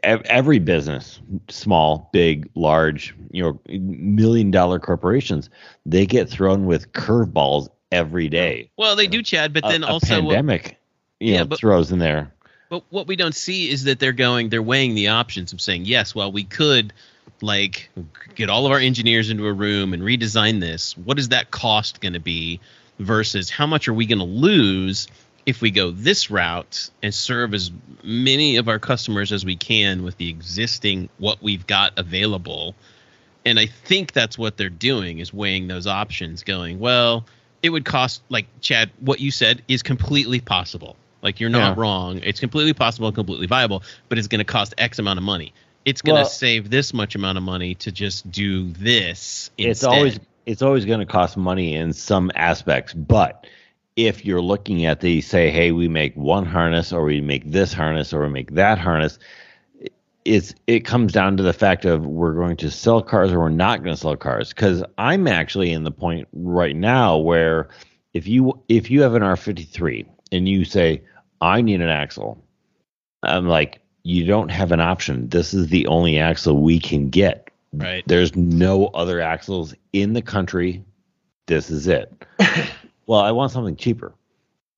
Every 0.03 0.59
business, 0.59 1.21
small, 1.49 2.11
big, 2.13 2.51
large, 2.55 3.15
you 3.31 3.43
know, 3.43 3.61
million 3.69 4.51
dollar 4.51 4.79
corporations, 4.79 5.49
they 5.87 6.05
get 6.05 6.29
thrown 6.29 6.67
with 6.67 6.93
curveballs 6.93 7.69
every 7.91 8.29
day. 8.29 8.71
well, 8.77 8.97
they 8.97 9.07
do, 9.07 9.23
Chad. 9.23 9.55
But 9.55 9.63
then 9.65 9.83
a, 9.83 9.87
a 9.87 9.91
also, 9.91 10.21
what, 10.23 10.35
pandemic, 10.35 10.79
you 11.21 11.35
Yeah, 11.35 11.45
but- 11.45 11.59
throws 11.59 11.91
in 11.91 11.99
there. 12.01 12.35
but 12.69 12.83
what 12.91 13.07
we 13.07 13.17
don't 13.17 13.35
see 13.35 13.71
is 13.71 13.85
that 13.85 13.99
they're 13.99 14.13
going, 14.13 14.51
they're 14.51 14.63
weighing 14.63 14.95
the 14.95 15.09
options 15.09 15.55
of 15.55 15.61
saying, 15.63 15.87
yes, 15.87 16.15
well, 16.15 16.31
we 16.31 16.45
could 16.45 16.93
like 17.41 17.89
get 18.35 18.51
all 18.51 18.67
of 18.67 18.73
our 18.73 18.79
engineers 18.79 19.31
into 19.31 19.47
a 19.47 19.53
room 19.53 19.95
and 19.95 20.03
redesign 20.03 20.61
this. 20.61 20.97
What 20.99 21.19
is 21.19 21.31
that 21.31 21.51
cost 21.51 22.01
going 22.03 22.15
to 22.15 22.21
be 22.21 22.61
versus 22.99 23.51
how 23.51 23.67
much 23.67 23.89
are 23.89 23.95
we 23.95 24.07
going 24.07 24.19
to 24.19 24.25
lose 24.25 25.09
if 25.45 25.61
we 25.61 25.71
go 25.71 25.91
this 25.91 26.31
route 26.31 26.91
and 27.03 27.15
serve 27.15 27.55
as 27.55 27.71
many 28.03 28.57
of 28.57 28.69
our 28.69 28.79
customers 28.79 29.31
as 29.33 29.45
we 29.45 29.55
can 29.57 30.03
with 30.03 30.17
the 30.17 30.29
existing 30.29 31.09
what 31.19 31.43
we've 31.43 31.67
got 31.67 31.93
available? 31.99 32.75
And 33.45 33.59
I 33.61 33.67
think 33.67 34.13
that's 34.13 34.37
what 34.37 34.57
they're 34.57 34.69
doing 34.69 35.19
is 35.21 35.33
weighing 35.33 35.69
those 35.69 35.87
options, 35.87 36.43
going, 36.43 36.81
well, 36.81 37.25
it 37.63 37.71
would 37.71 37.85
cost 37.85 38.23
like 38.29 38.47
Chad, 38.61 38.91
what 39.01 39.21
you 39.21 39.31
said 39.31 39.63
is 39.69 39.83
completely 39.83 40.41
possible. 40.41 40.97
Like 41.23 41.39
you're 41.41 41.51
not 41.51 41.77
Yeah. 41.77 41.81
wrong. 41.81 42.21
It's 42.25 42.41
completely 42.41 42.73
possible 42.73 43.07
and 43.09 43.15
completely 43.15 43.47
viable, 43.47 43.83
but 44.09 44.19
it's 44.19 44.29
going 44.29 44.41
to 44.41 44.45
cost 44.45 44.75
X 44.79 44.99
amount 44.99 45.19
of 45.19 45.25
money. 45.25 45.53
It's 45.85 46.03
going 46.03 46.17
to 46.17 46.23
Well- 46.23 46.29
save 46.29 46.71
this 46.71 46.93
much 46.93 47.15
amount 47.15 47.39
of 47.39 47.45
money 47.45 47.77
to 47.77 47.93
just 47.93 48.29
do 48.31 48.73
this. 48.73 49.51
it's 49.57 49.83
instead. 49.83 49.89
always 49.97 50.21
it's 50.47 50.63
always 50.63 50.85
going 50.85 51.01
to 51.01 51.07
cost 51.07 51.37
money 51.37 51.75
in 51.75 51.93
some 51.93 52.31
aspects 52.35 52.95
but 52.95 53.47
if 53.97 54.25
you're 54.25 54.43
looking 54.43 54.85
at 54.85 55.01
the 55.01 55.21
say 55.21 55.51
hey 55.51 55.73
we 55.73 55.89
make 55.89 56.15
one 56.17 56.45
harness 56.45 56.93
or 56.93 57.05
we 57.05 57.21
make 57.21 57.51
this 57.51 57.73
harness 57.73 58.13
or 58.13 58.23
we 58.23 58.29
make 58.29 58.53
that 58.53 58.79
harness 58.79 59.19
it's 60.25 60.55
it 60.67 60.81
comes 60.81 61.13
down 61.13 61.37
to 61.37 61.43
the 61.43 61.53
fact 61.53 61.85
of 61.85 62.05
we're 62.05 62.33
going 62.33 62.57
to 62.57 62.71
sell 62.71 63.01
cars 63.01 63.31
or 63.31 63.39
we're 63.39 63.49
not 63.49 63.85
going 63.85 63.95
to 63.95 64.01
sell 64.01 64.17
cars. 64.17 64.49
Because 64.49 64.83
i'm 64.99 65.29
actually 65.29 65.73
in 65.73 65.85
the 65.85 65.93
point 65.93 66.27
right 66.33 66.75
now 66.75 67.17
where 67.17 67.69
if 68.13 68.27
you 68.27 68.61
if 68.69 68.91
you 68.91 69.03
have 69.03 69.15
an 69.15 69.23
r53 69.23 70.05
and 70.33 70.49
you 70.49 70.65
say 70.65 71.01
i 71.41 71.61
need 71.61 71.81
an 71.81 71.89
axle 71.89 72.43
i'm 73.23 73.47
like 73.47 73.81
you 74.07 74.25
don't 74.25 74.51
have 74.51 74.71
an 74.71 74.79
option. 74.79 75.29
This 75.31 75.53
is 75.53 75.67
the 75.67 75.85
only 75.89 76.17
axle 76.17 76.63
we 76.63 76.79
can 76.79 77.11
get 77.11 77.46
right. 77.73 78.03
there's 78.07 78.35
no 78.37 78.87
other 78.89 79.21
axles 79.21 79.75
in 79.93 80.13
the 80.13 80.23
country. 80.23 80.85
This 81.47 81.71
is 81.71 81.87
it. 81.87 82.13
well, 83.07 83.21
I 83.21 83.31
want 83.33 83.53
something 83.53 83.77
cheaper. 83.77 84.13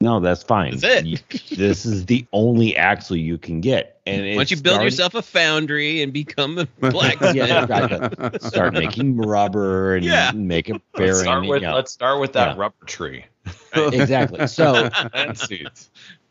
No, 0.00 0.20
that's 0.20 0.44
fine. 0.44 0.76
That's 0.78 1.04
it. 1.04 1.06
You- 1.06 1.18
this 1.56 1.84
is 1.84 2.06
the 2.06 2.24
only 2.32 2.76
axle 2.76 3.16
you 3.16 3.36
can 3.36 3.60
get. 3.60 4.00
And 4.06 4.22
Why 4.22 4.34
don't 4.36 4.50
you 4.50 4.56
build 4.58 4.74
starting- 4.74 4.86
yourself 4.86 5.14
a 5.16 5.22
foundry 5.22 6.02
and 6.02 6.12
become 6.12 6.56
a 6.58 6.66
blacksmith, 6.90 7.34
Yeah, 7.36 7.62
exactly. 7.64 8.38
Start 8.48 8.74
making 8.74 9.16
rubber 9.16 9.96
and 9.96 10.04
Yeah. 10.04 10.30
make 10.32 10.68
a 10.68 10.74
Let's 10.74 10.84
bearing. 10.94 11.14
start 11.14 11.46
with 11.48 11.62
you 11.62 11.68
know. 11.68 11.74
let's 11.74 11.90
start 11.92 12.20
with 12.20 12.32
that 12.34 12.54
Yeah. 12.56 12.60
rubber 12.62 12.84
tree. 12.86 13.24
exactly. 13.74 14.46
So 14.46 14.88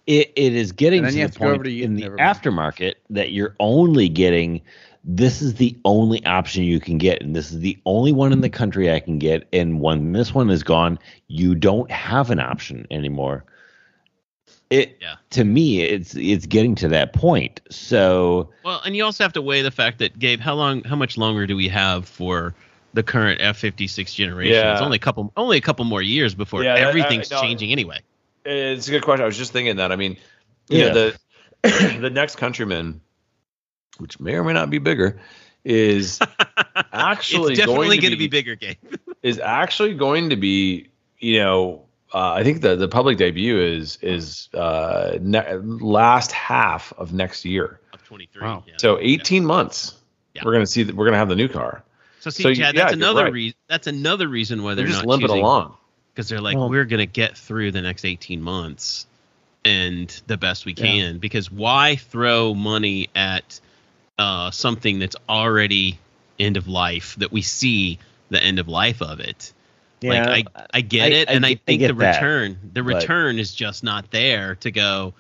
it, 0.08 0.32
it 0.36 0.54
is 0.54 0.72
getting 0.72 1.04
to 1.04 1.12
the 1.12 1.20
have 1.20 1.32
to 1.32 1.40
go 1.40 1.46
point 1.52 1.64
to- 1.66 1.82
in 1.84 1.96
the 1.96 2.04
aftermarket 2.04 2.96
that 3.10 3.32
you're 3.34 3.56
only 3.60 4.08
getting 4.08 4.62
this 5.10 5.42
is 5.42 5.54
the 5.56 5.74
only 5.86 6.24
option 6.26 6.64
you 6.64 6.80
can 6.82 6.98
get 6.98 7.22
and 7.22 7.34
this 7.34 7.52
is 7.52 7.60
the 7.60 7.78
only 7.86 8.12
one 8.12 8.34
in 8.34 8.42
the 8.42 8.50
country 8.50 8.92
I 8.92 9.00
can 9.00 9.18
get 9.20 9.48
and 9.54 9.80
when 9.80 10.12
this 10.12 10.34
one 10.34 10.50
is 10.50 10.64
gone 10.64 11.00
you 11.28 11.56
don't 11.56 11.90
have 11.90 12.30
an 12.30 12.40
option 12.40 12.86
anymore 12.92 13.46
it 14.70 14.98
Yeah. 15.02 15.16
to 15.32 15.46
me 15.46 15.82
it's 15.82 16.14
it's 16.16 16.46
getting 16.46 16.76
to 16.76 16.90
that 16.90 17.14
point 17.14 17.62
so 17.70 18.50
Well, 18.66 18.82
and 18.86 18.96
you 18.98 19.06
also 19.06 19.24
have 19.24 19.32
to 19.34 19.42
weigh 19.42 19.62
the 19.62 19.72
fact 19.72 20.00
that 20.00 20.20
Gabe, 20.20 20.42
how 20.42 20.56
long, 20.56 20.84
how 20.84 20.96
much 20.98 21.18
longer 21.18 21.48
do 21.48 21.56
we 21.56 21.70
have 21.70 22.06
for 22.08 22.54
the 22.94 23.02
current 23.04 23.40
F 23.42 23.58
fifty 23.58 23.88
six 23.88 24.14
generation? 24.14 24.56
Yeah. 24.56 24.74
It's 24.74 24.82
only 24.82 24.98
a 24.98 25.00
couple, 25.00 25.32
only 25.38 25.58
a 25.58 25.62
couple 25.62 25.86
more 25.86 26.02
years 26.02 26.36
before 26.36 26.64
Yeah, 26.64 26.76
that- 26.76 26.84
I- 26.84 26.88
everything's 26.90 27.32
no. 27.32 27.40
changing 27.42 27.72
anyway. 27.72 28.00
It's 28.44 28.88
a 28.88 28.92
good 28.92 29.04
question. 29.04 29.24
I 29.24 29.26
was 29.26 29.38
just 29.38 29.52
thinking 29.54 29.76
that. 29.78 29.92
I 29.92 29.96
mean, 29.98 30.18
you 30.70 30.80
Yeah. 30.80 30.88
know, 30.90 30.94
the 31.64 31.98
the 32.02 32.10
next 32.10 32.36
countryman, 32.38 33.00
which 34.00 34.20
may 34.20 34.34
or 34.36 34.44
may 34.44 34.54
not 34.54 34.70
be 34.70 34.78
bigger, 34.80 35.20
is 35.64 36.20
actually 36.94 37.54
it's 37.54 37.60
definitely 37.60 37.88
going 37.88 37.98
to 37.98 38.02
going 38.02 38.12
to 38.12 38.18
be, 38.18 38.28
be 38.28 38.28
bigger, 38.28 38.56
Gabe. 38.56 38.78
is 39.24 39.40
actually 39.40 39.94
going 39.96 40.30
to 40.30 40.36
be, 40.36 40.90
you 41.20 41.40
know, 41.40 41.84
uh, 42.14 42.32
I 42.34 42.44
think 42.44 42.62
the 42.62 42.76
the 42.76 42.88
public 42.88 43.18
debut 43.18 43.60
is 43.60 43.98
is 44.02 44.48
uh, 44.54 45.18
ne- 45.20 45.56
last 45.58 46.32
half 46.32 46.94
of 46.98 47.14
next 47.14 47.44
year. 47.44 47.82
Of 47.94 48.04
twenty 48.06 48.30
three. 48.32 48.44
Wow. 48.44 48.64
So 48.78 48.98
18 49.00 49.46
months, 49.46 49.94
Yeah. 50.34 50.44
we're 50.46 50.54
gonna 50.54 50.66
see 50.66 50.84
that 50.84 50.96
we're 50.96 51.06
gonna 51.06 51.18
have 51.18 51.28
the 51.30 51.36
new 51.36 51.50
car. 51.50 51.84
So 52.22 52.30
see, 52.30 52.44
So, 52.44 52.50
Chad, 52.54 52.76
yeah, 52.76 52.84
that's 52.84 52.96
you're 52.96 53.04
another 53.04 53.26
right. 53.26 53.34
reason. 53.34 53.58
That's 53.68 53.88
another 53.88 54.28
reason 54.28 54.64
why 54.64 54.74
They're, 54.76 54.86
they're 54.86 54.94
just 54.94 55.04
not 55.06 55.10
limping 55.10 55.28
choosing 55.28 55.44
along. 55.44 55.76
because 56.14 56.30
they're 56.30 56.42
like, 56.42 56.56
Well- 56.56 56.70
we're 56.70 56.86
going 56.86 57.00
to 57.00 57.06
get 57.06 57.38
through 57.38 57.72
the 57.74 57.82
next 57.82 58.06
eighteen 58.06 58.42
months 58.42 59.06
and 59.66 60.10
the 60.28 60.38
best 60.38 60.66
we 60.66 60.74
can. 60.74 61.18
Because 61.20 61.52
why 61.52 61.98
throw 61.98 62.54
money 62.54 63.10
at 63.16 63.60
uh, 64.18 64.52
something 64.52 65.00
that's 65.00 65.16
already 65.30 66.00
end 66.40 66.58
of 66.58 66.68
life 66.68 67.16
that 67.18 67.32
we 67.32 67.42
see 67.42 68.00
the 68.30 68.42
end 68.42 68.60
of 68.60 68.68
life 68.68 69.02
of 69.02 69.20
it? 69.20 69.54
like 70.04 70.46
I, 70.56 70.66
I 70.76 70.82
get 70.82 71.12
I- 71.12 71.16
it, 71.16 71.30
I 71.30 71.34
and 71.34 71.46
I, 71.46 71.50
I 71.50 71.56
think 71.56 71.80
get 71.80 71.88
the 71.88 71.94
that, 71.96 72.16
return, 72.22 72.60
the 72.74 72.84
but- 72.84 72.96
return 72.96 73.40
is 73.40 73.54
just 73.54 73.84
not 73.84 74.12
there 74.12 74.56
to 74.56 74.72
go. 74.72 75.14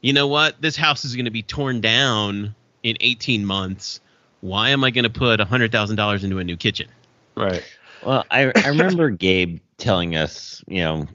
You 0.00 0.12
know 0.12 0.26
what? 0.28 0.60
This 0.60 0.76
house 0.76 1.04
is 1.04 1.14
going 1.16 1.24
to 1.24 1.30
be 1.30 1.42
torn 1.42 1.80
down 1.80 2.54
in 2.84 2.96
18 3.00 3.44
months. 3.44 4.00
Why 4.40 4.70
am 4.70 4.84
I 4.84 4.90
going 4.90 5.02
to 5.04 5.10
put 5.10 5.40
hundred 5.40 5.72
thousand 5.72 5.96
dollars 5.96 6.22
into 6.24 6.38
a 6.38 6.44
new 6.44 6.56
kitchen? 6.56 6.88
Right. 7.36 7.64
Well, 8.04 8.24
I 8.30 8.52
I 8.56 8.68
remember 8.68 9.10
Gabe 9.10 9.58
telling 9.76 10.14
us, 10.16 10.62
you 10.68 10.82
know, 10.82 11.06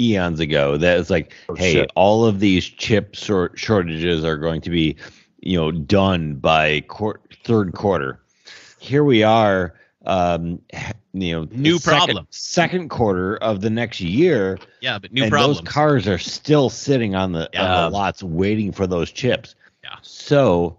eons 0.00 0.40
ago 0.40 0.76
that 0.76 0.98
it's 0.98 1.10
like, 1.10 1.32
Oh, 1.48 1.54
hey, 1.54 1.72
shit. 1.72 1.90
all 1.96 2.24
of 2.24 2.38
these 2.40 2.64
chip 2.64 3.14
short 3.16 3.58
shortages 3.58 4.24
are 4.24 4.36
going 4.36 4.60
to 4.62 4.70
be, 4.70 4.96
you 5.44 5.58
know, 5.58 5.70
done 5.70 6.36
by 6.36 6.80
quar- 6.88 7.20
third 7.44 7.74
quarter. 7.74 8.18
Here 8.78 9.04
we 9.04 9.22
are, 9.22 9.74
um, 10.06 10.60
you 11.12 11.32
know, 11.32 11.48
New 11.52 11.78
second- 11.78 11.98
problem. 12.06 12.26
second 12.30 12.88
quarter 12.88 13.36
of 13.36 13.60
the 13.60 13.70
next 13.70 14.00
year, 14.00 14.58
Yeah, 14.80 14.98
but 14.98 15.12
new 15.12 15.24
and 15.24 15.30
problems. 15.30 15.58
those 15.60 15.68
cars 15.68 16.08
are 16.08 16.18
still 16.18 16.70
sitting 16.70 17.14
on 17.14 17.32
the, 17.32 17.48
Yeah. 17.52 17.84
on 17.84 17.92
the 17.92 17.96
lots 17.96 18.22
waiting 18.22 18.72
for 18.72 18.86
those 18.86 19.10
chips. 19.12 19.54
Yeah. 19.82 19.96
So 20.02 20.78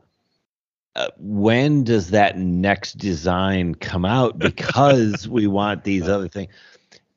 uh, 0.95 1.09
when 1.19 1.83
does 1.83 2.09
that 2.11 2.37
next 2.39 2.97
design 2.97 3.75
come 3.75 4.05
out? 4.05 4.39
Because 4.39 5.27
we 5.27 5.45
want 5.45 5.83
these 5.83 6.03
other 6.07 6.27
things. 6.27 6.51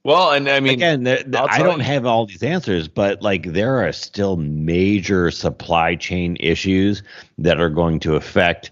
Well, 0.08 0.30
and 0.30 0.48
I 0.48 0.60
mean, 0.60 0.72
Again, 0.72 1.02
there- 1.04 1.22
I'll 1.34 1.48
I 1.50 1.58
don't 1.58 1.80
you- 1.80 1.84
have 1.84 2.06
all 2.06 2.24
these 2.24 2.42
answers, 2.42 2.88
but 2.88 3.20
like 3.20 3.42
there 3.52 3.86
are 3.86 3.92
still 3.92 4.36
major 4.36 5.30
supply 5.30 5.96
chain 5.96 6.38
issues 6.40 7.02
that 7.36 7.60
are 7.60 7.68
going 7.68 8.00
to 8.00 8.16
affect 8.16 8.70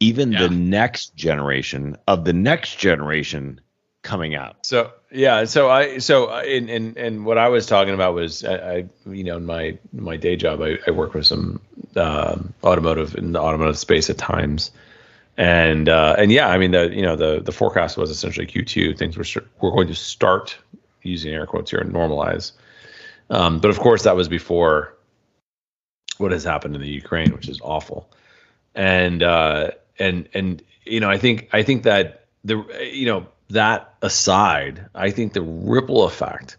even 0.00 0.32
Yeah. 0.32 0.48
the 0.48 0.48
next 0.50 1.14
generation 1.14 1.96
of 2.08 2.24
the 2.24 2.32
next 2.32 2.76
generation 2.80 3.60
coming 4.02 4.34
out. 4.34 4.56
So 4.66 4.90
yeah, 5.12 5.44
so 5.44 5.70
I 5.70 5.98
so 5.98 6.26
I- 6.26 6.42
and 6.42 6.68
and 6.68 6.96
and 6.96 7.24
what 7.24 7.38
I 7.38 7.48
was 7.50 7.66
talking 7.66 7.94
about 7.94 8.14
was 8.14 8.44
I, 8.44 8.54
I 8.56 8.84
you 9.06 9.22
know 9.22 9.36
in 9.36 9.46
my 9.46 9.78
my 9.92 10.16
day 10.16 10.34
job 10.34 10.60
I, 10.60 10.78
I 10.88 10.90
work 10.90 11.14
with 11.14 11.24
some 11.26 11.60
um 11.94 12.52
automotive 12.64 13.14
in 13.14 13.30
the 13.30 13.40
automotive 13.40 13.78
space 13.78 14.10
at 14.10 14.18
times, 14.18 14.72
and 15.36 15.88
uh, 15.88 16.14
and 16.18 16.30
yeah 16.30 16.48
I 16.48 16.58
mean 16.58 16.70
the 16.70 16.94
you 16.94 17.02
know 17.02 17.16
the 17.16 17.40
the 17.40 17.52
forecast 17.52 17.96
was 17.96 18.10
essentially 18.10 18.46
Q2 18.46 18.96
things 18.96 19.16
were 19.16 19.42
were 19.60 19.70
going 19.70 19.88
to 19.88 19.94
start 19.94 20.56
using 21.02 21.32
air 21.34 21.46
quotes 21.46 21.70
here 21.70 21.80
and 21.80 21.92
normalize, 21.92 22.52
um, 23.30 23.58
but 23.58 23.70
of 23.70 23.78
course 23.78 24.04
that 24.04 24.16
was 24.16 24.28
before 24.28 24.96
what 26.18 26.32
has 26.32 26.44
happened 26.44 26.74
in 26.74 26.80
the 26.80 26.88
Ukraine, 26.88 27.32
which 27.32 27.48
is 27.48 27.60
awful, 27.62 28.08
and 28.74 29.22
uh, 29.22 29.72
and 29.98 30.28
and 30.34 30.62
you 30.84 31.00
know 31.00 31.10
I 31.10 31.18
think 31.18 31.48
I 31.52 31.62
think 31.62 31.82
that 31.82 32.26
the 32.44 32.64
you 32.92 33.06
know 33.06 33.26
that 33.50 33.94
aside, 34.02 34.86
I 34.94 35.10
think 35.10 35.32
the 35.32 35.42
ripple 35.42 36.04
effect 36.04 36.56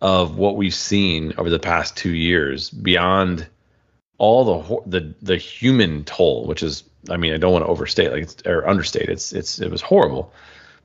of 0.00 0.36
what 0.36 0.56
we've 0.56 0.74
seen 0.74 1.34
over 1.38 1.50
the 1.50 1.58
past 1.58 1.96
two 1.96 2.12
years 2.12 2.70
beyond 2.70 3.46
all 4.18 4.44
the 4.44 4.98
the 4.98 5.14
the 5.22 5.36
human 5.36 6.04
toll, 6.04 6.46
which 6.46 6.62
is 6.62 6.84
I 7.10 7.16
mean 7.16 7.34
I 7.34 7.36
don't 7.38 7.52
want 7.52 7.64
to 7.64 7.70
overstate 7.70 8.12
like 8.12 8.22
it's, 8.22 8.36
or 8.46 8.66
understate 8.66 9.08
it's 9.08 9.32
it's 9.32 9.60
it 9.60 9.70
was 9.70 9.82
horrible, 9.82 10.32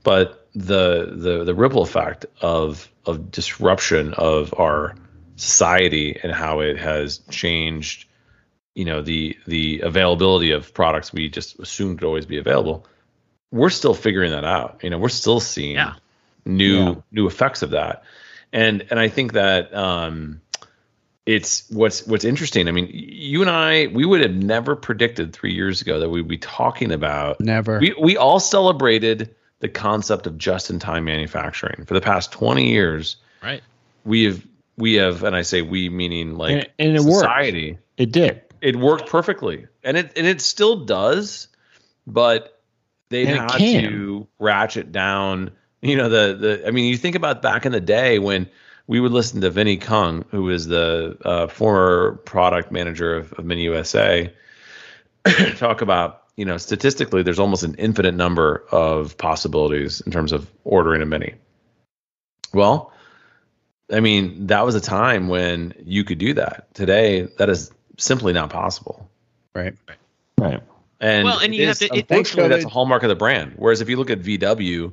but 0.04 0.48
the 0.54 1.14
the 1.16 1.44
the 1.44 1.56
ripple 1.56 1.82
effect 1.82 2.26
of 2.42 2.90
of 3.06 3.32
disruption 3.32 4.14
of 4.16 4.54
our 4.60 4.96
society 5.38 6.20
and 6.22 6.32
how 6.32 6.60
it 6.60 6.78
has 6.78 7.20
changed 7.30 8.06
you 8.76 8.86
know 8.86 9.02
the 9.02 9.38
the 9.48 9.80
availability 9.82 10.52
of 10.52 10.74
products 10.74 11.12
we 11.12 11.30
just 11.30 11.60
assumed 11.60 12.02
would 12.02 12.08
always 12.08 12.26
be 12.26 12.38
available 12.38 12.86
we're 13.52 13.70
still 13.70 13.94
figuring 13.94 14.32
that 14.32 14.46
out 14.46 14.80
you 14.84 14.90
know 14.90 15.00
we're 15.00 15.10
still 15.10 15.40
seeing 15.40 15.76
Yeah. 15.76 15.94
new 16.46 16.84
Yeah. 16.90 16.96
new 17.12 17.28
effects 17.28 17.64
of 17.64 17.72
that 17.72 18.04
and 18.54 18.86
and 18.92 19.00
i 19.00 19.08
think 19.08 19.34
that 19.34 19.74
um 19.74 20.42
it's 21.26 21.70
what's 21.70 22.06
what's 22.08 22.26
interesting 22.26 22.68
i 22.68 22.72
mean 22.72 22.90
you 22.92 23.42
and 23.42 23.50
i 23.50 23.88
we 23.88 24.06
would 24.06 24.22
have 24.22 24.34
never 24.34 24.76
predicted 24.76 25.34
three 25.34 25.54
years 25.54 25.82
ago 25.82 26.00
that 26.00 26.10
we'd 26.10 26.28
be 26.28 26.38
talking 26.38 26.92
about 26.92 27.40
Never. 27.40 27.80
we 27.80 27.94
we 28.02 28.18
all 28.18 28.40
celebrated 28.40 29.34
the 29.60 29.70
concept 29.70 30.26
of 30.26 30.38
just-in-time 30.40 31.06
manufacturing 31.06 31.86
for 31.86 31.94
the 31.94 32.02
past 32.02 32.32
20 32.32 32.70
years 32.72 33.18
Right. 33.44 33.62
we 34.04 34.24
have 34.24 34.46
we 34.78 34.96
have 34.96 35.24
and 35.24 35.36
i 35.36 35.44
say 35.44 35.62
we 35.62 35.90
meaning 35.90 36.38
like 36.38 36.52
And- 36.54 36.70
and 36.80 36.96
it 36.98 37.02
worked. 37.04 37.20
society 37.20 37.78
It 37.98 38.12
did. 38.12 38.42
it 38.62 38.76
worked 38.78 39.08
perfectly 39.08 39.68
and 39.84 39.98
it 39.98 40.12
and 40.18 40.26
it 40.26 40.42
still 40.42 40.86
does 40.86 41.50
but 42.08 42.60
they've 43.10 43.28
And 43.28 43.38
had 43.42 43.52
can. 43.52 43.84
to 43.92 44.28
ratchet 44.40 44.92
down 44.92 45.52
you 45.84 45.96
know 45.98 46.10
the 46.10 46.36
the 46.36 46.68
i 46.68 46.72
mean 46.72 46.86
you 46.86 46.98
think 46.98 47.16
about 47.16 47.44
back 47.44 47.68
in 47.68 47.72
the 47.74 47.80
day 47.80 48.18
when 48.18 48.50
we 48.92 49.00
would 49.00 49.14
listen 49.14 49.39
to 49.39 49.50
Vinny 49.50 49.78
Kung, 49.78 50.26
who 50.32 50.50
is 50.50 50.68
the 50.68 51.18
uh, 51.24 51.48
former 51.48 52.18
product 52.26 52.74
manager 52.74 53.16
of, 53.16 53.32
of 53.34 53.46
Mini 53.46 53.62
USA, 53.64 54.34
talk 55.58 55.82
about 55.82 56.24
you 56.36 56.44
know 56.44 56.58
statistically 56.58 57.24
there's 57.24 57.39
almost 57.39 57.64
an 57.64 57.76
infinite 57.76 58.16
number 58.16 58.66
of 58.70 59.18
possibilities 59.18 60.02
in 60.02 60.12
terms 60.12 60.34
of 60.34 60.52
ordering 60.66 61.02
a 61.02 61.06
Mini. 61.06 61.36
Well, 62.54 62.92
I 63.89 64.02
mean 64.02 64.48
that 64.48 64.66
was 64.66 64.76
a 64.76 64.82
time 64.82 65.30
when 65.30 65.74
you 65.86 66.04
could 66.04 66.18
do 66.18 66.34
that. 66.34 66.74
Today, 66.74 67.30
that 67.38 67.48
is 67.50 67.72
simply 67.98 68.34
not 68.34 68.50
possible. 68.50 69.10
right. 69.56 69.74
Right. 70.38 70.62
And 71.00 71.24
Well, 71.26 71.39
and 71.39 71.56
you 71.56 71.64
is- 71.70 71.80
have 71.80 71.89
to- 71.92 71.98
it- 71.98 72.06
unfortunately, 72.10 72.50
that's 72.50 72.66
a 72.66 72.70
hallmark 72.70 73.04
of 73.04 73.10
the 73.10 73.16
brand. 73.16 73.54
Whereas 73.56 73.80
if 73.80 73.88
you 73.89 73.96
look 73.96 74.10
at 74.10 74.20
VW, 74.20 74.92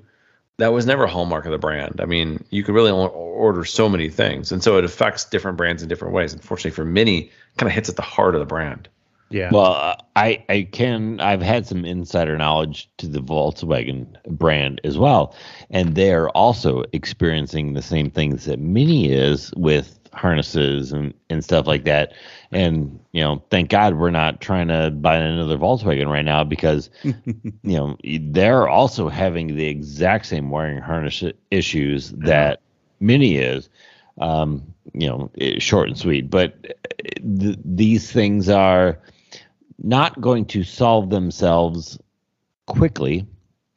that 0.58 0.72
was 0.72 0.86
never 0.86 1.04
a 1.04 1.08
hallmark 1.08 1.46
of 1.46 1.52
the 1.52 1.58
brand. 1.58 2.00
I 2.00 2.04
mean, 2.04 2.44
you 2.50 2.62
could 2.62 2.74
really 2.74 2.90
only 2.90 3.10
order 3.12 3.64
so 3.64 3.88
many 3.88 4.10
things, 4.10 4.52
and 4.52 4.62
so 4.62 4.76
it 4.76 4.84
affects 4.84 5.24
different 5.24 5.56
brands 5.56 5.82
in 5.82 5.88
different 5.88 6.14
ways. 6.14 6.32
Unfortunately, 6.34 6.72
for 6.72 6.84
Mini, 6.84 7.30
kind 7.56 7.68
of 7.68 7.74
hits 7.74 7.88
at 7.88 7.96
the 7.96 8.02
heart 8.02 8.34
of 8.34 8.40
the 8.40 8.46
brand. 8.46 8.88
Yeah. 9.30 9.50
Well, 9.52 9.72
uh, 9.72 9.96
I 10.16 10.44
I 10.48 10.62
can 10.70 11.20
I've 11.20 11.42
had 11.42 11.66
some 11.66 11.84
insider 11.84 12.36
knowledge 12.38 12.90
to 12.98 13.06
the 13.06 13.20
Volkswagen 13.20 14.06
brand 14.26 14.80
as 14.84 14.98
well, 14.98 15.34
and 15.70 15.94
they're 15.94 16.30
also 16.30 16.84
experiencing 16.92 17.74
the 17.74 17.82
same 17.82 18.10
things 18.10 18.46
that 18.46 18.58
Mini 18.58 19.12
is 19.12 19.52
with 19.54 19.97
harnesses 20.12 20.92
and 20.92 21.14
and 21.30 21.42
stuff 21.44 21.66
like 21.66 21.84
that. 21.84 22.12
And 22.52 22.98
you 23.12 23.22
know, 23.22 23.42
thank 23.50 23.70
God 23.70 23.94
we're 23.94 24.10
not 24.10 24.40
trying 24.40 24.68
to 24.68 24.90
buy 24.90 25.16
another 25.16 25.58
Volkswagen 25.58 26.08
right 26.08 26.24
now 26.24 26.44
because 26.44 26.90
you 27.02 27.14
know 27.62 27.96
they're 28.04 28.68
also 28.68 29.08
having 29.08 29.56
the 29.56 29.66
exact 29.66 30.26
same 30.26 30.50
wiring 30.50 30.80
harness 30.80 31.22
issues 31.50 32.10
that 32.12 32.60
Mini 33.00 33.36
is. 33.36 33.68
Um, 34.18 34.74
you 34.94 35.08
know, 35.08 35.30
short 35.58 35.88
and 35.88 35.96
sweet, 35.98 36.28
but 36.30 36.54
uh, 36.68 36.72
th- 37.38 37.58
these 37.64 38.10
things 38.10 38.48
are 38.48 38.98
not 39.82 40.20
going 40.20 40.44
to 40.46 40.64
solve 40.64 41.10
themselves 41.10 41.98
quickly 42.66 43.26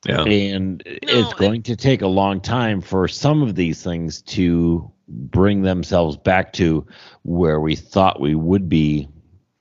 Yeah, 0.06 0.24
and 0.24 0.82
it's 0.86 1.34
I- 1.34 1.38
going 1.38 1.62
to 1.64 1.76
take 1.76 2.02
a 2.02 2.08
long 2.08 2.42
time 2.42 2.82
for 2.82 3.08
some 3.08 3.44
of 3.44 3.56
these 3.56 3.84
things 3.84 4.22
to 4.24 4.92
bring 5.12 5.62
themselves 5.62 6.18
back 6.18 6.54
to 6.54 6.86
where 7.24 7.60
we 7.60 7.76
thought 7.76 8.20
we 8.20 8.34
would 8.36 8.70
be 8.70 9.08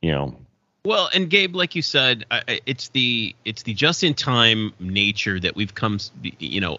you 0.01 0.13
know 0.13 0.35
Well, 0.85 1.11
and 1.13 1.29
Gabe, 1.29 1.55
like 1.55 1.75
you 1.75 1.83
said, 1.83 2.25
it's 2.65 2.89
the 2.89 3.35
it's 3.45 3.65
the 3.65 3.75
just-in-time 3.75 4.73
nature 4.79 5.39
that 5.39 5.55
we've 5.55 5.75
come, 5.75 5.99
you 6.39 6.61
know, 6.61 6.79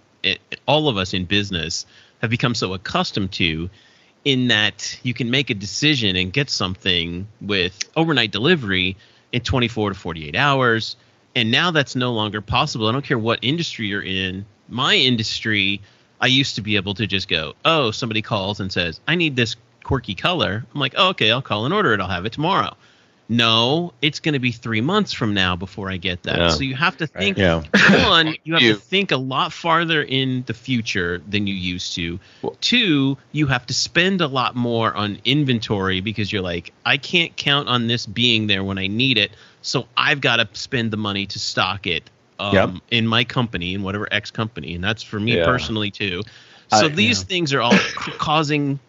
all 0.65 0.87
of 0.87 0.97
us 0.97 1.13
in 1.13 1.25
business 1.25 1.85
have 2.21 2.31
become 2.31 2.55
so 2.55 2.73
accustomed 2.73 3.31
to, 3.33 3.69
in 4.25 4.47
that 4.47 4.99
you 5.03 5.13
can 5.13 5.29
make 5.29 5.49
a 5.49 5.53
decision 5.53 6.15
and 6.15 6.33
get 6.33 6.49
something 6.49 7.27
with 7.41 7.77
overnight 7.95 8.31
delivery 8.31 8.97
in 9.31 9.41
24 9.41 9.89
to 9.89 9.95
48 9.95 10.35
hours, 10.35 10.95
and 11.35 11.51
now 11.51 11.71
that's 11.71 11.95
no 11.95 12.11
longer 12.11 12.41
possible. 12.41 12.87
I 12.87 12.91
don't 12.91 13.05
care 13.05 13.19
what 13.19 13.39
industry 13.43 13.87
you're 13.87 14.03
in. 14.03 14.45
My 14.67 14.95
industry, 14.95 15.81
I 16.21 16.27
used 16.27 16.55
to 16.55 16.61
be 16.61 16.75
able 16.75 16.93
to 16.93 17.07
just 17.07 17.27
go, 17.27 17.55
oh, 17.65 17.91
somebody 17.91 18.21
calls 18.21 18.59
and 18.59 18.71
says, 18.71 18.99
I 19.07 19.15
need 19.15 19.35
this 19.35 19.55
quirky 19.83 20.13
color. 20.15 20.63
I'm 20.73 20.79
like, 20.79 20.93
oh, 20.95 21.09
okay, 21.09 21.31
I'll 21.31 21.41
call 21.41 21.65
and 21.65 21.73
order 21.73 21.93
it. 21.93 21.99
I'll 21.99 22.07
have 22.07 22.25
it 22.25 22.33
tomorrow. 22.33 22.75
No, 23.27 23.93
it's 24.01 24.19
going 24.19 24.33
to 24.33 24.39
be 24.39 24.51
three 24.51 24.81
months 24.81 25.13
from 25.13 25.33
now 25.33 25.55
before 25.55 25.89
I 25.89 25.95
get 25.95 26.23
that. 26.23 26.37
Yeah. 26.37 26.49
So 26.49 26.63
you 26.63 26.75
have 26.75 26.97
to 26.97 27.07
think. 27.07 27.37
yeah 27.37 27.63
One, 28.09 28.35
you 28.43 28.53
have 28.55 28.61
You- 28.61 28.73
to 28.73 28.79
think 28.79 29.11
a 29.11 29.17
lot 29.17 29.53
farther 29.53 30.03
in 30.03 30.43
the 30.47 30.53
future 30.53 31.21
than 31.29 31.47
you 31.47 31.53
used 31.53 31.93
to. 31.95 32.19
Well- 32.41 32.57
Two, 32.59 33.17
you 33.31 33.47
have 33.47 33.65
to 33.67 33.73
spend 33.73 34.19
a 34.19 34.27
lot 34.27 34.55
more 34.55 34.93
on 34.93 35.19
inventory 35.23 36.01
because 36.01 36.31
you're 36.31 36.41
like, 36.41 36.73
I 36.85 36.97
can't 36.97 37.33
count 37.37 37.69
on 37.69 37.87
this 37.87 38.05
being 38.05 38.47
there 38.47 38.65
when 38.65 38.77
I 38.77 38.87
need 38.87 39.17
it. 39.17 39.31
So 39.61 39.87
I've 39.95 40.19
got 40.19 40.35
to 40.37 40.49
spend 40.51 40.91
the 40.91 40.97
money 40.97 41.25
to 41.27 41.39
stock 41.39 41.87
it 41.87 42.09
um, 42.41 42.53
Yep. 42.55 42.69
in 42.91 43.07
my 43.07 43.23
company, 43.23 43.73
in 43.73 43.83
whatever 43.83 44.07
X 44.11 44.31
company. 44.31 44.75
And 44.75 44.83
that's 44.83 45.03
for 45.03 45.19
me 45.19 45.37
Yeah. 45.37 45.45
personally, 45.45 45.91
too. 45.91 46.23
So 46.69 46.85
I- 46.85 46.87
these 46.89 47.19
yeah. 47.19 47.25
things 47.25 47.53
are 47.53 47.61
all 47.61 47.77
causing. 48.17 48.79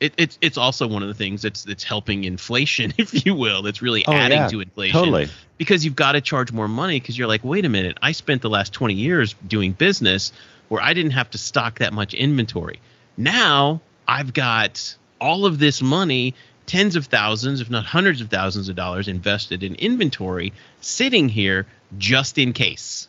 It, 0.00 0.12
it's 0.16 0.38
it's 0.40 0.56
also 0.56 0.86
one 0.86 1.02
of 1.02 1.08
the 1.08 1.14
things 1.14 1.42
that's 1.42 1.64
that's 1.64 1.82
helping 1.82 2.22
inflation, 2.24 2.92
if 2.98 3.26
you 3.26 3.34
will. 3.34 3.62
That's 3.62 3.82
really 3.82 4.04
Oh, 4.06 4.12
adding 4.12 4.38
yeah, 4.38 4.48
to 4.48 4.60
inflation 4.60 4.92
totally 5.00 5.28
because 5.56 5.84
you've 5.84 5.96
got 5.96 6.12
to 6.12 6.20
charge 6.20 6.52
more 6.52 6.68
money 6.68 7.00
because 7.00 7.18
you're 7.18 7.26
like, 7.26 7.42
wait 7.42 7.64
a 7.64 7.68
minute, 7.68 7.98
I 8.00 8.12
spent 8.12 8.42
the 8.42 8.48
last 8.50 8.72
20 8.72 8.94
years 8.94 9.34
doing 9.46 9.72
business 9.72 10.30
where 10.68 10.80
I 10.80 10.94
didn't 10.94 11.12
have 11.12 11.30
to 11.30 11.38
stock 11.38 11.80
that 11.80 11.92
much 11.92 12.14
inventory. 12.14 12.78
Now 13.16 13.80
I've 14.06 14.32
got 14.32 14.94
all 15.20 15.46
of 15.46 15.58
this 15.58 15.82
money, 15.82 16.34
tens 16.68 16.94
of 16.94 17.06
thousands, 17.06 17.60
if 17.60 17.68
not 17.70 17.84
hundreds 17.84 18.20
of 18.20 18.28
thousands 18.30 18.68
of 18.68 18.76
dollars 18.76 19.08
invested 19.08 19.62
in 19.64 19.74
inventory 19.74 20.52
sitting 20.80 21.28
here 21.28 21.66
just 21.96 22.38
in 22.38 22.52
case. 22.52 23.08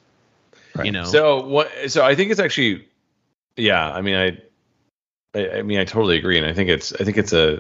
You 0.84 0.92
know, 0.92 1.04
So 1.04 1.46
what? 1.46 1.70
So 1.88 2.06
I 2.06 2.16
think 2.16 2.32
it's 2.32 2.40
actually, 2.40 2.88
yeah. 3.58 3.92
I 3.92 4.02
mean, 4.02 4.16
I, 4.16 4.38
I, 5.38 5.58
I 5.58 5.62
mean, 5.62 5.80
I 5.80 5.84
totally 5.84 6.18
agree, 6.18 6.38
and 6.38 6.48
I 6.48 6.54
think 6.54 6.70
it's, 6.70 6.94
I 6.94 7.04
think 7.04 7.18
it's 7.18 7.34
a, 7.34 7.56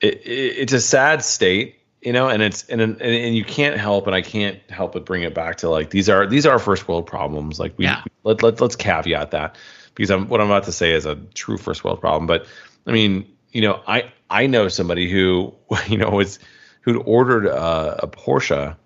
it, 0.00 0.14
it, 0.26 0.58
it's 0.58 0.72
a 0.74 0.80
sad 0.80 1.24
state, 1.24 1.76
you 2.02 2.12
know, 2.12 2.28
and 2.28 2.42
it's, 2.42 2.64
and, 2.68 2.80
and 2.82 3.00
and 3.00 3.34
you 3.34 3.44
can't 3.44 3.78
help, 3.78 4.06
and 4.06 4.14
I 4.14 4.20
can't 4.20 4.60
help 4.70 4.92
but 4.92 5.06
bring 5.06 5.22
it 5.22 5.32
back 5.34 5.56
to 5.58 5.70
like 5.70 5.90
these 5.90 6.10
are 6.10 6.26
these 6.26 6.44
are 6.44 6.58
first 6.58 6.86
world 6.86 7.06
problems. 7.06 7.58
Like 7.58 7.78
we, 7.78 7.84
Yeah. 7.84 8.02
let, 8.24 8.42
let 8.42 8.60
let's 8.60 8.76
caveat 8.76 9.30
that 9.30 9.56
because 9.94 10.10
I'm 10.10 10.28
what 10.28 10.40
I'm 10.40 10.48
about 10.48 10.64
to 10.64 10.72
say 10.72 10.92
is 10.92 11.06
a 11.06 11.16
true 11.34 11.56
first 11.56 11.82
world 11.82 12.00
problem, 12.00 12.26
but 12.26 12.46
I 12.86 12.92
mean, 12.92 13.24
you 13.52 13.60
know, 13.62 13.80
I 13.86 14.12
I 14.30 14.46
know 14.46 14.68
somebody 14.68 15.10
who 15.10 15.54
you 15.88 15.98
know 15.98 16.10
was 16.10 16.38
who'd 16.82 17.02
ordered 17.04 17.46
a, 17.46 18.04
a 18.04 18.08
Porsche. 18.08 18.76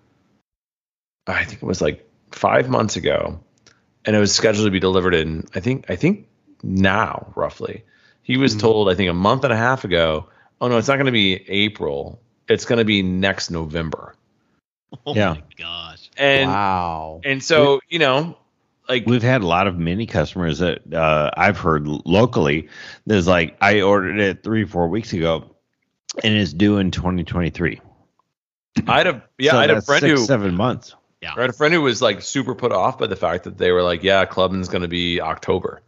I 1.27 1.43
think 1.43 1.61
it 1.61 1.65
was 1.65 1.81
like 1.81 2.07
five 2.31 2.69
months 2.69 2.95
ago, 2.95 3.39
and 4.05 4.15
it 4.15 4.19
was 4.19 4.33
scheduled 4.33 4.65
to 4.65 4.71
be 4.71 4.79
delivered 4.79 5.13
in 5.13 5.45
I 5.55 5.59
think 5.59 5.89
I 5.89 5.95
think 5.95 6.27
now 6.63 7.31
roughly. 7.35 7.83
He 8.23 8.37
was 8.37 8.55
Mhm. 8.55 8.59
told 8.59 8.89
I 8.89 8.95
think 8.95 9.09
a 9.09 9.13
month 9.13 9.43
and 9.43 9.53
a 9.53 9.57
half 9.57 9.83
ago, 9.83 10.27
oh 10.59 10.67
no, 10.67 10.77
it's 10.77 10.87
not 10.87 10.95
going 10.95 11.07
to 11.07 11.11
be 11.11 11.43
April. 11.49 12.19
It's 12.47 12.65
going 12.65 12.79
to 12.79 12.85
be 12.85 13.01
next 13.01 13.49
November. 13.51 14.15
oh 15.05 15.15
Yeah. 15.15 15.33
my 15.33 15.43
gosh. 15.57 16.09
And 16.17 16.49
wow. 16.49 17.21
and 17.23 17.43
so 17.43 17.79
you 17.89 17.99
know, 17.99 18.37
like 18.91 19.05
We've 19.05 19.23
had 19.23 19.41
a 19.41 19.47
lot 19.47 19.67
of 19.67 19.77
mini 19.77 20.05
customers 20.05 20.59
that 20.59 20.93
uh, 20.93 21.31
I've 21.35 21.57
heard 21.57 21.87
locally. 21.87 22.69
There's 23.05 23.27
like 23.27 23.57
I 23.61 23.81
ordered 23.81 24.19
it 24.19 24.43
three, 24.43 24.65
four 24.65 24.89
weeks 24.89 25.13
ago, 25.13 25.55
and 26.23 26.35
it's 26.35 26.51
due 26.51 26.77
in 26.77 26.91
2023. 26.91 27.79
I 28.87 28.97
had 28.97 29.07
a 29.07 29.23
yeah, 29.37 29.51
So 29.51 29.57
I 29.57 29.61
had 29.61 29.69
a 29.71 29.73
that's 29.75 29.85
friend 29.85 30.01
six, 30.01 30.19
who 30.19 30.25
seven 30.25 30.55
months. 30.55 30.95
Yeah, 31.21 31.33
I 31.35 31.41
had 31.41 31.49
a 31.49 31.53
friend 31.53 31.73
who 31.73 31.81
was 31.81 32.01
like 32.01 32.21
super 32.21 32.53
put 32.53 32.71
off 32.71 32.97
by 32.97 33.07
the 33.07 33.15
fact 33.15 33.45
that 33.45 33.57
they 33.57 33.71
were 33.71 33.83
like, 33.83 34.03
yeah, 34.03 34.25
Clubman's 34.25 34.69
going 34.69 34.81
to 34.81 34.87
be 34.87 35.21
October. 35.21 35.81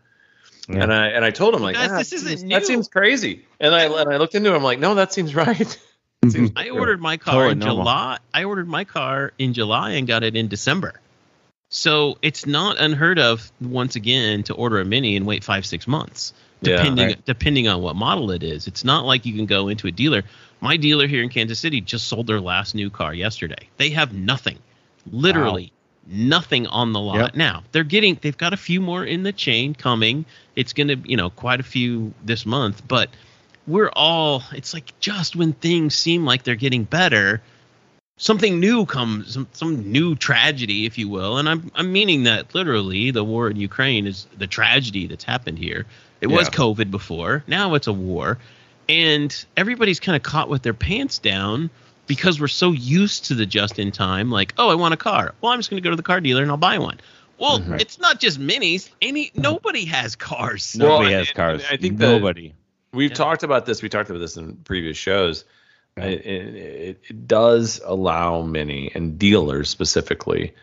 Yeah. 0.69 0.83
And 0.83 0.93
I 0.93 1.07
and 1.07 1.25
I 1.25 1.31
told 1.31 1.55
him 1.55 1.61
like 1.61 1.75
Guys, 1.75 1.91
"Ah, 1.91 1.97
this 1.97 2.13
isn't 2.13 2.47
that 2.49 2.59
new." 2.61 2.65
seems 2.65 2.87
crazy. 2.87 3.45
And 3.59 3.75
I 3.75 3.83
and 3.83 4.13
I 4.13 4.17
looked 4.17 4.35
into 4.35 4.53
it. 4.53 4.55
I'm 4.55 4.63
like, 4.63 4.79
no, 4.79 4.95
that 4.95 5.11
seems 5.13 5.35
right. 5.35 5.79
Seems 6.29 6.51
I 6.55 6.69
ordered 6.69 7.01
my 7.01 7.17
car 7.17 7.33
Totally 7.33 7.51
in 7.51 7.59
normal. 7.59 7.83
July. 7.83 8.17
I 8.33 8.45
ordered 8.45 8.69
my 8.69 8.85
car 8.85 9.33
in 9.37 9.53
July 9.53 9.91
and 9.91 10.07
got 10.07 10.23
it 10.23 10.37
in 10.37 10.47
December. 10.47 11.01
So 11.75 12.19
it's 12.21 12.45
not 12.45 12.79
unheard 12.79 13.17
of 13.17 13.51
once 13.59 13.95
again 13.95 14.43
to 14.43 14.53
order 14.53 14.79
a 14.79 14.85
mini 14.85 15.15
and 15.15 15.25
wait 15.25 15.43
five 15.43 15.65
six 15.65 15.87
months, 15.87 16.31
Yeah, 16.61 16.75
depending 16.75 17.07
right. 17.07 17.25
depending 17.25 17.67
on 17.67 17.81
what 17.81 17.95
model 17.95 18.29
it 18.29 18.43
is. 18.43 18.67
It's 18.67 18.83
not 18.83 19.05
like 19.05 19.25
you 19.25 19.33
can 19.33 19.47
go 19.47 19.69
into 19.69 19.87
a 19.87 19.91
dealer. 19.91 20.21
My 20.61 20.77
dealer 20.77 21.07
here 21.07 21.23
in 21.23 21.29
Kansas 21.29 21.59
City 21.59 21.81
just 21.81 22.07
sold 22.07 22.27
their 22.27 22.39
last 22.39 22.75
new 22.75 22.91
car 22.91 23.11
yesterday. 23.11 23.67
They 23.77 23.89
have 23.89 24.13
nothing, 24.13 24.59
literally 25.11 25.73
nothing 26.07 26.67
on 26.67 26.93
the 26.93 26.99
lot 26.99 27.17
Yep. 27.17 27.35
now. 27.35 27.63
They're 27.71 27.83
getting, 27.83 28.19
they've 28.21 28.37
got 28.37 28.53
a 28.53 28.57
few 28.57 28.79
more 28.79 29.03
in 29.03 29.23
the 29.23 29.33
chain 29.33 29.73
coming. 29.73 30.25
It's 30.55 30.73
going 30.73 30.89
to, 30.89 30.97
you 31.09 31.17
know, 31.17 31.31
quite 31.31 31.59
a 31.59 31.63
few 31.63 32.13
this 32.23 32.45
month, 32.45 32.87
but 32.87 33.09
we're 33.65 33.89
all, 33.89 34.43
it's 34.53 34.73
like 34.73 34.97
just 34.99 35.35
when 35.35 35.53
things 35.53 35.95
seem 35.95 36.23
like 36.23 36.43
they're 36.43 36.55
getting 36.55 36.83
better, 36.83 37.41
something 38.17 38.59
new 38.59 38.85
comes, 38.85 39.33
some, 39.33 39.47
some 39.53 39.91
new 39.91 40.15
tragedy, 40.15 40.85
if 40.85 40.97
you 40.97 41.09
will. 41.09 41.37
And 41.37 41.49
I'm, 41.49 41.71
I'm 41.75 41.91
meaning 41.91 42.23
that 42.23 42.53
literally 42.53 43.11
the 43.11 43.23
war 43.23 43.49
in 43.49 43.57
Ukraine 43.57 44.05
is 44.07 44.27
the 44.37 44.47
tragedy 44.47 45.07
that's 45.07 45.23
happened 45.23 45.57
here. 45.59 45.85
It 46.21 46.27
was 46.27 46.49
COVID 46.49 46.89
before. 46.91 47.43
Now 47.47 47.73
it's 47.73 47.87
a 47.87 47.93
war. 47.93 48.37
And 48.87 49.45
everybody's 49.57 49.99
kind 49.99 50.15
of 50.15 50.23
caught 50.23 50.49
with 50.49 50.61
their 50.61 50.73
pants 50.73 51.17
down 51.19 51.69
because 52.07 52.39
we're 52.39 52.47
so 52.47 52.71
used 52.71 53.25
to 53.25 53.33
the 53.33 53.45
just 53.45 53.79
in 53.79 53.91
time, 53.91 54.29
like, 54.29 54.53
oh, 54.57 54.69
I 54.69 54.75
want 54.75 54.93
a 54.93 54.97
car. 54.97 55.33
Well, 55.41 55.51
I'm 55.51 55.59
just 55.59 55.69
going 55.69 55.81
to 55.81 55.85
go 55.85 55.89
to 55.89 55.95
the 55.95 56.03
car 56.03 56.21
dealer 56.21 56.41
and 56.41 56.51
I'll 56.51 56.57
buy 56.57 56.77
one. 56.77 56.99
Well, 57.39 57.61
it's 57.73 57.99
not 57.99 58.19
just 58.19 58.39
minis. 58.39 58.89
Any 59.01 59.31
nobody 59.35 59.85
has 59.85 60.15
cars. 60.15 60.75
Well, 60.79 60.89
Nobody 60.99 61.13
has 61.13 61.27
and- 61.29 61.35
cars. 61.35 61.63
and 61.63 61.71
I 61.73 61.77
think 61.77 61.97
that- 61.97 62.07
nobody. 62.11 62.53
We've 62.93 63.09
Yeah. 63.09 63.15
talked 63.15 63.41
about 63.43 63.65
this. 63.65 63.81
We 63.81 63.89
talked 63.89 64.09
about 64.11 64.19
this 64.19 64.37
in 64.37 64.55
previous 64.57 64.97
shows. 64.97 65.45
It, 65.97 66.25
it, 66.25 66.99
it 67.09 67.27
does 67.27 67.79
allow 67.85 68.41
many 68.41 68.91
and 68.93 69.19
dealers 69.19 69.69
specifically 69.69 70.53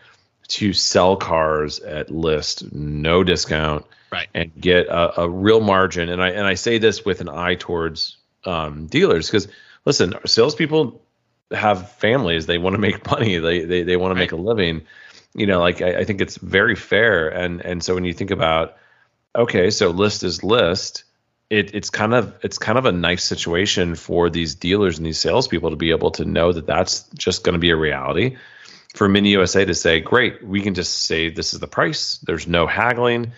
to 0.49 0.73
sell 0.73 1.15
cars 1.15 1.79
at 1.79 2.11
list, 2.11 2.73
no 2.73 3.23
discount, 3.23 3.85
Right. 4.11 4.27
and 4.33 4.51
get 4.59 4.87
a, 4.87 5.21
a 5.21 5.29
real 5.29 5.61
margin. 5.61 6.09
And 6.09 6.21
I 6.21 6.31
and 6.31 6.45
I 6.45 6.55
say 6.55 6.77
this 6.79 7.05
with 7.05 7.21
an 7.21 7.29
eye 7.29 7.55
towards 7.55 8.17
um, 8.43 8.87
dealers 8.87 9.27
because 9.27 9.47
listen, 9.85 10.13
salespeople 10.25 11.01
have 11.51 11.91
families. 11.93 12.45
They 12.45 12.57
want 12.57 12.73
to 12.73 12.79
make 12.81 13.09
money. 13.09 13.37
They 13.37 13.63
they 13.63 13.83
they 13.83 13.95
want 13.95 14.11
to 14.11 14.19
make 14.19 14.33
a 14.33 14.35
living. 14.35 14.81
You 15.33 15.45
know, 15.45 15.61
like 15.61 15.81
I, 15.81 15.99
I 15.99 16.03
think 16.03 16.19
it's 16.19 16.35
very 16.35 16.75
fair. 16.75 17.29
And 17.29 17.61
and 17.61 17.81
so 17.81 17.95
when 17.95 18.03
you 18.03 18.13
think 18.13 18.31
about 18.31 18.75
okay, 19.33 19.69
so 19.69 19.91
list 19.91 20.23
is 20.23 20.43
list. 20.43 21.05
It, 21.51 21.75
it's 21.75 21.89
kind 21.89 22.13
of 22.13 22.33
it's 22.43 22.57
kind 22.57 22.77
of 22.77 22.85
a 22.85 22.93
nice 22.93 23.25
situation 23.25 23.95
for 23.95 24.29
these 24.29 24.55
dealers 24.55 24.97
and 24.97 25.05
these 25.05 25.19
salespeople 25.19 25.71
to 25.71 25.75
be 25.75 25.91
able 25.91 26.11
to 26.11 26.23
know 26.23 26.53
that 26.53 26.65
that's 26.65 27.03
just 27.13 27.43
going 27.43 27.53
to 27.53 27.59
be 27.59 27.71
a 27.71 27.75
reality. 27.75 28.37
For 28.95 29.09
Mini 29.09 29.31
USA 29.31 29.65
to 29.65 29.73
say, 29.75 29.99
great, 29.99 30.41
we 30.43 30.61
can 30.61 30.73
just 30.75 31.03
say 31.03 31.29
this 31.29 31.53
is 31.53 31.59
the 31.59 31.67
price. 31.67 32.19
There's 32.25 32.47
no 32.47 32.67
haggling. 32.67 33.33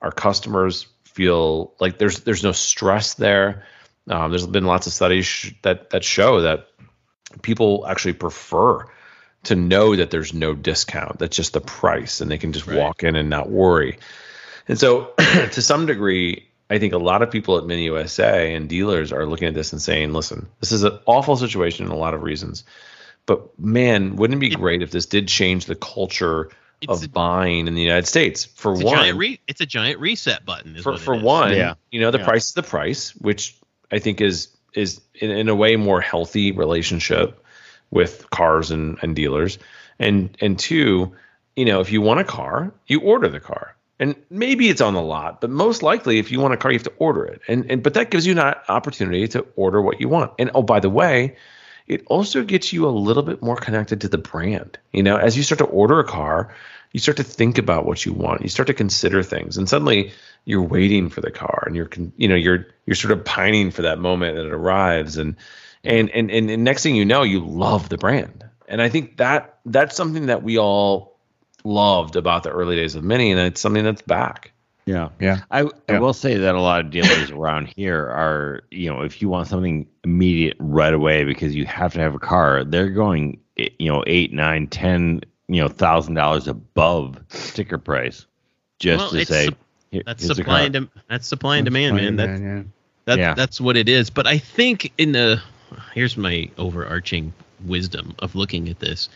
Our 0.00 0.10
customers 0.12 0.86
feel 1.04 1.74
like 1.78 1.98
there's 1.98 2.20
there's 2.20 2.42
no 2.42 2.52
stress 2.52 3.14
there. 3.14 3.64
Um, 4.08 4.30
there's 4.30 4.46
been 4.46 4.64
lots 4.64 4.86
of 4.86 4.94
studies 4.94 5.26
sh- 5.26 5.52
that 5.62 5.90
that 5.90 6.04
show 6.04 6.40
that 6.42 6.68
people 7.42 7.84
actually 7.86 8.14
prefer 8.14 8.86
to 9.44 9.54
know 9.54 9.94
that 9.94 10.10
there's 10.10 10.32
no 10.32 10.54
discount. 10.54 11.18
That's 11.18 11.36
just 11.36 11.52
the 11.52 11.60
price, 11.60 12.22
and 12.22 12.30
they 12.30 12.38
can 12.38 12.52
just 12.52 12.66
Right. 12.66 12.78
walk 12.78 13.02
in 13.02 13.14
and 13.14 13.28
not 13.28 13.50
worry. 13.50 13.98
And 14.66 14.78
so, 14.78 15.12
to 15.18 15.62
some 15.62 15.86
degree, 15.86 16.47
I 16.70 16.78
think 16.78 16.92
a 16.92 16.98
lot 16.98 17.22
of 17.22 17.30
people 17.30 17.56
at 17.58 17.64
Mini 17.66 17.84
USA 17.84 18.54
and 18.54 18.68
dealers 18.68 19.12
are 19.12 19.24
looking 19.26 19.48
at 19.48 19.54
this 19.54 19.72
and 19.72 19.80
saying, 19.80 20.12
"Listen, 20.12 20.46
this 20.60 20.70
is 20.72 20.82
an 20.84 20.98
awful 21.06 21.36
situation 21.36 21.86
in 21.86 21.92
a 21.92 21.96
lot 21.96 22.14
of 22.14 22.22
reasons, 22.22 22.64
but 23.26 23.58
man, 23.58 24.16
wouldn't 24.16 24.38
it 24.38 24.40
be 24.40 24.52
It- 24.52 24.58
great 24.58 24.82
if 24.82 24.90
this 24.90 25.06
did 25.06 25.28
change 25.28 25.64
the 25.66 25.74
culture 25.74 26.50
of 26.86 27.02
a, 27.02 27.08
buying 27.08 27.66
in 27.68 27.74
the 27.74 27.82
United 27.82 28.06
States?" 28.06 28.44
For 28.44 28.72
it's 28.72 28.82
a 28.82 28.84
one, 28.84 28.96
giant 28.96 29.18
re- 29.18 29.40
it's 29.48 29.60
a 29.62 29.66
giant 29.66 29.98
reset 30.00 30.44
button. 30.44 30.76
Is 30.76 30.82
for 30.82 30.92
what 30.92 31.00
for 31.00 31.14
is. 31.14 31.22
one, 31.22 31.56
Yeah. 31.56 31.74
you 31.90 32.00
know, 32.00 32.10
the 32.10 32.18
Yeah. 32.18 32.24
price 32.24 32.48
is 32.48 32.52
the 32.54 32.62
price, 32.62 33.10
which 33.16 33.54
I 33.90 33.98
think 33.98 34.20
is 34.20 34.48
is 34.74 35.00
in, 35.14 35.30
in 35.30 35.48
a 35.48 35.54
way 35.54 35.76
more 35.76 36.00
healthy 36.02 36.52
relationship 36.52 37.42
with 37.90 38.28
cars 38.30 38.70
and, 38.70 38.98
and 39.00 39.16
dealers. 39.16 39.58
And 39.98 40.36
and 40.42 40.58
two, 40.58 41.12
you 41.56 41.64
know, 41.64 41.80
if 41.80 41.90
you 41.90 42.02
want 42.02 42.20
a 42.20 42.24
car, 42.24 42.72
you 42.86 43.00
order 43.00 43.28
the 43.28 43.40
car. 43.40 43.74
And 44.00 44.14
maybe 44.30 44.68
it's 44.68 44.80
on 44.80 44.94
the 44.94 45.02
lot, 45.02 45.40
but 45.40 45.50
most 45.50 45.82
likely 45.82 46.18
if 46.18 46.30
you 46.30 46.40
want 46.40 46.54
a 46.54 46.56
car, 46.56 46.70
you 46.70 46.78
have 46.78 46.84
to 46.84 46.92
order 46.98 47.24
it. 47.24 47.40
And 47.48 47.70
and 47.70 47.82
but 47.82 47.94
that 47.94 48.10
gives 48.10 48.26
you 48.26 48.38
an 48.38 48.54
opportunity 48.68 49.26
to 49.28 49.46
order 49.56 49.82
what 49.82 50.00
you 50.00 50.08
want. 50.08 50.32
And 50.38 50.50
oh, 50.54 50.62
by 50.62 50.80
the 50.80 50.90
way, 50.90 51.36
it 51.88 52.04
also 52.06 52.44
gets 52.44 52.72
you 52.72 52.86
a 52.86 52.90
little 52.90 53.22
bit 53.22 53.42
more 53.42 53.56
connected 53.56 54.02
to 54.02 54.08
the 54.08 54.18
brand. 54.18 54.78
You 54.92 55.02
know, 55.02 55.16
as 55.16 55.36
you 55.36 55.42
start 55.42 55.58
to 55.58 55.64
order 55.64 55.98
a 55.98 56.04
car, 56.04 56.54
you 56.92 57.00
start 57.00 57.16
to 57.16 57.24
think 57.24 57.58
about 57.58 57.86
what 57.86 58.04
you 58.04 58.12
want. 58.12 58.42
You 58.42 58.48
start 58.48 58.68
to 58.68 58.74
consider 58.74 59.22
things, 59.22 59.56
and 59.56 59.68
suddenly 59.68 60.12
you're 60.44 60.62
waiting 60.62 61.08
for 61.10 61.20
the 61.20 61.30
car, 61.30 61.64
and 61.66 61.74
you're 61.74 61.90
you 62.16 62.28
know 62.28 62.36
you're 62.36 62.66
you're 62.86 62.94
sort 62.94 63.12
of 63.12 63.24
pining 63.24 63.70
for 63.70 63.82
that 63.82 63.98
moment 63.98 64.36
that 64.36 64.46
it 64.46 64.52
arrives, 64.52 65.16
and 65.16 65.36
and 65.82 66.10
and 66.10 66.30
and, 66.30 66.50
and 66.50 66.64
next 66.64 66.82
thing 66.82 66.94
you 66.94 67.04
know, 67.04 67.22
you 67.22 67.44
love 67.44 67.88
the 67.88 67.98
brand. 67.98 68.44
And 68.68 68.82
I 68.82 68.90
think 68.90 69.16
that 69.16 69.58
that's 69.64 69.96
something 69.96 70.26
that 70.26 70.42
we 70.42 70.58
all 70.58 71.07
loved 71.68 72.16
about 72.16 72.42
the 72.42 72.50
early 72.50 72.76
days 72.76 72.94
of 72.94 73.04
Mini, 73.04 73.30
and 73.30 73.40
it's 73.40 73.60
something 73.60 73.84
that's 73.84 74.02
back. 74.02 74.52
Yeah. 74.86 75.10
Yeah. 75.20 75.40
I, 75.50 75.62
Yeah. 75.64 75.68
I 75.88 75.98
will 75.98 76.14
say 76.14 76.38
that 76.38 76.54
a 76.54 76.60
lot 76.60 76.80
of 76.80 76.90
dealers 76.90 77.30
around 77.30 77.66
here 77.76 77.98
are, 78.06 78.62
you 78.70 78.88
know, 78.90 79.02
if 79.02 79.20
you 79.20 79.28
want 79.28 79.46
something 79.48 79.86
immediate 80.02 80.56
right 80.58 80.94
away 80.94 81.24
because 81.24 81.54
you 81.54 81.66
have 81.66 81.92
to 81.92 82.00
have 82.00 82.14
a 82.14 82.18
car, 82.18 82.64
they're 82.64 82.88
going, 82.88 83.38
you 83.56 83.92
know, 83.92 84.02
eight, 84.06 84.32
nine, 84.32 84.66
ten, 84.66 85.20
you 85.46 85.60
know, 85.60 85.68
thousand 85.68 86.14
dollars 86.14 86.48
above 86.48 87.18
sticker 87.28 87.76
price 87.76 88.24
just 88.78 88.98
Well, 88.98 89.10
to 89.10 89.26
say 89.26 89.44
sup- 89.46 89.58
"Here- 89.90 90.02
That's 90.06 90.24
supply 90.26 90.62
and 90.62 90.72
dem- 90.72 90.90
that's 91.08 91.26
supply 91.26 91.56
and 91.58 91.64
demand, 91.66 91.96
man. 91.96 92.16
That's 92.16 92.40
yeah. 92.40 92.62
That, 93.04 93.18
Yeah. 93.18 93.34
That's 93.34 93.60
what 93.60 93.76
it 93.76 93.88
is. 93.90 94.08
But 94.08 94.26
I 94.26 94.38
think 94.38 94.92
in 94.96 95.12
the 95.12 95.42
here's 95.92 96.16
my 96.16 96.48
overarching 96.56 97.34
wisdom 97.66 98.14
of 98.20 98.34
looking 98.34 98.68
at 98.70 98.78
this, 98.78 99.08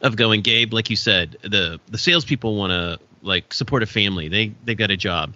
of 0.00 0.16
going, 0.16 0.40
Gabe, 0.42 0.72
like 0.72 0.90
you 0.90 0.96
said, 0.96 1.36
the 1.42 1.80
the 1.88 1.98
salespeople 1.98 2.56
want 2.56 2.70
to 2.70 2.98
like 3.22 3.52
support 3.52 3.82
a 3.82 3.86
family. 3.86 4.28
They 4.28 4.52
they 4.64 4.74
got 4.74 4.90
a 4.90 4.96
job. 4.96 5.34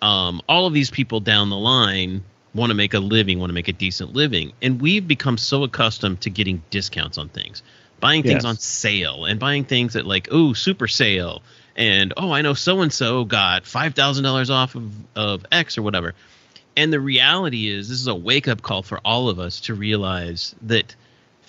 Um, 0.00 0.42
all 0.48 0.66
of 0.66 0.72
these 0.72 0.90
people 0.90 1.20
down 1.20 1.48
the 1.50 1.56
line 1.56 2.24
want 2.54 2.70
to 2.70 2.74
make 2.74 2.92
a 2.94 2.98
living, 2.98 3.38
want 3.38 3.50
to 3.50 3.54
make 3.54 3.68
a 3.68 3.72
decent 3.72 4.12
living, 4.12 4.52
and 4.60 4.80
we've 4.80 5.06
become 5.06 5.38
so 5.38 5.62
accustomed 5.64 6.20
to 6.22 6.30
getting 6.30 6.62
discounts 6.70 7.16
on 7.18 7.28
things, 7.28 7.62
buying 8.00 8.22
things 8.22 8.44
Yes. 8.44 8.44
on 8.44 8.56
sale, 8.58 9.24
and 9.24 9.38
buying 9.40 9.64
things 9.64 9.96
at 9.96 10.04
like 10.06 10.28
oh 10.30 10.52
super 10.52 10.88
sale, 10.88 11.42
and 11.76 12.12
oh 12.16 12.32
I 12.32 12.42
know 12.42 12.54
so 12.54 12.80
and 12.80 12.92
so 12.92 13.24
got 13.24 13.64
five 13.64 13.94
thousand 13.94 14.24
dollars 14.24 14.50
off 14.50 14.74
of 14.74 14.92
of 15.16 15.46
X 15.52 15.78
or 15.78 15.82
whatever. 15.82 16.14
And 16.76 16.92
the 16.92 17.00
reality 17.00 17.68
is, 17.68 17.88
this 17.88 18.00
is 18.00 18.06
a 18.06 18.14
wake 18.14 18.48
up 18.48 18.62
call 18.62 18.82
for 18.82 18.98
all 19.04 19.28
of 19.28 19.38
us 19.38 19.60
to 19.62 19.74
realize 19.74 20.54
that 20.62 20.94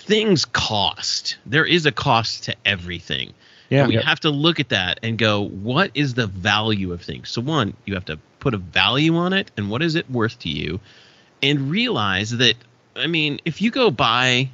things 0.04 0.45
cost. 0.45 1.38
There 1.45 1.66
is 1.66 1.86
a 1.86 1.91
cost 1.91 2.45
to 2.45 2.56
everything. 2.66 3.34
Yeah. 3.70 3.84
And 3.84 3.89
we 3.89 3.95
have 3.95 4.20
to 4.22 4.30
look 4.30 4.60
at 4.60 4.70
that 4.70 4.99
and 5.01 5.18
go, 5.18 5.41
what 5.41 5.91
is 5.93 6.14
the 6.14 6.28
value 6.28 6.93
of 6.93 7.01
things? 7.01 7.30
So, 7.30 7.41
one, 7.41 7.74
you 7.86 7.95
have 7.95 8.06
to 8.06 8.20
put 8.39 8.54
a 8.54 8.58
value 8.58 9.16
on 9.16 9.34
it 9.34 9.49
and 9.58 9.70
what 9.70 9.82
is 9.82 9.95
it 9.95 10.10
worth 10.12 10.38
to 10.39 10.49
you? 10.49 10.80
And 11.41 11.72
realize 11.72 12.32
that, 12.32 12.56
I 12.95 13.08
mean, 13.08 13.39
if 13.45 13.62
you 13.62 13.72
go 13.72 13.89
buy 13.89 14.49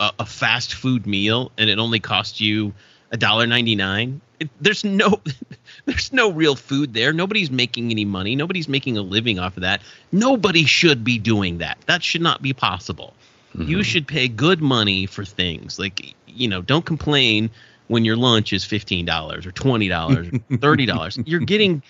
a, 0.00 0.12
a 0.20 0.26
fast 0.26 0.74
food 0.74 1.06
meal 1.06 1.52
and 1.56 1.70
it 1.70 1.78
only 1.78 2.00
costs 2.00 2.40
you 2.40 2.74
$1.99, 3.12 4.20
it, 4.40 4.50
there's 4.60 4.84
no. 4.84 5.20
There's 5.86 6.14
no 6.14 6.30
real 6.30 6.56
food 6.56 6.94
there. 6.94 7.12
Nobody's 7.12 7.50
making 7.50 7.90
any 7.90 8.06
money. 8.06 8.36
Nobody's 8.36 8.68
making 8.68 8.96
a 8.96 9.02
living 9.02 9.38
off 9.38 9.58
of 9.58 9.62
that. 9.62 9.82
Nobody 10.12 10.64
should 10.64 11.04
be 11.04 11.18
doing 11.18 11.58
that. 11.58 11.76
That 11.86 12.02
should 12.02 12.22
not 12.22 12.40
be 12.40 12.54
possible. 12.54 13.12
You 13.54 13.64
mm-hmm. 13.64 13.82
should 13.82 14.08
pay 14.08 14.26
good 14.28 14.60
money 14.60 15.06
for 15.06 15.24
things. 15.24 15.78
Like, 15.78 16.14
you 16.26 16.48
know, 16.48 16.60
don't 16.60 16.84
complain 16.84 17.50
when 17.86 18.04
your 18.04 18.16
lunch 18.16 18.52
is 18.52 18.64
$15 18.64 19.06
or 19.46 19.52
$20 19.52 20.16
or 20.16 20.56
$30. 20.56 21.24
You're 21.26 21.40
getting 21.40 21.82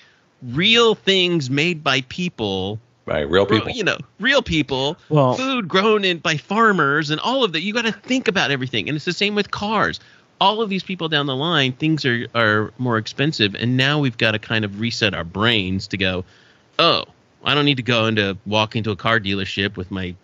real 0.43 0.95
things 0.95 1.49
made 1.49 1.83
by 1.83 2.03
people, 2.03 2.79
right, 3.07 3.29
real 3.29 3.47
people. 3.47 3.71
you 3.71 3.85
know, 3.85 3.97
real 4.21 4.43
people, 4.43 4.99
Well- 5.09 5.35
food 5.35 5.69
grown 5.69 6.05
in 6.05 6.19
by 6.19 6.37
farmers 6.37 7.11
and 7.11 7.21
all 7.21 7.45
of 7.45 7.53
that. 7.53 7.63
You 7.63 7.73
got 7.73 7.87
to 7.87 7.93
think 7.93 8.29
about 8.29 8.51
everything. 8.51 8.89
And 8.89 8.97
it's 8.97 9.07
the 9.07 9.13
same 9.13 9.35
with 9.35 9.51
cars. 9.51 10.01
All 10.41 10.61
of 10.61 10.69
these 10.69 10.83
people 10.83 11.09
down 11.09 11.27
the 11.27 11.37
line, 11.37 11.73
things 11.73 12.05
are, 12.05 12.27
are 12.35 12.73
more 12.77 12.99
expensive. 12.99 13.55
And 13.55 13.77
now 13.77 14.01
we've 14.01 14.19
got 14.19 14.33
to 14.33 14.39
kind 14.39 14.65
of 14.65 14.81
reset 14.81 15.15
our 15.15 15.25
brains 15.25 15.87
to 15.89 15.97
go, 15.97 16.25
oh, 16.79 17.05
I 17.45 17.55
don't 17.55 17.65
need 17.65 17.77
to 17.77 17.83
go 17.83 18.07
into 18.07 18.37
walk 18.45 18.75
into 18.75 18.91
a 18.91 18.97
car 18.97 19.21
dealership 19.21 19.77
with 19.77 19.91
my 19.91 20.15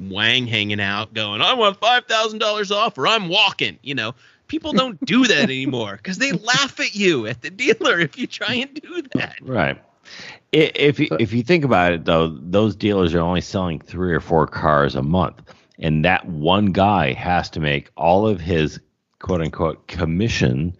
wang 0.00 0.46
hanging 0.46 0.80
out 0.80 1.12
going, 1.14 1.42
I 1.42 1.54
want 1.54 1.80
$5,000 1.80 2.70
off 2.70 2.98
or 2.98 3.06
I'm 3.06 3.28
walking. 3.28 3.78
You 3.82 3.94
know, 3.94 4.14
people 4.48 4.72
don't 4.72 5.02
do 5.04 5.26
that 5.26 5.44
anymore 5.44 5.96
because 5.96 6.18
they 6.18 6.32
laugh 6.32 6.80
at 6.80 6.94
you 6.94 7.26
at 7.26 7.42
the 7.42 7.50
dealer 7.50 7.98
if 8.00 8.18
you 8.18 8.26
try 8.26 8.54
and 8.54 8.74
do 8.74 9.02
that. 9.14 9.36
Right. 9.42 9.82
If 10.52 10.98
you, 10.98 11.08
if 11.20 11.32
you 11.32 11.42
think 11.42 11.64
about 11.64 11.92
it, 11.92 12.04
though, 12.04 12.36
those 12.40 12.74
dealers 12.74 13.14
are 13.14 13.20
only 13.20 13.40
selling 13.40 13.78
three 13.78 14.12
or 14.12 14.20
four 14.20 14.48
cars 14.48 14.96
a 14.96 15.02
month, 15.02 15.40
and 15.78 16.04
that 16.04 16.26
one 16.26 16.66
guy 16.66 17.12
has 17.12 17.48
to 17.50 17.60
make 17.60 17.90
all 17.96 18.26
of 18.26 18.40
his 18.40 18.80
quote 19.20 19.40
unquote 19.40 19.86
commission 19.86 20.76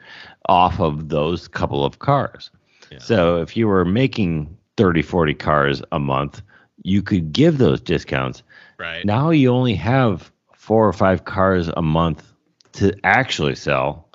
off 0.46 0.80
of 0.80 1.08
those 1.10 1.46
couple 1.46 1.84
of 1.84 2.00
cars. 2.00 2.50
Yeah. 2.90 2.98
So 2.98 3.40
if 3.40 3.56
you 3.56 3.68
were 3.68 3.84
making 3.84 4.56
30, 4.76 5.02
40 5.02 5.34
cars 5.34 5.82
a 5.92 6.00
month, 6.00 6.42
you 6.82 7.02
could 7.02 7.32
give 7.32 7.58
those 7.58 7.80
discounts. 7.80 8.42
Right. 8.80 9.04
Now 9.04 9.28
you 9.28 9.50
only 9.50 9.74
have 9.74 10.32
four 10.54 10.88
or 10.88 10.92
five 10.94 11.26
cars 11.26 11.68
a 11.68 11.82
month 11.82 12.26
to 12.72 12.96
actually 13.04 13.54
sell, 13.54 14.08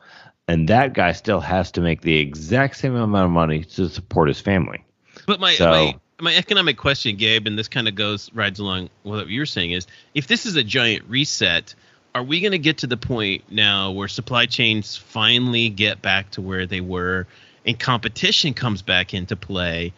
and 0.48 0.68
that 0.70 0.94
guy 0.94 1.12
still 1.12 1.40
has 1.40 1.72
to 1.74 1.82
make 1.82 2.02
the 2.02 2.18
exact 2.18 2.78
same 2.78 2.96
amount 2.96 3.26
of 3.26 3.32
money 3.32 3.64
to 3.64 3.88
support 3.90 4.28
his 4.28 4.42
family. 4.42 4.84
But 5.28 5.40
my 5.40 5.54
So- 5.54 5.70
my 5.70 5.96
my 6.20 6.36
economic 6.36 6.78
question, 6.78 7.16
Gabe, 7.18 7.46
and 7.46 7.60
this 7.60 7.68
kind 7.68 7.88
of 7.88 7.96
goes 7.96 8.32
rides 8.34 8.60
along 8.60 8.90
with 9.04 9.20
what 9.20 9.30
you're 9.30 9.46
saying 9.46 9.72
is, 9.72 9.86
if 10.14 10.28
this 10.28 10.46
is 10.46 10.56
a 10.56 10.64
giant 10.64 11.04
reset, 11.10 11.76
are 12.16 12.24
we 12.24 12.40
going 12.40 12.54
to 12.54 12.58
get 12.58 12.78
to 12.80 12.88
the 12.88 12.98
point 12.98 13.44
now 13.52 13.92
where 13.92 14.08
supply 14.08 14.46
chains 14.46 14.96
finally 14.96 15.68
get 15.68 16.02
back 16.02 16.32
to 16.32 16.42
where 16.42 16.66
they 16.66 16.80
were, 16.80 17.28
and 17.66 17.78
competition 17.78 18.54
comes 18.54 18.82
back 18.82 19.14
into 19.14 19.36
play? 19.36 19.92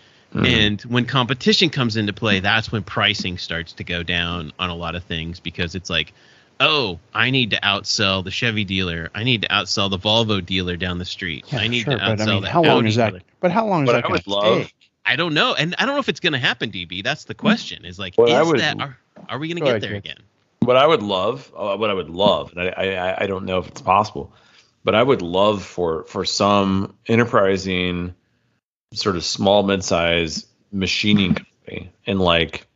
And 0.46 0.82
when 0.82 1.06
competition 1.06 1.70
comes 1.70 1.98
into 1.98 2.14
play, 2.14 2.40
that's 2.40 2.72
when 2.72 2.84
pricing 2.84 3.38
starts 3.38 3.74
to 3.74 3.84
go 3.84 4.04
down 4.04 4.54
on 4.60 4.70
a 4.70 4.76
lot 4.76 4.96
of 4.96 5.04
things 5.04 5.40
because 5.40 5.76
it's 5.76 5.90
like, 5.90 6.14
oh, 6.60 7.00
I 7.14 7.30
need 7.32 7.52
to 7.52 7.60
outsell 7.62 8.24
the 8.24 8.32
Chevy 8.32 8.64
dealer. 8.64 9.10
I 9.14 9.24
need 9.24 9.44
to 9.44 9.48
outsell 9.50 9.90
the 9.90 10.00
Volvo 10.00 10.46
dealer 10.46 10.76
down 10.76 10.98
the 10.98 11.06
street. 11.06 11.46
Yeah, 11.50 11.60
I 11.60 11.68
need 11.68 11.84
sure, 11.84 11.94
to 11.94 12.00
but 12.00 12.18
outsell 12.20 12.28
I 12.28 12.34
mean, 12.34 12.42
the 12.44 12.50
how 12.50 12.64
long 12.64 12.86
is 12.88 12.96
that? 12.96 13.10
dealer. 13.12 13.22
But 13.40 13.52
how 13.52 13.68
long 13.68 13.84
is 13.84 13.88
What 13.88 13.94
that 13.94 14.06
I 14.06 14.12
would 14.12 14.28
love- 14.28 14.58
take? 14.64 14.74
I 15.06 15.16
don't 15.16 15.34
know, 15.34 15.54
and 15.56 15.74
I 15.80 15.86
don't 15.86 15.96
know 15.96 16.00
if 16.02 16.10
it's 16.10 16.20
going 16.20 16.34
to 16.34 16.40
happen, 16.40 16.70
DB. 16.70 17.02
That's 17.02 17.24
the 17.24 17.34
question. 17.34 17.86
Is 17.86 17.98
like, 17.98 18.16
What 18.16 18.30
is 18.30 18.48
would- 18.48 18.60
that 18.60 18.80
are, 18.82 18.98
are 19.30 19.40
we 19.40 19.48
going 19.48 19.64
to 19.64 19.72
get 19.72 19.80
there 19.80 19.92
Jake. 19.92 20.04
again? 20.06 20.18
What 20.60 20.76
I 20.76 20.86
would 20.86 21.02
love, 21.02 21.50
uh, 21.56 21.78
what 21.78 21.90
I 21.90 21.94
would 21.94 22.10
love, 22.10 22.52
and 22.52 22.62
I, 22.70 22.74
I, 22.96 23.24
I 23.24 23.28
don't 23.28 23.46
know 23.46 23.60
if 23.60 23.68
it's 23.70 23.82
possible, 23.82 24.34
but 24.84 24.96
I 24.96 25.02
would 25.04 25.22
love 25.22 25.64
for 25.64 26.04
for 26.04 26.26
some 26.26 26.94
enterprising, 27.08 28.16
sort 28.94 29.16
of 29.16 29.24
small 29.24 29.64
mid-size 29.64 30.46
machining 30.72 31.36
company 31.36 31.92
in 32.06 32.20
like, 32.20 32.68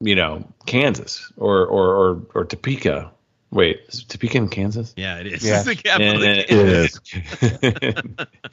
you 0.00 0.14
know, 0.14 0.46
Kansas 0.66 1.32
or 1.36 1.66
or 1.66 1.94
or, 1.96 2.22
or 2.34 2.44
Topeka. 2.44 3.10
Wait, 3.50 3.80
is 3.88 4.04
Topeka 4.04 4.36
in 4.36 4.48
Kansas? 4.48 4.92
Yeah, 4.96 5.18
it 5.20 5.26
is. 5.26 5.42
Yeah. 5.44 5.56
It's 5.56 5.64
the 5.64 5.76
capital 5.76 6.22
And 6.22 6.40
of 6.40 6.46
Kansas. 6.46 7.00
is. 7.14 8.02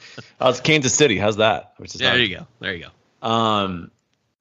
oh, 0.40 0.48
it's 0.50 0.60
Kansas 0.60 0.94
City. 0.94 1.18
How's 1.18 1.36
that? 1.36 1.74
Which 1.76 1.94
is 1.94 2.00
There 2.00 2.10
not- 2.12 2.20
you 2.20 2.36
go. 2.36 2.46
There 2.60 2.74
you 2.74 2.86
go. 3.22 3.28
um, 3.28 3.90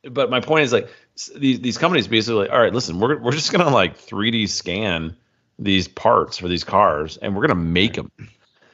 but 0.04 0.30
my 0.30 0.39
point 0.39 0.64
is 0.64 0.72
like 0.74 0.88
these 1.36 1.60
these 1.60 1.78
companies 1.78 2.08
basically 2.08 2.41
like, 2.43 2.52
all 2.52 2.60
right, 2.60 2.74
listen, 2.74 3.00
we're 3.00 3.18
we're 3.20 3.32
just 3.34 3.52
gonna 3.52 3.70
like 3.70 3.98
3D 3.98 4.48
scan 4.48 5.16
these 5.60 5.88
parts 5.88 6.38
for 6.38 6.48
these 6.48 6.64
cars, 6.64 7.18
and 7.18 7.36
we're 7.36 7.48
gonna 7.48 7.56
make 7.60 7.93
them. 7.96 8.12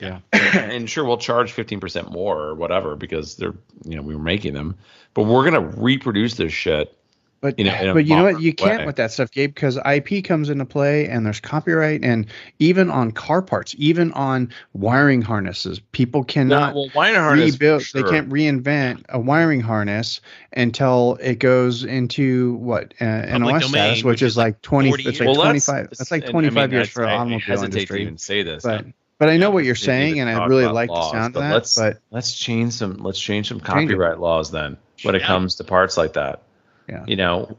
Yeah. 0.02 0.20
and 0.34 0.90
sure, 0.90 1.06
we'll 1.06 1.18
charge 1.18 1.56
15% 1.56 2.12
more 2.12 2.42
or 2.42 2.56
whatever 2.56 2.96
because 2.96 3.36
they're 3.38 3.56
you 3.86 3.96
know 3.96 4.02
we 4.02 4.16
were 4.16 4.24
making 4.24 4.54
them, 4.54 4.76
but 5.14 5.24
we're 5.24 5.44
gonna 5.44 5.62
reproduce 5.62 6.36
this 6.36 6.54
shit. 6.54 6.98
But 7.42 7.58
you 7.58 7.66
know, 7.66 7.94
but 7.96 8.06
you 8.06 8.16
know 8.16 8.24
what? 8.24 8.40
You 8.40 8.54
can't 8.54 8.82
way. 8.82 8.86
with 8.86 8.98
that 8.98 9.12
stuff, 9.12 9.32
Gabe, 9.32 9.52
because 9.52 9.80
IP 9.84 10.24
comes 10.24 10.52
into 10.52 10.64
play, 10.64 11.08
and 11.08 11.26
there's 11.26 11.40
copyright, 11.40 12.04
and 12.06 12.28
even 12.60 12.92
on 12.92 13.12
car 13.12 13.42
parts, 13.42 13.74
even 13.80 14.12
on 14.14 14.54
wiring 14.74 15.24
harnesses, 15.24 15.80
people 15.92 16.24
cannot 16.24 16.76
well, 16.76 16.90
harness 16.90 17.54
rebuild. 17.54 17.82
sure. 17.82 18.04
They 18.04 18.10
can't 18.12 18.30
reinvent 18.30 19.06
a 19.10 19.20
wiring 19.20 19.62
harness 19.62 20.22
until 20.54 21.18
it 21.20 21.40
goes 21.40 21.84
into 21.84 22.54
what 22.58 22.94
uh, 23.02 23.06
NOS 23.06 23.40
domain, 23.40 23.70
status, 23.70 23.98
which, 24.04 24.06
which 24.06 24.22
is 24.22 24.34
is 24.34 24.38
like 24.38 24.62
twenty. 24.62 24.92
It's 24.92 25.20
like 25.20 25.26
Well, 25.26 25.34
twenty 25.34 25.60
that's- 25.60 25.98
That's 25.98 26.12
like 26.12 26.22
and 26.22 26.30
I 26.30 26.32
twenty 26.32 26.50
five 26.52 26.70
mean, 26.70 26.78
years 26.78 26.90
for 26.90 27.08
I- 27.08 27.14
I 27.14 27.16
automobile 27.16 27.40
hesitate 27.40 27.88
to 27.88 27.96
even 27.96 28.18
say 28.20 28.44
this. 28.44 28.62
But 28.62 28.86
but 29.22 29.30
I 29.30 29.38
know 29.38 29.52
what 29.52 29.64
you're 29.66 29.76
saying, 29.76 30.20
and 30.20 30.28
I 30.28 30.46
really 30.48 30.64
about 30.64 30.74
like 30.74 30.90
the 30.90 31.12
sound 31.12 31.34
but 31.36 31.42
of 31.42 31.50
that. 31.50 31.54
let's 31.54 31.76
But 31.78 32.00
let's 32.10 32.34
change 32.36 32.74
some 32.74 32.98
let's 32.98 33.20
change 33.20 33.50
some 33.50 33.60
Change 33.60 33.92
it. 33.92 33.94
copyright 33.94 34.20
laws 34.20 34.50
then 34.50 34.78
when 35.04 35.14
it 35.14 35.22
comes 35.22 35.56
to 35.58 35.64
parts 35.64 35.96
like 35.96 36.14
that. 36.14 36.42
Yeah. 36.90 37.06
You 37.08 37.18
know, 37.18 37.56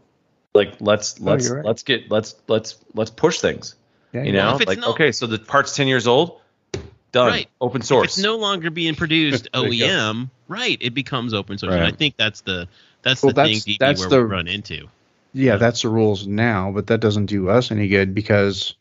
like 0.55 0.75
let's 0.81 1.15
Oh, 1.21 1.25
let's 1.25 1.47
you're 1.47 1.59
right. 1.59 1.65
let's 1.65 1.85
get 1.85 2.11
let's 2.11 2.35
let's 2.49 2.77
let's 2.95 3.11
push 3.11 3.39
things. 3.39 3.77
yeah, 4.13 4.25
You 4.25 4.33
know, 4.33 4.57
Well, 4.57 4.61
like 4.67 4.81
no- 4.81 4.91
okay, 4.91 5.13
so 5.13 5.29
the 5.29 5.39
part's 5.39 5.77
ten 5.77 5.87
years 5.87 6.09
old, 6.09 6.41
done, 7.13 7.29
Right. 7.29 7.49
open 7.61 7.83
If 7.83 7.87
source. 7.87 8.05
it's 8.17 8.19
no 8.19 8.37
longer 8.39 8.69
being 8.71 8.97
produced 8.97 9.47
There 9.55 9.69
you 9.69 9.85
go. 9.85 9.87
OEM, 9.87 10.31
right? 10.49 10.77
It 10.81 10.95
becomes 10.95 11.33
open 11.33 11.59
source. 11.59 11.75
And 11.75 11.85
I 11.85 11.93
think 11.93 12.17
that's 12.17 12.41
the 12.41 12.67
that's 13.03 13.23
Well, 13.23 13.31
the 13.31 13.35
that's- 13.43 13.63
thing 13.65 13.75
DB 13.75 13.79
that's 13.79 14.01
where 14.01 14.09
the- 14.11 14.17
we 14.19 14.23
run 14.25 14.49
into. 14.49 14.89
Yeah, 15.33 15.57
that's 15.57 15.83
the 15.83 15.89
rules 15.89 16.27
now, 16.27 16.73
but 16.73 16.89
that 16.89 16.99
doesn't 17.01 17.27
do 17.27 17.49
us 17.49 17.71
any 17.71 17.87
good 17.89 18.15
because 18.15 18.75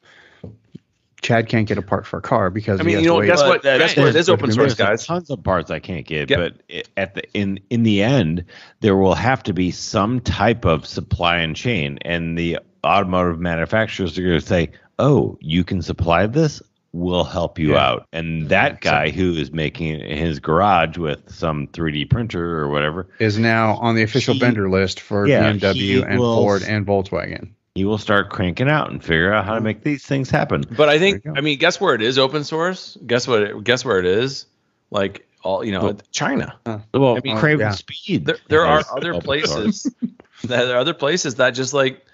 Chad 1.22 1.48
can't 1.48 1.68
get 1.68 1.78
a 1.78 1.82
part 1.84 2.06
for 2.08 2.18
a 2.18 2.22
car 2.22 2.50
because 2.50 2.80
I 2.80 2.84
he 2.84 2.88
mean, 2.88 2.96
has 2.96 3.04
you 3.04 3.10
know, 3.10 3.18
wait. 3.20 3.28
guess 3.28 3.42
what? 3.42 3.62
But 3.64 3.78
Guess 3.78 3.94
that 3.96 4.02
what? 4.02 4.10
is 4.10 4.16
It 4.16 4.20
is 4.20 4.30
open 4.30 4.52
source, 4.52 4.74
guys. 4.74 5.06
Tons 5.06 5.30
of 5.30 5.44
parts 5.44 5.70
I 5.70 5.80
can't 5.80 6.06
get, 6.06 6.30
Yep. 6.30 6.40
but 6.70 6.84
at 6.98 7.14
the 7.16 7.24
in 7.34 7.60
in 7.70 7.84
the 7.84 8.02
end, 8.02 8.46
there 8.80 8.96
will 8.96 9.14
have 9.16 9.44
to 9.44 9.54
be 9.54 9.70
some 9.72 10.20
type 10.20 10.66
of 10.66 10.86
supply 10.88 11.38
and 11.38 11.56
chain, 11.56 12.00
and 12.02 12.38
the 12.38 12.60
automotive 12.84 13.40
manufacturers 13.40 14.18
are 14.18 14.24
going 14.24 14.40
to 14.40 14.46
say, 14.46 14.72
"Oh, 14.98 15.38
you 15.42 15.64
can 15.64 15.82
supply 15.82 16.26
this." 16.26 16.62
We'll 16.94 17.24
help 17.24 17.58
you 17.58 17.72
Yeah. 17.74 17.88
out, 17.88 18.08
and 18.12 18.50
that 18.50 18.82
guy 18.82 19.12
who 19.12 19.32
is 19.36 19.54
making 19.54 19.88
it 19.88 20.02
in 20.02 20.18
his 20.18 20.40
garage 20.40 20.98
with 20.98 21.22
some 21.32 21.68
3D 21.68 22.04
printer 22.10 22.58
or 22.60 22.68
whatever, 22.70 23.08
is 23.20 23.38
now 23.40 23.76
on 23.78 23.96
the 23.96 24.04
official 24.04 24.34
He- 24.34 24.42
vendor 24.42 24.70
list 24.70 25.00
for 25.00 25.26
Yeah, 25.26 25.54
BMW 25.54 26.04
and 26.04 26.20
will- 26.20 26.36
Ford 26.36 26.64
and 26.68 26.86
Volkswagen. 26.86 27.52
He 27.76 27.86
will 27.86 27.98
start 27.98 28.30
cranking 28.30 28.70
out 28.70 28.92
and 28.92 29.04
figure 29.04 29.34
out 29.34 29.46
how 29.46 29.54
to 29.54 29.60
hmm. 29.60 29.66
make 29.66 29.84
these 29.84 30.06
things 30.06 30.30
happen. 30.30 30.64
But 30.70 30.90
I 30.90 31.00
think, 31.00 31.24
There 31.24 31.32
you 31.32 31.36
go. 31.36 31.40
I 31.40 31.42
mean, 31.42 31.58
guess 31.58 31.80
where 31.80 31.96
it 31.96 32.02
is 32.02 32.18
open 32.18 32.44
source? 32.44 32.98
Guess 33.06 33.28
what? 33.28 33.44
It, 33.44 33.64
guess 33.64 33.86
where 33.86 34.00
it 34.00 34.06
is? 34.06 34.46
Like 34.90 35.28
all, 35.44 35.64
you 35.64 35.72
know, 35.72 35.84
Well- 35.84 36.00
China. 36.12 36.60
Well, 36.94 37.18
I 37.18 37.22
mean, 37.24 37.38
Craven 37.38 37.68
yeah. 37.68 37.72
Speed. 37.72 38.26
There, 38.26 38.38
there 38.50 38.66
are 38.66 38.84
other 38.96 39.14
open 39.14 39.46
source. 39.46 39.88
places. 39.90 39.96
there 40.44 40.76
are 40.76 40.80
other 40.80 40.94
places 40.94 41.36
that 41.36 41.52
just 41.52 41.74
like 41.74 42.06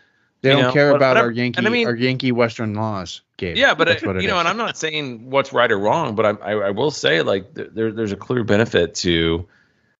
They 0.41 0.49
don't 0.51 0.61
know, 0.61 0.73
care 0.73 0.91
but- 0.91 0.97
about 0.97 1.15
but 1.15 1.23
our 1.23 1.31
Yankee, 1.31 1.65
I 1.65 1.69
mean- 1.69 1.87
our 1.87 1.95
Yankee 1.95 2.31
Western 2.31 2.75
laws, 2.75 3.21
Gabe. 3.37 3.57
Yeah, 3.57 3.73
but 3.73 3.87
That's 3.87 4.03
I, 4.03 4.07
what 4.07 4.17
it 4.17 4.21
you 4.21 4.27
know, 4.27 4.35
is. 4.35 4.41
and 4.41 4.47
I'm 4.47 4.57
not 4.57 4.77
saying 4.77 5.29
what's 5.31 5.53
right 5.53 5.71
or 5.71 5.79
wrong, 5.79 6.13
but 6.13 6.25
I, 6.25 6.51
I, 6.51 6.67
I 6.67 6.69
will 6.69 6.91
say 6.91 7.23
like 7.23 7.55
th- 7.55 7.69
there, 7.73 7.91
there's 7.91 8.11
a 8.11 8.15
clear 8.15 8.43
benefit 8.43 8.93
to 8.95 9.47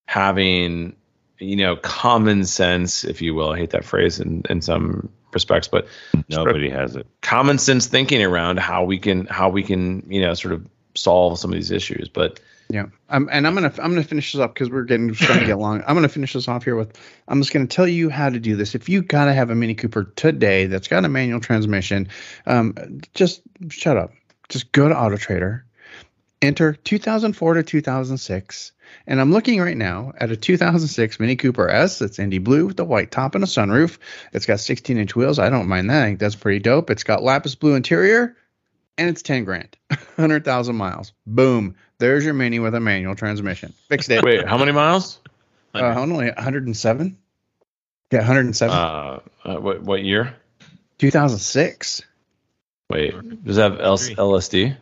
having, 0.05 0.95
you 1.39 1.55
know, 1.55 1.75
common 1.75 2.45
sense, 2.45 3.03
if 3.03 3.23
you 3.23 3.33
will. 3.33 3.51
I 3.51 3.57
hate 3.57 3.71
that 3.71 3.85
phrase 3.85 4.19
in, 4.19 4.43
in 4.49 4.61
some 4.61 5.09
respects, 5.37 5.67
but 5.67 5.87
Nobody 6.29 6.69
has 6.69 6.95
it. 6.95 7.07
common 7.21 7.57
sense 7.57 7.87
thinking 7.87 8.21
around 8.23 8.59
how 8.59 8.83
we 8.83 8.97
can 8.99 9.25
how 9.27 9.49
we 9.49 9.63
can 9.63 10.03
you 10.11 10.21
know 10.21 10.33
sort 10.33 10.53
of 10.53 10.65
solve 10.95 11.39
some 11.39 11.51
of 11.51 11.55
these 11.55 11.71
issues. 11.71 12.09
But 12.09 12.39
Yeah, 12.69 12.87
um, 13.09 13.29
and 13.31 13.45
I'm 13.47 13.53
gonna 13.53 13.73
I'm 13.77 13.91
gonna 13.91 14.03
finish 14.03 14.33
this 14.33 14.41
up 14.41 14.53
because 14.53 14.69
we're 14.69 14.83
getting 14.83 15.13
trying 15.13 15.39
to 15.39 15.45
get 15.45 15.57
long. 15.59 15.83
I'm 15.87 15.95
gonna 15.95 16.09
finish 16.09 16.33
this 16.33 16.47
off 16.47 16.63
here 16.63 16.75
with 16.75 16.99
I'm 17.27 17.39
just 17.41 17.53
gonna 17.53 17.67
tell 17.67 17.87
you 17.87 18.09
how 18.09 18.29
to 18.29 18.39
do 18.39 18.55
this. 18.55 18.75
If 18.75 18.89
you 18.89 19.01
gotta 19.01 19.33
have 19.33 19.49
a 19.49 19.55
Mini 19.55 19.75
Cooper 19.75 20.03
today 20.15 20.65
that's 20.65 20.87
got 20.87 21.05
a 21.05 21.09
manual 21.09 21.39
transmission, 21.39 22.09
um, 22.45 22.73
just 23.13 23.41
shut 23.69 23.95
up. 23.97 24.11
Just 24.49 24.71
go 24.71 24.87
to 24.89 24.97
Auto 24.97 25.17
Trader, 25.17 25.65
enter 26.41 26.73
2004 26.73 27.53
to 27.55 27.63
2006, 27.63 28.71
and 29.05 29.21
I'm 29.21 29.31
looking 29.31 29.59
right 29.61 29.77
now 29.77 30.13
at 30.17 30.31
a 30.31 30.35
2006 30.35 31.19
Mini 31.19 31.35
Cooper 31.35 31.69
S. 31.69 32.01
It's 32.01 32.19
Indy 32.19 32.39
Blue 32.39 32.67
with 32.67 32.79
a 32.79 32.83
white 32.83 33.11
top 33.11 33.35
and 33.35 33.43
a 33.43 33.47
sunroof. 33.47 33.97
It's 34.33 34.45
got 34.45 34.59
16 34.59 34.97
inch 34.97 35.15
wheels. 35.15 35.39
I 35.39 35.49
don't 35.49 35.67
mind 35.67 35.89
that. 35.89 36.03
I 36.03 36.05
think 36.07 36.19
that's 36.19 36.35
pretty 36.35 36.59
dope. 36.59 36.89
It's 36.89 37.03
got 37.03 37.23
lapis 37.23 37.55
blue 37.55 37.75
interior 37.75 38.35
and 38.97 39.09
it's 39.09 39.21
10 39.21 39.43
grand, 39.43 39.77
100,000 39.89 40.75
miles. 40.75 41.13
Boom. 41.25 41.75
There's 41.99 42.25
your 42.25 42.33
Mini 42.33 42.59
with 42.59 42.75
a 42.75 42.79
manual 42.79 43.15
transmission. 43.15 43.73
Fixed 43.89 44.09
it. 44.09 44.23
Wait, 44.23 44.47
how 44.47 44.57
many 44.57 44.71
miles? 44.71 45.19
Uh, 45.73 45.95
only 45.95 46.27
107. 46.27 47.17
Yeah, 48.11 48.19
107. 48.19 48.75
Uh, 48.75 49.19
uh, 49.43 49.55
what, 49.57 49.81
what 49.81 50.03
year? 50.03 50.35
2006. 50.99 52.03
Wait, 52.89 53.43
does 53.43 53.57
that 53.57 53.71
have 53.73 53.79
LSD? 53.81 54.77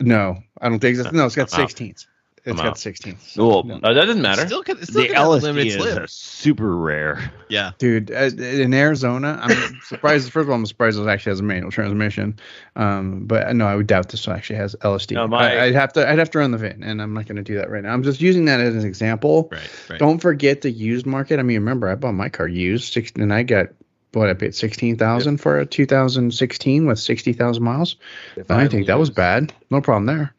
No, 0.00 0.42
I 0.60 0.68
don't 0.68 0.78
think 0.78 0.96
so. 0.96 1.10
No, 1.10 1.26
it's 1.26 1.34
got 1.34 1.52
ah. 1.52 1.56
16s. 1.56 2.06
It's 2.44 2.60
got 2.60 2.76
16. 2.76 3.18
So 3.20 3.46
well, 3.46 3.62
no. 3.62 3.74
Uh, 3.76 3.92
that 3.92 4.06
doesn't 4.06 4.20
matter. 4.20 4.44
Still, 4.46 4.64
still 4.64 4.74
the 4.74 5.08
LSD 5.10 6.02
is 6.02 6.12
super 6.12 6.76
rare. 6.76 7.32
Yeah, 7.48 7.70
dude. 7.78 8.10
Uh, 8.10 8.30
in 8.36 8.74
Arizona, 8.74 9.38
I'm 9.40 9.80
surprised. 9.84 10.32
first 10.32 10.44
of 10.44 10.50
all, 10.50 10.56
I'm 10.56 10.66
surprised 10.66 10.98
it 10.98 11.06
actually 11.06 11.30
has 11.30 11.40
a 11.40 11.44
manual 11.44 11.70
transmission. 11.70 12.40
Um, 12.74 13.26
but 13.26 13.46
uh, 13.46 13.52
no, 13.52 13.66
I 13.66 13.76
would 13.76 13.86
doubt 13.86 14.08
this 14.08 14.26
actually 14.26 14.56
has 14.56 14.74
LSD. 14.80 15.12
No, 15.12 15.28
my, 15.28 15.56
I, 15.56 15.66
would 15.66 15.74
have 15.74 15.92
to. 15.92 16.08
I'd 16.08 16.18
have 16.18 16.30
to 16.30 16.40
run 16.40 16.50
the 16.50 16.58
VIN, 16.58 16.82
and 16.82 17.00
I'm 17.00 17.14
not 17.14 17.26
going 17.26 17.36
to 17.36 17.42
do 17.42 17.56
that 17.58 17.70
right 17.70 17.84
now. 17.84 17.92
I'm 17.92 18.02
just 18.02 18.20
using 18.20 18.46
that 18.46 18.58
as 18.58 18.74
an 18.74 18.84
example. 18.84 19.48
Right, 19.52 19.70
right. 19.90 19.98
Don't 20.00 20.18
forget 20.18 20.62
the 20.62 20.70
used 20.70 21.06
market. 21.06 21.38
I 21.38 21.42
mean, 21.42 21.58
remember, 21.58 21.88
I 21.88 21.94
bought 21.94 22.12
my 22.12 22.28
car 22.28 22.48
used, 22.48 22.96
and 23.16 23.32
I 23.32 23.44
got 23.44 23.68
what 24.14 24.28
I 24.28 24.34
paid 24.34 24.56
sixteen 24.56 24.96
thousand 24.96 25.34
yep. 25.34 25.40
for 25.42 25.60
a 25.60 25.66
2016 25.66 26.86
with 26.86 26.98
sixty 26.98 27.34
thousand 27.34 27.62
miles. 27.62 27.94
If 28.34 28.50
I 28.50 28.66
think 28.66 28.88
that 28.88 28.98
was 28.98 29.10
bad. 29.10 29.52
No 29.70 29.80
problem 29.80 30.06
there. 30.06 30.34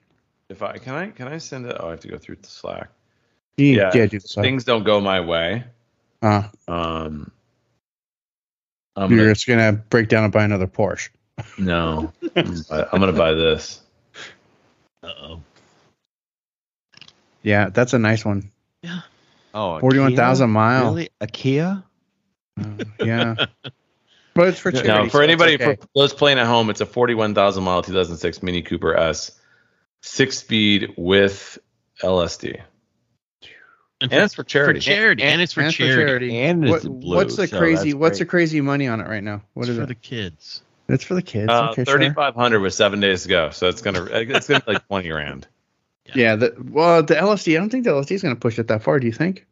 If 0.54 0.62
I 0.62 0.78
can 0.78 0.93
I 0.93 1.10
can 1.10 1.28
I 1.28 1.39
send 1.39 1.66
it? 1.66 1.76
Oh, 1.80 1.88
I 1.88 1.91
have 1.91 1.99
to 2.01 2.08
go 2.08 2.18
through 2.20 2.36
the 2.41 2.47
Slack. 2.47 2.89
You, 3.58 3.66
Yeah, 3.76 3.91
yeah, 3.93 4.06
do 4.06 4.20
the 4.20 4.28
side. 4.28 4.43
Things 4.43 4.64
don't 4.64 4.84
go 4.84 5.01
my 5.01 5.20
way. 5.20 5.64
Uh, 6.22 6.43
Um, 6.68 7.32
I'm 8.95 9.10
you're 9.12 9.22
gonna, 9.22 9.34
just 9.34 9.47
gonna 9.47 9.74
break 9.74 10.10
down 10.10 10.24
and 10.24 10.32
buy 10.32 10.43
another 10.43 10.68
Porsche. 10.68 11.10
no, 11.58 12.14
I'm 12.36 12.43
gonna 12.45 12.62
buy- 12.70 12.88
I'm 12.93 12.99
gonna 12.99 13.14
buy 13.14 13.34
this. 13.34 13.82
Uh 15.01 15.08
oh. 15.22 15.41
Yeah, 17.41 17.70
that's 17.70 17.93
a 17.93 17.99
nice 17.99 18.24
one. 18.24 18.51
Oh, 19.56 19.76
a 19.76 19.80
Forty-one 19.80 20.10
Kia? 20.10 20.18
thousand 20.18 20.51
mile. 20.51 20.86
Really, 20.89 21.10
a 21.20 21.28
Kia? 21.28 21.84
Uh, 22.60 22.84
yeah, 23.04 23.36
But 24.36 24.47
it's 24.49 24.60
for 24.60 24.72
charity. 24.72 24.88
No, 24.88 25.10
for 25.10 25.22
it's 25.24 25.30
anybody 25.30 25.56
okay. 25.56 25.76
for 25.76 25.88
those 25.95 26.14
playing 26.14 26.38
at 26.39 26.45
home, 26.47 26.70
it's 26.70 26.82
a 26.82 26.86
41,000 26.86 27.64
mile 27.64 27.82
2006 27.84 28.41
Mini 28.43 28.62
Cooper 28.64 28.95
S, 28.95 29.32
six 30.06 30.38
speed 30.38 30.93
with 30.97 31.58
LSD, 32.01 32.60
And 34.01 34.12
and 34.12 34.24
it's 34.24 34.34
for 34.36 34.43
for 34.43 34.49
charity. 34.49 34.80
charity, 34.82 35.24
and, 35.24 35.41
it's 35.41 35.54
for 35.54 35.62
And 35.62 35.74
charity. 35.74 36.38
And 36.41 36.68
What- 36.70 36.76
it's 36.78 36.86
blue, 36.86 37.16
what's 37.16 37.36
the 37.38 37.47
so 37.47 37.58
crazy? 37.58 37.93
What's 37.93 38.20
the 38.20 38.26
crazy 38.26 38.60
money 38.62 38.88
on 38.88 38.99
it 38.99 39.08
right 39.08 39.24
now? 39.24 39.41
What 39.54 39.64
it's 39.64 39.70
is 39.72 39.78
for 39.78 39.84
it? 39.84 39.88
the 39.88 39.95
kids. 39.95 40.62
it's 40.89 41.06
for 41.06 41.14
the 41.16 41.22
kids. 41.22 41.49
Uh, 41.49 41.70
okay, 41.72 41.86
sure. 41.86 41.97
3,500 41.97 42.60
with 42.60 42.74
seven 42.74 42.99
days 42.99 43.24
to 43.24 43.30
go, 43.30 43.49
so 43.51 43.70
it's 43.70 43.82
gonna 43.82 44.04
it's 44.12 44.47
gonna 44.47 44.60
be 44.66 44.74
like 44.74 44.86
20 44.88 45.08
grand. 45.10 45.47
Yeah. 46.14 46.36
The, 46.36 46.54
well, 46.70 47.01
the 47.01 47.16
LSD. 47.16 47.56
I 47.56 47.60
don't 47.60 47.70
think 47.70 47.86
the 47.86 47.91
LSD 47.91 48.12
is 48.12 48.22
going 48.22 48.36
to 48.36 48.39
push 48.39 48.60
it 48.60 48.68
that 48.68 48.84
far. 48.84 48.99
Do 48.99 49.08
you 49.08 49.14
think? 49.14 49.45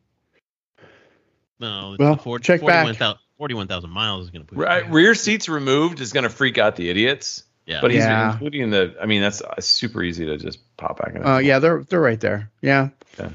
No, 1.62 1.96
Well, 1.98 2.18
40, 2.18 2.44
check 2.44 2.60
back. 2.60 2.84
41,000 2.86 3.18
41,000 3.38 3.90
miles 3.90 4.26
is 4.26 4.30
going 4.32 4.46
to 4.46 4.48
put 4.48 4.58
it 4.58 4.62
Right, 4.62 4.84
there. 4.84 4.92
rear 4.94 5.16
seats 5.16 5.48
removed 5.48 6.02
is 6.02 6.12
gonna 6.14 6.30
freak 6.30 6.58
out 6.58 6.76
the 6.76 6.90
idiots, 6.90 7.44
Yeah. 7.66 7.80
but 7.82 7.92
he's 7.92 8.00
Yeah. 8.04 8.34
including 8.34 8.70
the. 8.72 8.96
I 9.02 9.06
mean, 9.06 9.22
that's 9.22 9.42
uh, 9.42 9.60
super 9.60 10.02
easy 10.04 10.26
to 10.26 10.38
just 10.38 10.60
pop 10.78 11.00
back 11.00 11.16
in. 11.16 11.26
Uh, 11.26 11.38
yeah, 11.38 11.60
they're 11.60 11.84
they're 11.84 12.02
right 12.02 12.20
there. 12.20 12.52
Yeah. 12.62 12.90
Yeah. 13.20 13.30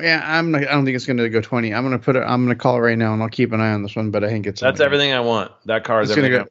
Yeah, 0.00 0.22
I'm. 0.22 0.50
Not, 0.50 0.62
I 0.62 0.72
don't 0.72 0.84
think 0.84 0.96
it's 0.96 1.06
going 1.06 1.16
to 1.16 1.30
go 1.30 1.40
20. 1.40 1.72
I'm 1.72 1.82
going 1.86 1.98
to 1.98 2.04
put 2.04 2.14
it. 2.16 2.20
I'm 2.20 2.44
going 2.44 2.54
to 2.54 2.60
call 2.62 2.76
it 2.76 2.80
right 2.80 2.98
now, 2.98 3.14
and 3.14 3.22
I'll 3.22 3.30
keep 3.30 3.52
an 3.52 3.60
eye 3.62 3.72
on 3.72 3.82
this 3.82 3.96
one. 3.96 4.10
But 4.10 4.22
I 4.22 4.28
think 4.28 4.46
it's. 4.46 4.60
that's 4.60 4.80
only- 4.80 4.84
everything 4.86 5.12
I 5.14 5.20
want. 5.20 5.50
That 5.64 5.84
car 5.84 6.02
is 6.02 6.10
It's 6.10 6.16
gonna 6.16 6.28
go- 6.28 6.46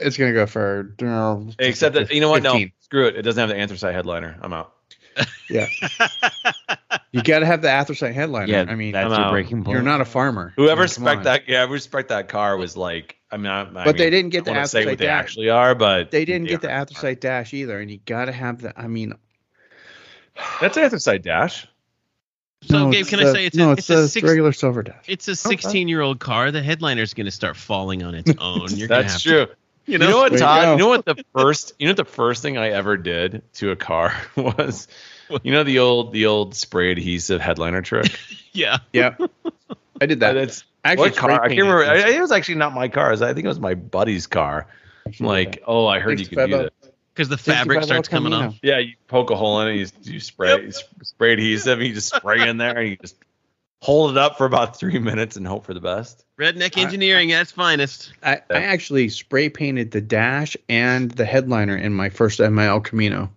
It's 0.00 0.16
going 0.16 0.32
to 0.32 0.34
go 0.34 0.46
for. 0.46 0.94
You 1.00 1.06
know, 1.06 1.50
Except 1.58 1.94
that 1.96 2.10
you 2.10 2.22
know 2.22 2.30
what? 2.30 2.42
15. 2.42 2.60
No, 2.62 2.70
screw 2.80 3.06
it. 3.08 3.16
It 3.16 3.22
doesn't 3.22 3.38
have 3.40 3.50
the 3.50 3.56
anthracite 3.56 3.94
headliner. 3.94 4.38
I'm 4.40 4.54
out. 4.54 4.72
Yeah. 5.50 5.66
You 7.12 7.22
got 7.22 7.38
to 7.38 7.46
have 7.46 7.62
the 7.62 7.70
anthracite 7.70 8.14
headliner. 8.14 8.52
Yeah, 8.52 8.66
I 8.68 8.74
mean, 8.74 8.92
that's 8.92 9.06
I'm 9.06 9.10
your 9.18 9.20
out. 9.28 9.30
breaking 9.32 9.64
point. 9.64 9.74
you're 9.74 9.82
not 9.82 10.00
a 10.00 10.04
farmer. 10.04 10.52
Whoever 10.56 10.82
I 10.82 10.84
mean, 10.84 10.88
spec 10.88 11.22
that, 11.24 11.48
yeah, 11.48 11.60
whoever 11.60 11.78
spec 11.78 12.08
that 12.08 12.28
car 12.28 12.56
was 12.56 12.76
like. 12.76 13.16
I 13.30 13.36
mean, 13.38 13.46
I, 13.46 13.62
I 13.62 13.64
But 13.64 13.86
mean, 13.86 13.96
they 13.96 14.10
didn't 14.10 14.30
get 14.30 14.40
I 14.40 14.44
the 14.44 14.50
wanna 14.52 14.68
say 14.68 14.78
what 14.84 14.90
anthracite 14.92 14.98
they 14.98 15.04
dash. 15.06 15.20
actually 15.20 15.48
are, 15.50 15.74
but 15.74 16.10
They 16.10 16.24
didn't 16.24 16.48
get 16.48 16.60
the 16.60 16.68
yeah. 16.68 16.80
anthracite 16.80 17.20
dash 17.20 17.54
either, 17.54 17.78
and 17.80 17.90
you 17.90 17.98
got 18.04 18.26
to 18.26 18.32
have 18.32 18.60
the. 18.62 18.78
I 18.78 18.88
mean, 18.88 19.14
That's 20.60 20.76
anthracite 20.76 21.22
dash. 21.22 21.66
so, 22.62 22.86
no, 22.86 22.92
Gabe, 22.92 23.06
can 23.06 23.20
the- 23.20 23.28
I 23.28 23.32
say 23.32 23.46
it's 23.46 23.56
no? 23.56 23.70
a, 23.70 23.72
It's, 23.72 23.80
it's, 23.80 23.90
a 23.90 24.02
the 24.02 24.08
six, 24.08 24.28
regular 24.28 24.52
silver 24.52 24.82
dash. 24.82 25.04
it's 25.08 25.28
a 25.28 25.36
16 25.36 25.88
year 25.88 26.00
old 26.00 26.20
car. 26.20 26.50
The 26.50 26.62
headliner's 26.62 27.14
going 27.14 27.26
to 27.26 27.30
start 27.32 27.56
falling 27.56 28.02
on 28.02 28.14
its 28.14 28.32
own. 28.38 28.68
You're 28.70 28.88
That's 28.88 29.14
have 29.14 29.22
true. 29.22 29.46
To, 29.46 29.52
You 29.86 29.92
you 29.92 29.98
know, 29.98 30.10
know, 30.10 30.16
what, 30.18 30.32
There 30.32 30.38
you 30.40 30.44
Todd? 30.44 30.68
You 30.78 30.84
know 30.84 30.88
what 30.88 31.04
the 31.04 31.24
first 31.34 31.72
you 31.78 31.86
know 31.86 31.90
what 31.90 31.96
the 31.96 32.04
first 32.04 32.42
thing 32.42 32.58
I 32.58 32.70
ever 32.70 32.96
did 32.96 33.42
to 33.54 33.70
a 33.70 33.76
car 33.76 34.14
was 34.36 34.88
you 35.42 35.52
know 35.52 35.64
the 35.64 35.78
old 35.78 36.12
the 36.12 36.26
old 36.26 36.54
spray 36.54 36.90
adhesive 36.92 37.40
headliner 37.40 37.82
trick? 37.82 38.18
yeah. 38.52 38.78
Yeah, 38.92 39.16
I 40.00 40.06
did 40.06 40.20
that. 40.20 40.32
That's 40.34 40.64
Actually, 40.84 41.10
car? 41.10 41.30
I 41.32 41.48
can't 41.48 41.60
remember. 41.60 41.84
I- 41.84 42.10
It 42.10 42.20
was 42.20 42.32
actually 42.32 42.54
not 42.56 42.72
my 42.72 42.88
car. 42.88 43.12
I 43.12 43.16
think 43.16 43.44
it 43.44 43.48
was 43.48 43.60
my 43.60 43.74
buddy's 43.74 44.26
car. 44.26 44.66
I'm 45.06 45.26
like, 45.26 45.62
oh, 45.66 45.86
I 45.86 45.98
heard 46.00 46.20
you 46.20 46.26
could 46.26 46.50
do 46.50 46.58
that. 46.58 46.72
Because 47.14 47.28
the 47.28 47.36
fabric 47.36 47.82
starts 47.82 48.08
coming 48.08 48.32
off. 48.32 48.56
Yeah, 48.62 48.78
you 48.78 48.94
poke 49.08 49.30
a 49.30 49.36
hole 49.36 49.60
in 49.62 49.68
it, 49.68 49.74
you, 50.04 50.12
you 50.14 50.20
spray 50.20 50.62
you 50.66 50.72
spray 51.02 51.32
adhesive, 51.32 51.78
and 51.78 51.88
you 51.88 51.94
just 51.94 52.14
spray 52.14 52.48
in 52.48 52.58
there, 52.58 52.78
and 52.78 52.90
you 52.90 52.96
just 52.96 53.16
hold 53.82 54.12
it 54.12 54.16
up 54.16 54.38
for 54.38 54.44
about 54.46 54.78
three 54.78 54.98
minutes 55.00 55.36
and 55.36 55.46
hope 55.46 55.64
for 55.64 55.74
the 55.74 55.80
best. 55.80 56.24
Redneck 56.38 56.76
engineering 56.78 57.32
at 57.32 57.42
its 57.42 57.50
finest. 57.50 58.12
I, 58.22 58.42
I 58.50 58.62
actually 58.62 59.08
spray 59.08 59.48
painted 59.48 59.90
the 59.90 60.00
dash 60.00 60.56
and 60.68 61.10
the 61.10 61.24
headliner 61.24 61.76
in 61.76 61.92
my 61.92 62.08
first 62.10 62.38
in 62.38 62.54
my 62.54 62.66
El 62.66 62.80
Camino 62.80 63.32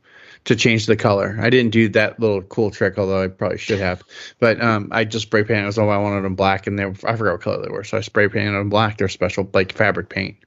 to 0.45 0.55
change 0.55 0.85
the 0.85 0.95
color. 0.95 1.37
I 1.39 1.49
didn't 1.49 1.71
do 1.71 1.89
that 1.89 2.19
little 2.19 2.41
cool 2.41 2.71
trick, 2.71 2.97
although 2.97 3.23
I 3.23 3.27
probably 3.27 3.57
should 3.57 3.79
have. 3.79 4.03
But 4.39 4.61
um, 4.61 4.89
I 4.91 5.03
just 5.03 5.27
spray 5.27 5.43
painted. 5.43 5.63
It 5.63 5.67
was 5.67 5.77
all 5.77 5.89
I 5.89 5.97
wanted 5.97 6.21
them 6.23 6.35
black, 6.35 6.67
and 6.67 6.77
they 6.79 6.85
were, 6.85 6.95
I 7.05 7.15
forgot 7.15 7.33
what 7.33 7.41
color 7.41 7.63
they 7.63 7.71
were, 7.71 7.83
so 7.83 7.97
I 7.97 8.01
spray 8.01 8.27
painted 8.27 8.53
them 8.53 8.69
black. 8.69 8.97
They're 8.97 9.09
special 9.09 9.49
like 9.53 9.71
fabric 9.73 10.09
paint. 10.09 10.37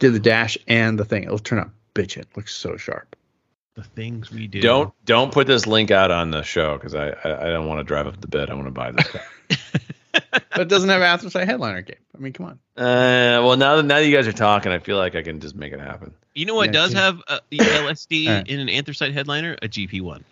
Did 0.00 0.12
the 0.12 0.20
dash 0.20 0.58
and 0.66 0.98
the 0.98 1.04
thing. 1.04 1.24
It'll 1.24 1.38
turn 1.38 1.60
out 1.60 1.70
bitchin'. 1.94 2.22
It 2.22 2.36
looks 2.36 2.54
so 2.54 2.76
sharp. 2.76 3.16
The 3.74 3.84
things 3.84 4.30
we 4.30 4.46
do. 4.46 4.60
Don't 4.60 4.92
don't 5.04 5.32
put 5.32 5.46
this 5.46 5.66
link 5.66 5.90
out 5.90 6.10
on 6.10 6.30
the 6.30 6.42
show 6.42 6.74
because 6.74 6.94
I, 6.94 7.08
I 7.08 7.46
I 7.46 7.50
don't 7.50 7.66
want 7.66 7.80
to 7.80 7.84
drive 7.84 8.06
up 8.06 8.20
the 8.20 8.28
bid. 8.28 8.50
I 8.50 8.54
want 8.54 8.66
to 8.66 8.70
buy 8.70 8.92
this 8.92 9.06
car. 9.10 9.22
But 10.32 10.60
it 10.62 10.68
doesn't 10.68 10.88
have 10.88 11.02
anthracite 11.02 11.46
headliner 11.46 11.82
game. 11.82 11.96
I 12.14 12.18
mean, 12.20 12.32
come 12.32 12.46
on. 12.46 12.52
uh, 12.76 13.42
well, 13.44 13.56
now 13.56 13.76
that 13.76 13.82
now 13.84 13.96
that 13.96 14.06
you 14.06 14.14
guys 14.14 14.26
are 14.28 14.32
talking, 14.32 14.70
I 14.72 14.78
feel 14.78 14.96
like 14.96 15.14
I 15.16 15.22
can 15.22 15.40
just 15.40 15.54
make 15.56 15.72
it 15.72 15.80
happen. 15.80 16.14
You 16.34 16.46
know 16.46 16.54
what 16.54 16.66
Yeah, 16.66 16.72
does 16.72 16.94
yeah. 16.94 17.00
have 17.00 17.20
a 17.28 17.40
LSD 17.52 18.28
Alright. 18.28 18.48
in 18.48 18.60
an 18.60 18.68
anthracite 18.68 19.12
headliner? 19.12 19.56
A 19.62 19.68
GP1. 19.68 20.22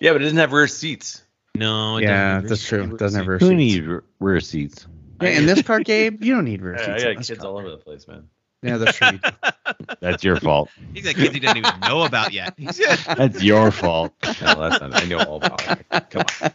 Yeah, 0.00 0.12
but 0.12 0.20
it 0.22 0.24
doesn't 0.24 0.38
have 0.38 0.52
rear 0.52 0.68
seats. 0.68 1.22
No, 1.54 1.96
it 1.96 2.02
yeah, 2.04 2.40
that's 2.40 2.64
true. 2.66 2.84
It 2.84 2.98
doesn't 2.98 3.18
have 3.18 3.26
rear 3.26 3.38
seats. 3.40 3.50
Who 3.50 3.58
seats. 3.58 3.76
needs 3.88 4.02
rear 4.20 4.40
seats? 4.40 4.86
Yeah, 5.20 5.30
in 5.30 5.46
this 5.46 5.62
car, 5.62 5.80
Gabe, 5.80 6.22
you 6.22 6.34
don't 6.34 6.44
need 6.44 6.62
rear 6.62 6.74
I, 6.76 6.78
seats. 6.78 6.88
I 7.04 7.08
in 7.08 7.14
got 7.16 7.24
kids 7.26 7.38
car. 7.40 7.48
all 7.48 7.58
over 7.58 7.70
the 7.70 7.76
place, 7.78 8.06
man. 8.06 8.28
Yeah, 8.62 8.76
that's 8.78 8.98
true. 8.98 9.20
That's 10.00 10.24
your 10.24 10.36
fault. 10.36 10.70
He's 10.92 11.06
like 11.06 11.16
kids 11.16 11.34
he 11.34 11.40
doesn't 11.40 11.58
even 11.58 11.80
know 11.80 12.02
about 12.02 12.32
yet. 12.32 12.54
That's 12.58 13.42
your 13.42 13.70
fault. 13.70 14.12
No, 14.24 14.30
that's 14.68 14.80
not. 14.80 15.02
I 15.02 15.04
know 15.06 15.18
all 15.18 15.36
about 15.36 15.80
it. 15.80 16.10
Come 16.10 16.24
on. 16.42 16.50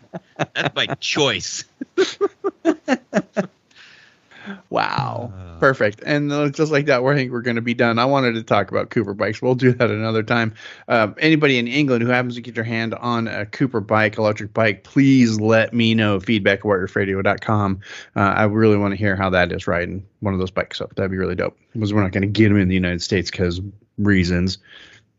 That's 0.53 0.73
by 0.73 0.87
choice. 0.95 1.65
Wow. 4.69 5.33
Uh. 5.35 5.59
Perfect. 5.59 6.01
And 6.05 6.31
uh, 6.31 6.49
just 6.49 6.71
like 6.71 6.85
that, 6.87 7.03
we're, 7.03 7.13
I 7.13 7.15
think 7.15 7.31
we're 7.31 7.41
going 7.41 7.55
to 7.55 7.61
be 7.61 7.73
done. 7.73 7.99
I 7.99 8.05
wanted 8.05 8.33
to 8.33 8.43
talk 8.43 8.71
about 8.71 8.89
Cooper 8.89 9.13
bikes. 9.13 9.41
We'll 9.41 9.55
do 9.55 9.71
that 9.73 9.89
another 9.89 10.23
time. 10.23 10.53
Um, 10.87 11.15
anybody 11.19 11.57
in 11.57 11.67
England 11.67 12.03
who 12.03 12.09
happens 12.09 12.35
to 12.35 12.41
get 12.41 12.55
your 12.55 12.65
hand 12.65 12.93
on 12.95 13.27
a 13.27 13.45
Cooper 13.45 13.79
bike, 13.79 14.17
electric 14.17 14.53
bike, 14.53 14.83
please 14.83 15.39
let 15.39 15.73
me 15.73 15.93
know. 15.93 16.19
Feedback 16.19 16.59
at 16.59 16.65
whiteroofradio.com. 16.65 17.79
Uh, 18.15 18.19
I 18.19 18.43
really 18.45 18.77
want 18.77 18.91
to 18.91 18.97
hear 18.97 19.15
how 19.15 19.29
that 19.29 19.51
is 19.51 19.67
riding 19.67 20.05
one 20.19 20.33
of 20.33 20.39
those 20.39 20.51
bikes 20.51 20.81
up. 20.81 20.95
That'd 20.95 21.11
be 21.11 21.17
really 21.17 21.35
dope. 21.35 21.57
Because 21.73 21.93
we're 21.93 22.03
not 22.03 22.11
going 22.11 22.23
to 22.23 22.27
get 22.27 22.49
them 22.49 22.57
in 22.57 22.67
the 22.67 22.75
United 22.75 23.01
States 23.01 23.31
because 23.31 23.61
reasons. 23.97 24.57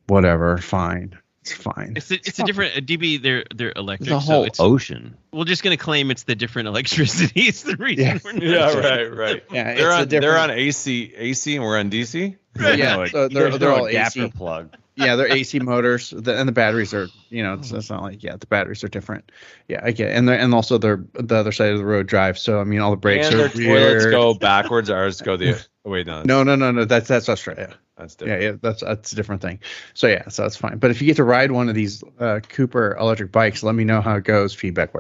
Whatever. 0.07 0.59
Fine. 0.59 1.19
It's 1.45 1.53
fine. 1.53 1.93
It's 1.95 2.11
a, 2.11 2.15
it's 2.15 2.39
a 2.39 2.45
different 2.45 2.75
a 2.75 2.79
uh, 2.79 2.81
DB. 2.81 3.21
They're 3.21 3.45
they're 3.55 3.75
electric. 3.77 4.09
There's 4.09 4.23
a 4.23 4.27
so 4.27 4.33
whole 4.33 4.45
it's, 4.45 4.61
ocean. 4.61 5.15
we're 5.31 5.45
just 5.45 5.63
gonna 5.63 5.77
claim 5.77 6.11
it's 6.11 6.23
the 6.23 6.35
different 6.35 6.69
electricity. 6.75 7.43
It's 7.43 7.65
the 7.65 7.77
reason 7.77 8.05
Yeah. 8.07 8.19
we're 8.25 8.33
not. 8.33 8.43
Yeah, 8.43 8.73
right, 8.73 9.15
right. 9.15 9.45
Yeah, 9.53 9.75
They're 9.75 9.91
a 9.91 9.95
on 9.97 10.09
they're 10.09 10.39
on 10.39 10.51
AC 10.51 11.13
AC 11.15 11.57
and 11.57 11.63
we're 11.63 11.79
on 11.79 11.91
DC. 11.91 12.35
Yeah, 12.59 12.97
No, 12.97 13.07
so 13.07 13.29
they're, 13.29 13.59
they're 13.59 13.73
all 13.73 13.87
AC. 13.87 14.27
plug. 14.31 14.75
yeah, 14.97 15.17
they're 15.17 15.31
AC 15.31 15.59
motors, 15.59 16.11
the, 16.17 16.39
and 16.39 16.49
the 16.49 16.53
batteries 16.53 16.95
are, 16.95 17.09
you 17.29 17.43
know, 17.43 17.55
it's, 17.55 17.73
it's 17.73 17.91
not 17.91 18.03
like 18.03 18.23
yeah, 18.23 18.37
the 18.37 18.47
batteries 18.47 18.83
are 18.85 18.89
different. 18.89 19.31
Yeah, 19.69 19.81
I 19.83 19.91
get, 19.91 20.09
it. 20.13 20.17
and 20.17 20.27
they're, 20.27 20.39
and 20.39 20.55
also 20.55 20.79
they're 20.79 21.05
the 21.13 21.37
other 21.37 21.53
side 21.53 21.73
of 21.73 21.79
the 21.79 21.85
road 21.85 22.07
drive. 22.07 22.39
So 22.39 22.59
I 22.59 22.65
mean, 22.65 22.81
all 22.81 22.91
the 22.93 22.97
brakes 22.97 23.27
and 23.27 23.35
are 23.35 23.49
their 23.49 23.67
toilets 23.67 24.07
go 24.07 24.33
backwards. 24.33 24.89
Ours 24.89 25.21
go 25.21 25.37
the 25.37 25.67
oh, 25.85 25.91
wait 25.91 26.07
no, 26.07 26.23
No, 26.23 26.43
no, 26.43 26.57
no, 26.57 26.71
no. 26.73 26.85
That's 26.85 27.09
that's 27.09 27.29
Australia. 27.29 27.75
that's 27.97 28.15
different. 28.15 28.43
yeah, 28.43 28.49
yeah, 28.51 28.57
that's 28.61 28.83
that's 28.83 29.13
a 29.13 29.17
different 29.17 29.43
thing. 29.43 29.61
So 29.95 30.07
yeah, 30.07 30.29
so 30.29 30.43
that's 30.43 30.57
fine. 30.57 30.79
But 30.79 30.91
if 30.91 31.01
you 31.01 31.07
get 31.07 31.17
to 31.17 31.25
ride 31.25 31.51
one 31.53 31.69
of 31.69 31.75
these 31.75 32.03
uh, 32.19 32.41
Cooper 32.49 32.97
electric 32.99 33.33
bikes, 33.33 33.63
let 33.63 33.75
me 33.75 33.85
know 33.85 34.01
how 34.01 34.17
it 34.17 34.25
goes. 34.25 34.55
Feedback 34.55 34.91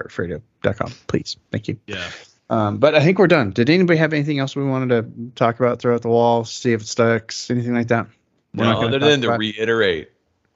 please. 1.07 1.37
Thank 1.51 1.69
you. 1.69 1.79
Yeah. 1.87 2.09
Um, 2.51 2.77
but 2.79 2.95
I 2.95 3.01
think 3.03 3.19
we're 3.19 3.27
done. 3.27 3.51
Did 3.53 3.71
anybody 3.71 3.99
have 3.99 4.13
anything 4.13 4.39
else 4.39 4.55
we 4.55 4.65
wanted 4.65 4.89
to 4.91 5.33
talk 5.35 5.59
about? 5.61 5.81
Throw 5.81 5.95
at 5.95 6.03
the 6.03 6.09
wall, 6.09 6.45
see 6.45 6.73
if 6.73 6.83
it 6.83 6.87
sticks, 6.87 7.51
anything 7.51 7.75
like 7.75 7.89
that? 7.89 8.07
We're 8.55 8.65
No, 8.65 8.83
other 8.83 8.99
than 8.99 9.23
to 9.23 9.29
about- 9.29 9.41
reiterate, 9.41 10.11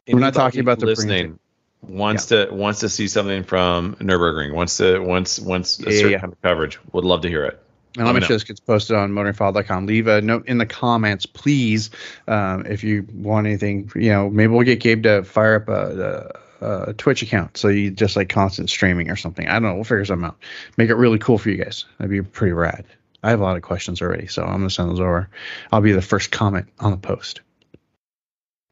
We're 0.06 0.18
not 0.20 0.34
talking 0.34 0.60
about 0.60 0.78
the 0.80 0.86
listening. 0.86 1.38
Wants 1.80 2.26
to 2.26 2.48
wants 2.50 2.80
to 2.80 2.88
see 2.88 3.06
something 3.08 3.44
from 3.44 3.94
Nurburgring. 3.96 4.52
Wants 4.52 4.76
to 4.78 4.98
wants 4.98 5.38
wants 5.38 5.78
a 5.80 5.84
Yeah, 5.84 5.96
certain 5.96 6.10
yeah. 6.12 6.18
kind 6.18 6.32
of 6.32 6.42
coverage. 6.42 6.78
Would 6.92 7.04
love 7.04 7.22
to 7.22 7.28
hear 7.28 7.44
it. 7.44 7.62
And 7.98 8.06
Let 8.06 8.10
I'll 8.10 8.14
me 8.14 8.20
make 8.20 8.28
sure 8.28 8.36
this 8.36 8.44
gets 8.44 8.60
posted 8.60 8.94
on 8.94 9.10
motoringfile.com. 9.10 9.86
Leave 9.86 10.06
a 10.06 10.20
note 10.20 10.46
in 10.46 10.58
the 10.58 10.66
comments, 10.66 11.26
please, 11.26 11.90
um, 12.28 12.64
if 12.64 12.84
you 12.84 13.04
want 13.12 13.48
anything. 13.48 13.90
You 13.96 14.10
know, 14.10 14.30
maybe 14.30 14.52
we'll 14.52 14.64
get 14.64 14.78
Gabe 14.78 15.02
to 15.02 15.24
fire 15.24 15.56
up 15.56 15.68
a, 15.68 16.32
a, 16.60 16.82
a 16.90 16.92
Twitch 16.94 17.22
account 17.22 17.56
so 17.56 17.66
you 17.66 17.90
just 17.90 18.14
like 18.14 18.28
constant 18.28 18.70
streaming 18.70 19.10
or 19.10 19.16
something. 19.16 19.48
I 19.48 19.54
don't 19.54 19.64
know. 19.64 19.74
We'll 19.74 19.82
figure 19.82 20.04
something 20.04 20.26
out. 20.26 20.38
Make 20.76 20.90
it 20.90 20.94
really 20.94 21.18
cool 21.18 21.38
for 21.38 21.50
you 21.50 21.56
guys. 21.56 21.86
That'd 21.98 22.12
be 22.12 22.22
pretty 22.22 22.52
rad. 22.52 22.84
I 23.24 23.30
have 23.30 23.40
a 23.40 23.42
lot 23.42 23.56
of 23.56 23.62
questions 23.62 24.00
already, 24.00 24.28
so 24.28 24.44
I'm 24.44 24.58
gonna 24.58 24.70
send 24.70 24.90
those 24.90 25.00
over. 25.00 25.28
I'll 25.72 25.80
be 25.80 25.90
the 25.90 26.00
first 26.00 26.30
comment 26.30 26.68
on 26.78 26.92
the 26.92 26.96
post. 26.96 27.40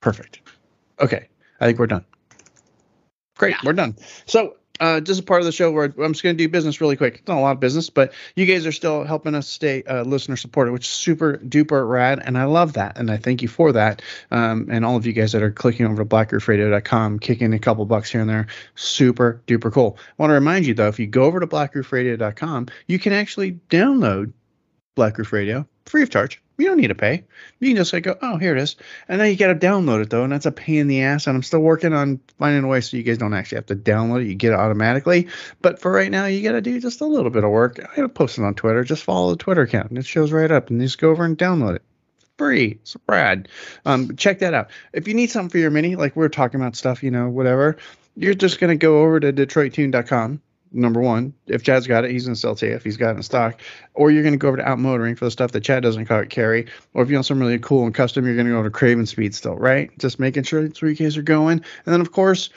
Perfect. 0.00 0.40
Okay, 1.00 1.26
I 1.60 1.66
think 1.66 1.80
we're 1.80 1.88
done. 1.88 2.04
Great, 3.36 3.56
we're 3.64 3.72
done. 3.72 3.96
So, 4.26 4.56
uh, 4.80 5.00
just 5.00 5.20
a 5.20 5.22
part 5.22 5.40
of 5.40 5.46
the 5.46 5.52
show 5.52 5.70
where 5.70 5.84
I'm 5.84 6.12
just 6.12 6.22
going 6.22 6.36
to 6.36 6.42
do 6.42 6.48
business 6.48 6.80
really 6.80 6.96
quick. 6.96 7.16
It's 7.16 7.28
not 7.28 7.38
a 7.38 7.40
lot 7.40 7.52
of 7.52 7.60
business, 7.60 7.90
but 7.90 8.12
you 8.34 8.46
guys 8.46 8.66
are 8.66 8.72
still 8.72 9.04
helping 9.04 9.34
us 9.34 9.48
stay 9.48 9.82
uh, 9.84 10.02
listener 10.02 10.36
supported, 10.36 10.72
which 10.72 10.86
is 10.86 10.92
super 10.92 11.38
duper 11.38 11.88
rad, 11.88 12.22
and 12.24 12.36
I 12.38 12.44
love 12.44 12.74
that, 12.74 12.98
and 12.98 13.10
I 13.10 13.16
thank 13.16 13.42
you 13.42 13.48
for 13.48 13.72
that. 13.72 14.02
Um, 14.30 14.68
and 14.70 14.84
all 14.84 14.96
of 14.96 15.06
you 15.06 15.12
guys 15.12 15.32
that 15.32 15.42
are 15.42 15.50
clicking 15.50 15.86
over 15.86 15.96
to 15.96 16.04
blackroofradio.com, 16.04 17.18
kicking 17.20 17.52
a 17.54 17.58
couple 17.58 17.84
bucks 17.86 18.10
here 18.10 18.20
and 18.20 18.30
there, 18.30 18.46
super 18.74 19.40
duper 19.46 19.72
cool. 19.72 19.96
I 20.00 20.12
want 20.18 20.30
to 20.30 20.34
remind 20.34 20.66
you 20.66 20.74
though, 20.74 20.88
if 20.88 20.98
you 20.98 21.06
go 21.06 21.24
over 21.24 21.40
to 21.40 21.46
blackroofradio.com, 21.46 22.68
you 22.86 22.98
can 22.98 23.12
actually 23.12 23.58
download 23.70 24.32
Black 24.94 25.18
Roof 25.18 25.32
Radio 25.32 25.66
free 25.84 26.02
of 26.02 26.10
charge 26.10 26.40
You 26.59 26.66
don't 26.66 26.78
need 26.78 26.88
to 26.88 26.94
pay. 26.94 27.24
You 27.61 27.68
can 27.68 27.76
just 27.76 27.92
like 27.92 28.04
go, 28.04 28.16
oh, 28.22 28.38
here 28.38 28.57
it 28.57 28.62
is. 28.62 28.76
And 29.09 29.20
then 29.20 29.30
you 29.30 29.36
got 29.36 29.48
to 29.48 29.54
download 29.54 30.02
it 30.02 30.11
though, 30.11 30.24
and 30.24 30.32
that's 30.32 30.46
a 30.46 30.52
pain 30.52 30.80
in 30.80 30.88
the 30.88 31.02
ass. 31.02 31.26
And 31.26 31.36
I'm 31.36 31.42
still 31.42 31.61
working 31.61 31.92
on 31.92 32.20
finding 32.38 32.64
a 32.64 32.66
way 32.66 32.80
so 32.80 32.96
you 32.96 33.02
guys 33.02 33.18
don't 33.18 33.34
actually 33.34 33.57
have 33.57 33.66
to 33.66 33.76
download 33.76 34.22
it. 34.22 34.28
You 34.28 34.34
get 34.34 34.52
it 34.52 34.59
automatically. 34.59 35.28
But 35.61 35.80
for 35.80 35.92
right 35.92 36.11
now, 36.11 36.26
you 36.26 36.42
got 36.42 36.52
to 36.52 36.62
do 36.62 36.80
just 36.80 37.02
a 37.02 37.07
little 37.07 37.30
bit 37.30 37.44
of 37.44 37.50
work. 37.50 37.78
I 37.96 38.07
post 38.07 38.38
it 38.38 38.44
on 38.44 38.54
Twitter. 38.54 38.84
Just 38.84 39.04
follow 39.04 39.30
the 39.30 39.36
Twitter 39.36 39.62
account, 39.62 39.90
and 39.90 39.98
it 39.98 40.07
shows 40.07 40.32
right 40.32 40.50
up. 40.50 40.70
And 40.70 40.80
you 40.80 40.86
just 40.86 40.98
go 40.98 41.11
over 41.11 41.24
and 41.24 41.36
download 41.36 41.76
it. 41.76 41.82
Free. 42.38 42.78
It's 42.82 42.96
rad. 43.09 43.48
Um, 43.84 44.16
check 44.16 44.38
that 44.40 44.54
out. 44.54 44.70
If 44.92 45.09
you 45.09 45.14
need 45.14 45.30
something 45.30 45.50
for 45.50 45.59
your 45.59 45.70
mini, 45.70 45.96
like 45.96 46.16
we 46.16 46.24
are 46.24 46.30
talking 46.30 46.61
about 46.61 46.76
stuff, 46.76 47.02
you 47.02 47.11
know, 47.11 47.28
whatever, 47.28 47.76
you're 48.14 48.34
just 48.34 48.61
gonna 48.61 48.76
go 48.76 49.02
over 49.02 49.20
to 49.20 49.32
DetroitTuned.com 49.32 50.40
number 50.76 51.00
one. 51.00 51.34
If 51.46 51.62
Chad's 51.62 51.86
got 51.86 52.04
it, 52.04 52.10
he's 52.10 52.24
going 52.24 52.34
to 52.34 52.40
sell 52.40 52.54
to 52.56 52.66
you 52.66 52.74
if 52.74 52.84
he's 52.84 52.96
got 52.96 53.10
it 53.10 53.16
in 53.16 53.22
stock. 53.22 53.60
Or 53.94 54.10
you're 54.10 54.22
going 54.22 54.34
to 54.34 54.38
go 54.38 54.48
over 54.48 54.56
to 54.58 54.62
Outmotoring 54.62 55.18
for 55.18 55.24
the 55.24 55.30
stuff 55.30 55.52
that 55.52 55.62
Chad 55.62 55.82
doesn't 55.82 56.06
carry. 56.06 56.66
Or 56.94 57.02
if 57.02 57.08
you 57.08 57.16
want 57.16 57.26
something 57.26 57.44
really 57.44 57.58
cool 57.58 57.84
and 57.84 57.94
custom, 57.94 58.26
you're 58.26 58.34
going 58.34 58.46
to 58.46 58.52
go 58.52 58.62
to 58.62 58.70
Craven 58.70 59.06
Speed 59.06 59.34
still, 59.34 59.56
right? 59.56 59.96
Just 59.98 60.20
making 60.20 60.44
sure 60.44 60.62
the 60.62 60.68
three 60.68 60.94
Ks 60.94 61.16
are 61.16 61.22
going. 61.22 61.58
And 61.58 61.92
then, 61.94 62.00
of 62.00 62.12
course, 62.12 62.50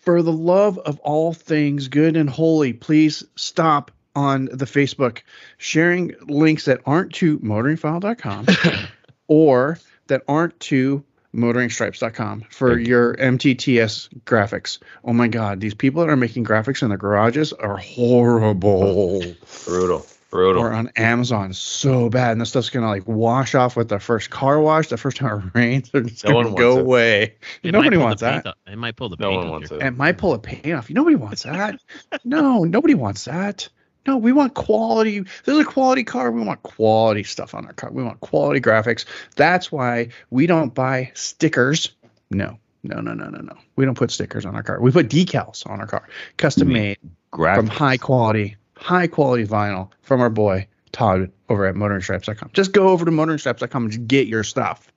for 0.00 0.22
the 0.22 0.32
love 0.32 0.78
of 0.78 0.98
all 1.00 1.32
things 1.32 1.88
good 1.88 2.16
and 2.16 2.28
holy, 2.28 2.72
please 2.72 3.24
stop 3.36 3.90
on 4.16 4.46
the 4.46 4.66
Facebook 4.66 5.22
sharing 5.58 6.14
links 6.22 6.66
that 6.66 6.80
aren't 6.86 7.12
to 7.14 7.38
motoringfile.com 7.40 8.46
or 9.28 9.78
that 10.06 10.22
aren't 10.28 10.58
to 10.60 11.04
motoringstripes.com 11.34 12.44
for 12.50 12.78
your 12.78 13.14
MTTS 13.16 14.08
graphics. 14.24 14.78
Oh 15.04 15.12
my 15.12 15.28
God, 15.28 15.60
these 15.60 15.74
people 15.74 16.02
that 16.02 16.10
are 16.10 16.16
making 16.16 16.44
graphics 16.44 16.82
in 16.82 16.88
their 16.88 16.98
garages 16.98 17.52
are 17.52 17.76
horrible. 17.76 19.22
Brutal. 19.64 20.06
Brutal. 20.30 20.64
Or 20.64 20.72
on 20.72 20.90
Amazon, 20.96 21.52
so 21.52 22.08
bad. 22.08 22.32
And 22.32 22.40
the 22.40 22.46
stuff's 22.46 22.68
gonna 22.68 22.88
like 22.88 23.06
wash 23.06 23.54
off 23.54 23.76
with 23.76 23.88
the 23.88 24.00
first 24.00 24.30
car 24.30 24.58
wash, 24.58 24.88
the 24.88 24.96
first 24.96 25.16
time 25.16 25.52
it 25.54 25.54
rains. 25.58 25.90
It's 25.94 26.24
no 26.24 26.42
gonna 26.42 26.56
go 26.56 26.80
away. 26.80 27.34
It 27.62 27.70
nobody 27.70 27.96
wants 27.96 28.22
that. 28.22 28.44
Off. 28.44 28.56
It 28.66 28.76
might 28.76 28.96
pull 28.96 29.10
the 29.10 29.16
no 29.20 29.30
paint 29.30 29.42
one 29.42 29.50
wants 29.50 29.70
it. 29.70 29.80
It 29.80 29.96
might 29.96 30.18
pull 30.18 30.34
a 30.34 30.40
paint 30.40 30.72
off. 30.72 30.90
Nobody 30.90 31.14
wants 31.14 31.44
that. 31.44 31.78
no, 32.24 32.64
nobody 32.64 32.94
wants 32.94 33.26
that. 33.26 33.68
No, 34.06 34.18
we 34.18 34.32
want 34.32 34.54
quality. 34.54 35.20
This 35.20 35.54
is 35.54 35.58
a 35.58 35.64
quality 35.64 36.04
car. 36.04 36.30
We 36.30 36.42
want 36.42 36.62
quality 36.62 37.22
stuff 37.22 37.54
on 37.54 37.66
our 37.66 37.72
car. 37.72 37.90
We 37.90 38.02
want 38.02 38.20
quality 38.20 38.60
graphics. 38.60 39.06
That's 39.36 39.72
why 39.72 40.08
we 40.30 40.46
don't 40.46 40.74
buy 40.74 41.10
stickers. 41.14 41.94
No, 42.30 42.58
no, 42.82 43.00
no, 43.00 43.14
no, 43.14 43.28
no, 43.28 43.40
no. 43.40 43.56
We 43.76 43.84
don't 43.84 43.96
put 43.96 44.10
stickers 44.10 44.44
on 44.44 44.54
our 44.54 44.62
car. 44.62 44.80
We 44.80 44.90
put 44.90 45.08
decals 45.08 45.68
on 45.68 45.80
our 45.80 45.86
car, 45.86 46.06
custom 46.36 46.68
mm-hmm. 46.68 46.74
made 46.74 46.98
graphics. 47.32 47.56
from 47.56 47.66
high 47.68 47.96
quality, 47.96 48.56
high 48.76 49.06
quality 49.06 49.46
vinyl 49.46 49.90
from 50.02 50.20
our 50.20 50.30
boy 50.30 50.66
Todd 50.92 51.30
over 51.48 51.66
at 51.66 51.74
motoringstripes.com. 51.74 52.50
Just 52.52 52.72
go 52.72 52.88
over 52.88 53.04
to 53.04 53.10
motoringstripes.com 53.10 53.84
and 53.84 53.92
just 53.92 54.06
get 54.06 54.28
your 54.28 54.44
stuff. 54.44 54.90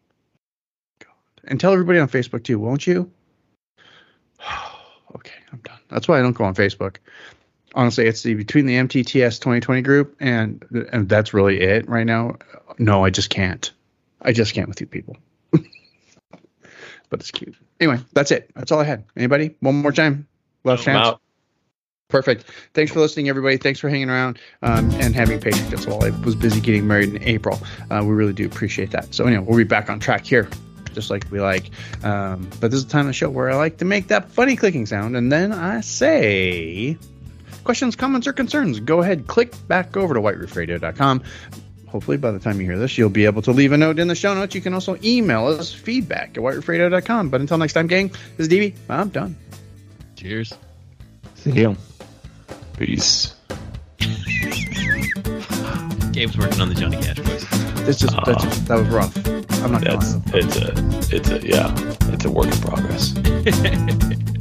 And 1.45 1.61
tell 1.61 1.71
everybody 1.71 1.97
on 1.99 2.09
Facebook 2.09 2.43
too, 2.43 2.59
won't 2.59 2.85
you? 2.85 3.09
okay, 5.15 5.35
I'm 5.53 5.59
done. 5.59 5.79
That's 5.87 6.07
why 6.07 6.19
I 6.19 6.21
don't 6.21 6.33
go 6.33 6.43
on 6.43 6.55
Facebook 6.55 6.97
honestly, 7.75 8.07
it's 8.07 8.23
the 8.23 8.33
between 8.33 8.65
the 8.65 8.75
MTTS 8.75 9.39
2020 9.39 9.81
group 9.81 10.15
and 10.19 10.63
and 10.91 11.09
that's 11.09 11.33
really 11.33 11.61
it 11.61 11.87
right 11.87 12.05
now. 12.05 12.37
No, 12.77 13.03
I 13.03 13.09
just 13.09 13.29
can't. 13.29 13.71
I 14.21 14.31
just 14.31 14.53
can't 14.53 14.67
with 14.67 14.81
you 14.81 14.87
people. 14.87 15.17
but 15.51 17.19
it's 17.19 17.31
cute. 17.31 17.55
Anyway, 17.79 17.99
that's 18.13 18.31
it. 18.31 18.49
That's 18.55 18.71
all 18.71 18.79
I 18.79 18.83
had. 18.83 19.03
Anybody? 19.15 19.55
One 19.59 19.75
more 19.75 19.91
time. 19.91 20.27
Last 20.63 20.83
chance. 20.83 21.17
Perfect. 22.09 22.45
Thanks 22.73 22.91
for 22.91 22.99
listening, 22.99 23.27
everybody. 23.27 23.57
Thanks 23.57 23.79
for 23.81 23.89
hanging 23.89 24.09
around 24.09 24.39
um, 24.61 24.89
and 24.91 25.13
having 25.13 25.39
patience. 25.39 25.85
All. 25.87 26.05
I 26.05 26.09
was 26.21 26.35
busy 26.35 26.61
getting 26.61 26.87
married 26.87 27.13
in 27.13 27.21
April. 27.23 27.59
Uh, 27.91 28.01
we 28.05 28.13
really 28.13 28.33
do 28.33 28.45
appreciate 28.45 28.91
that. 28.91 29.13
So 29.13 29.25
anyway, 29.25 29.43
we'll 29.45 29.57
be 29.57 29.65
back 29.65 29.89
on 29.89 29.99
track 29.99 30.25
here, 30.25 30.49
just 30.93 31.09
like 31.09 31.25
we 31.31 31.41
like. 31.41 31.69
Um, 32.03 32.49
but 32.61 32.71
this 32.71 32.79
is 32.79 32.85
the 32.85 32.91
time 32.91 33.01
of 33.01 33.07
the 33.07 33.13
show 33.13 33.29
where 33.29 33.49
I 33.49 33.55
like 33.55 33.77
to 33.79 33.85
make 33.85 34.07
that 34.07 34.31
funny 34.31 34.55
clicking 34.55 34.85
sound, 34.85 35.17
and 35.17 35.29
then 35.29 35.51
I 35.51 35.81
say 35.81 36.97
questions, 37.67 37.97
comments, 37.97 38.25
or 38.27 38.31
concerns, 38.31 38.79
go 38.79 39.01
ahead, 39.01 39.27
click 39.27 39.53
back 39.67 39.97
over 39.97 40.13
to 40.13 40.21
whiteroofradio.com. 40.21 41.21
Hopefully, 41.89 42.15
by 42.15 42.31
the 42.31 42.39
time 42.39 42.61
you 42.61 42.65
hear 42.65 42.79
this, 42.79 42.97
you'll 42.97 43.09
be 43.09 43.25
able 43.25 43.41
to 43.41 43.51
leave 43.51 43.73
a 43.73 43.77
note 43.77 43.99
in 43.99 44.07
the 44.07 44.15
show 44.15 44.33
notes. 44.33 44.55
You 44.55 44.61
can 44.61 44.73
also 44.73 44.97
email 45.03 45.47
us 45.47 45.73
feedback 45.73 46.37
at 46.37 46.43
whiteroofradio.com. 46.43 47.29
But 47.29 47.41
until 47.41 47.57
next 47.57 47.73
time, 47.73 47.87
gang, 47.87 48.07
this 48.37 48.47
is 48.47 48.49
DB. 48.49 48.73
I'm 48.89 49.09
done. 49.09 49.35
Cheers. 50.15 50.53
See 51.35 51.51
you. 51.51 51.75
Peace. 52.77 53.35
Gabe's 56.13 56.37
working 56.37 56.61
on 56.61 56.69
the 56.69 56.75
Johnny 56.75 56.95
Cash 56.95 57.19
voice. 57.19 57.45
This 57.85 57.99
just, 57.99 58.15
uh, 58.15 58.33
just 58.33 58.65
that 58.69 58.79
was 58.79 58.87
rough. 58.87 59.13
I'm 59.61 59.73
not. 59.73 59.81
That's 59.81 60.15
it's 60.33 60.55
a 60.55 60.71
it's 61.13 61.29
a 61.31 61.45
yeah 61.45 61.75
it's 62.13 62.23
a 62.23 62.31
work 62.31 62.47
in 62.47 62.61
progress. 62.61 63.13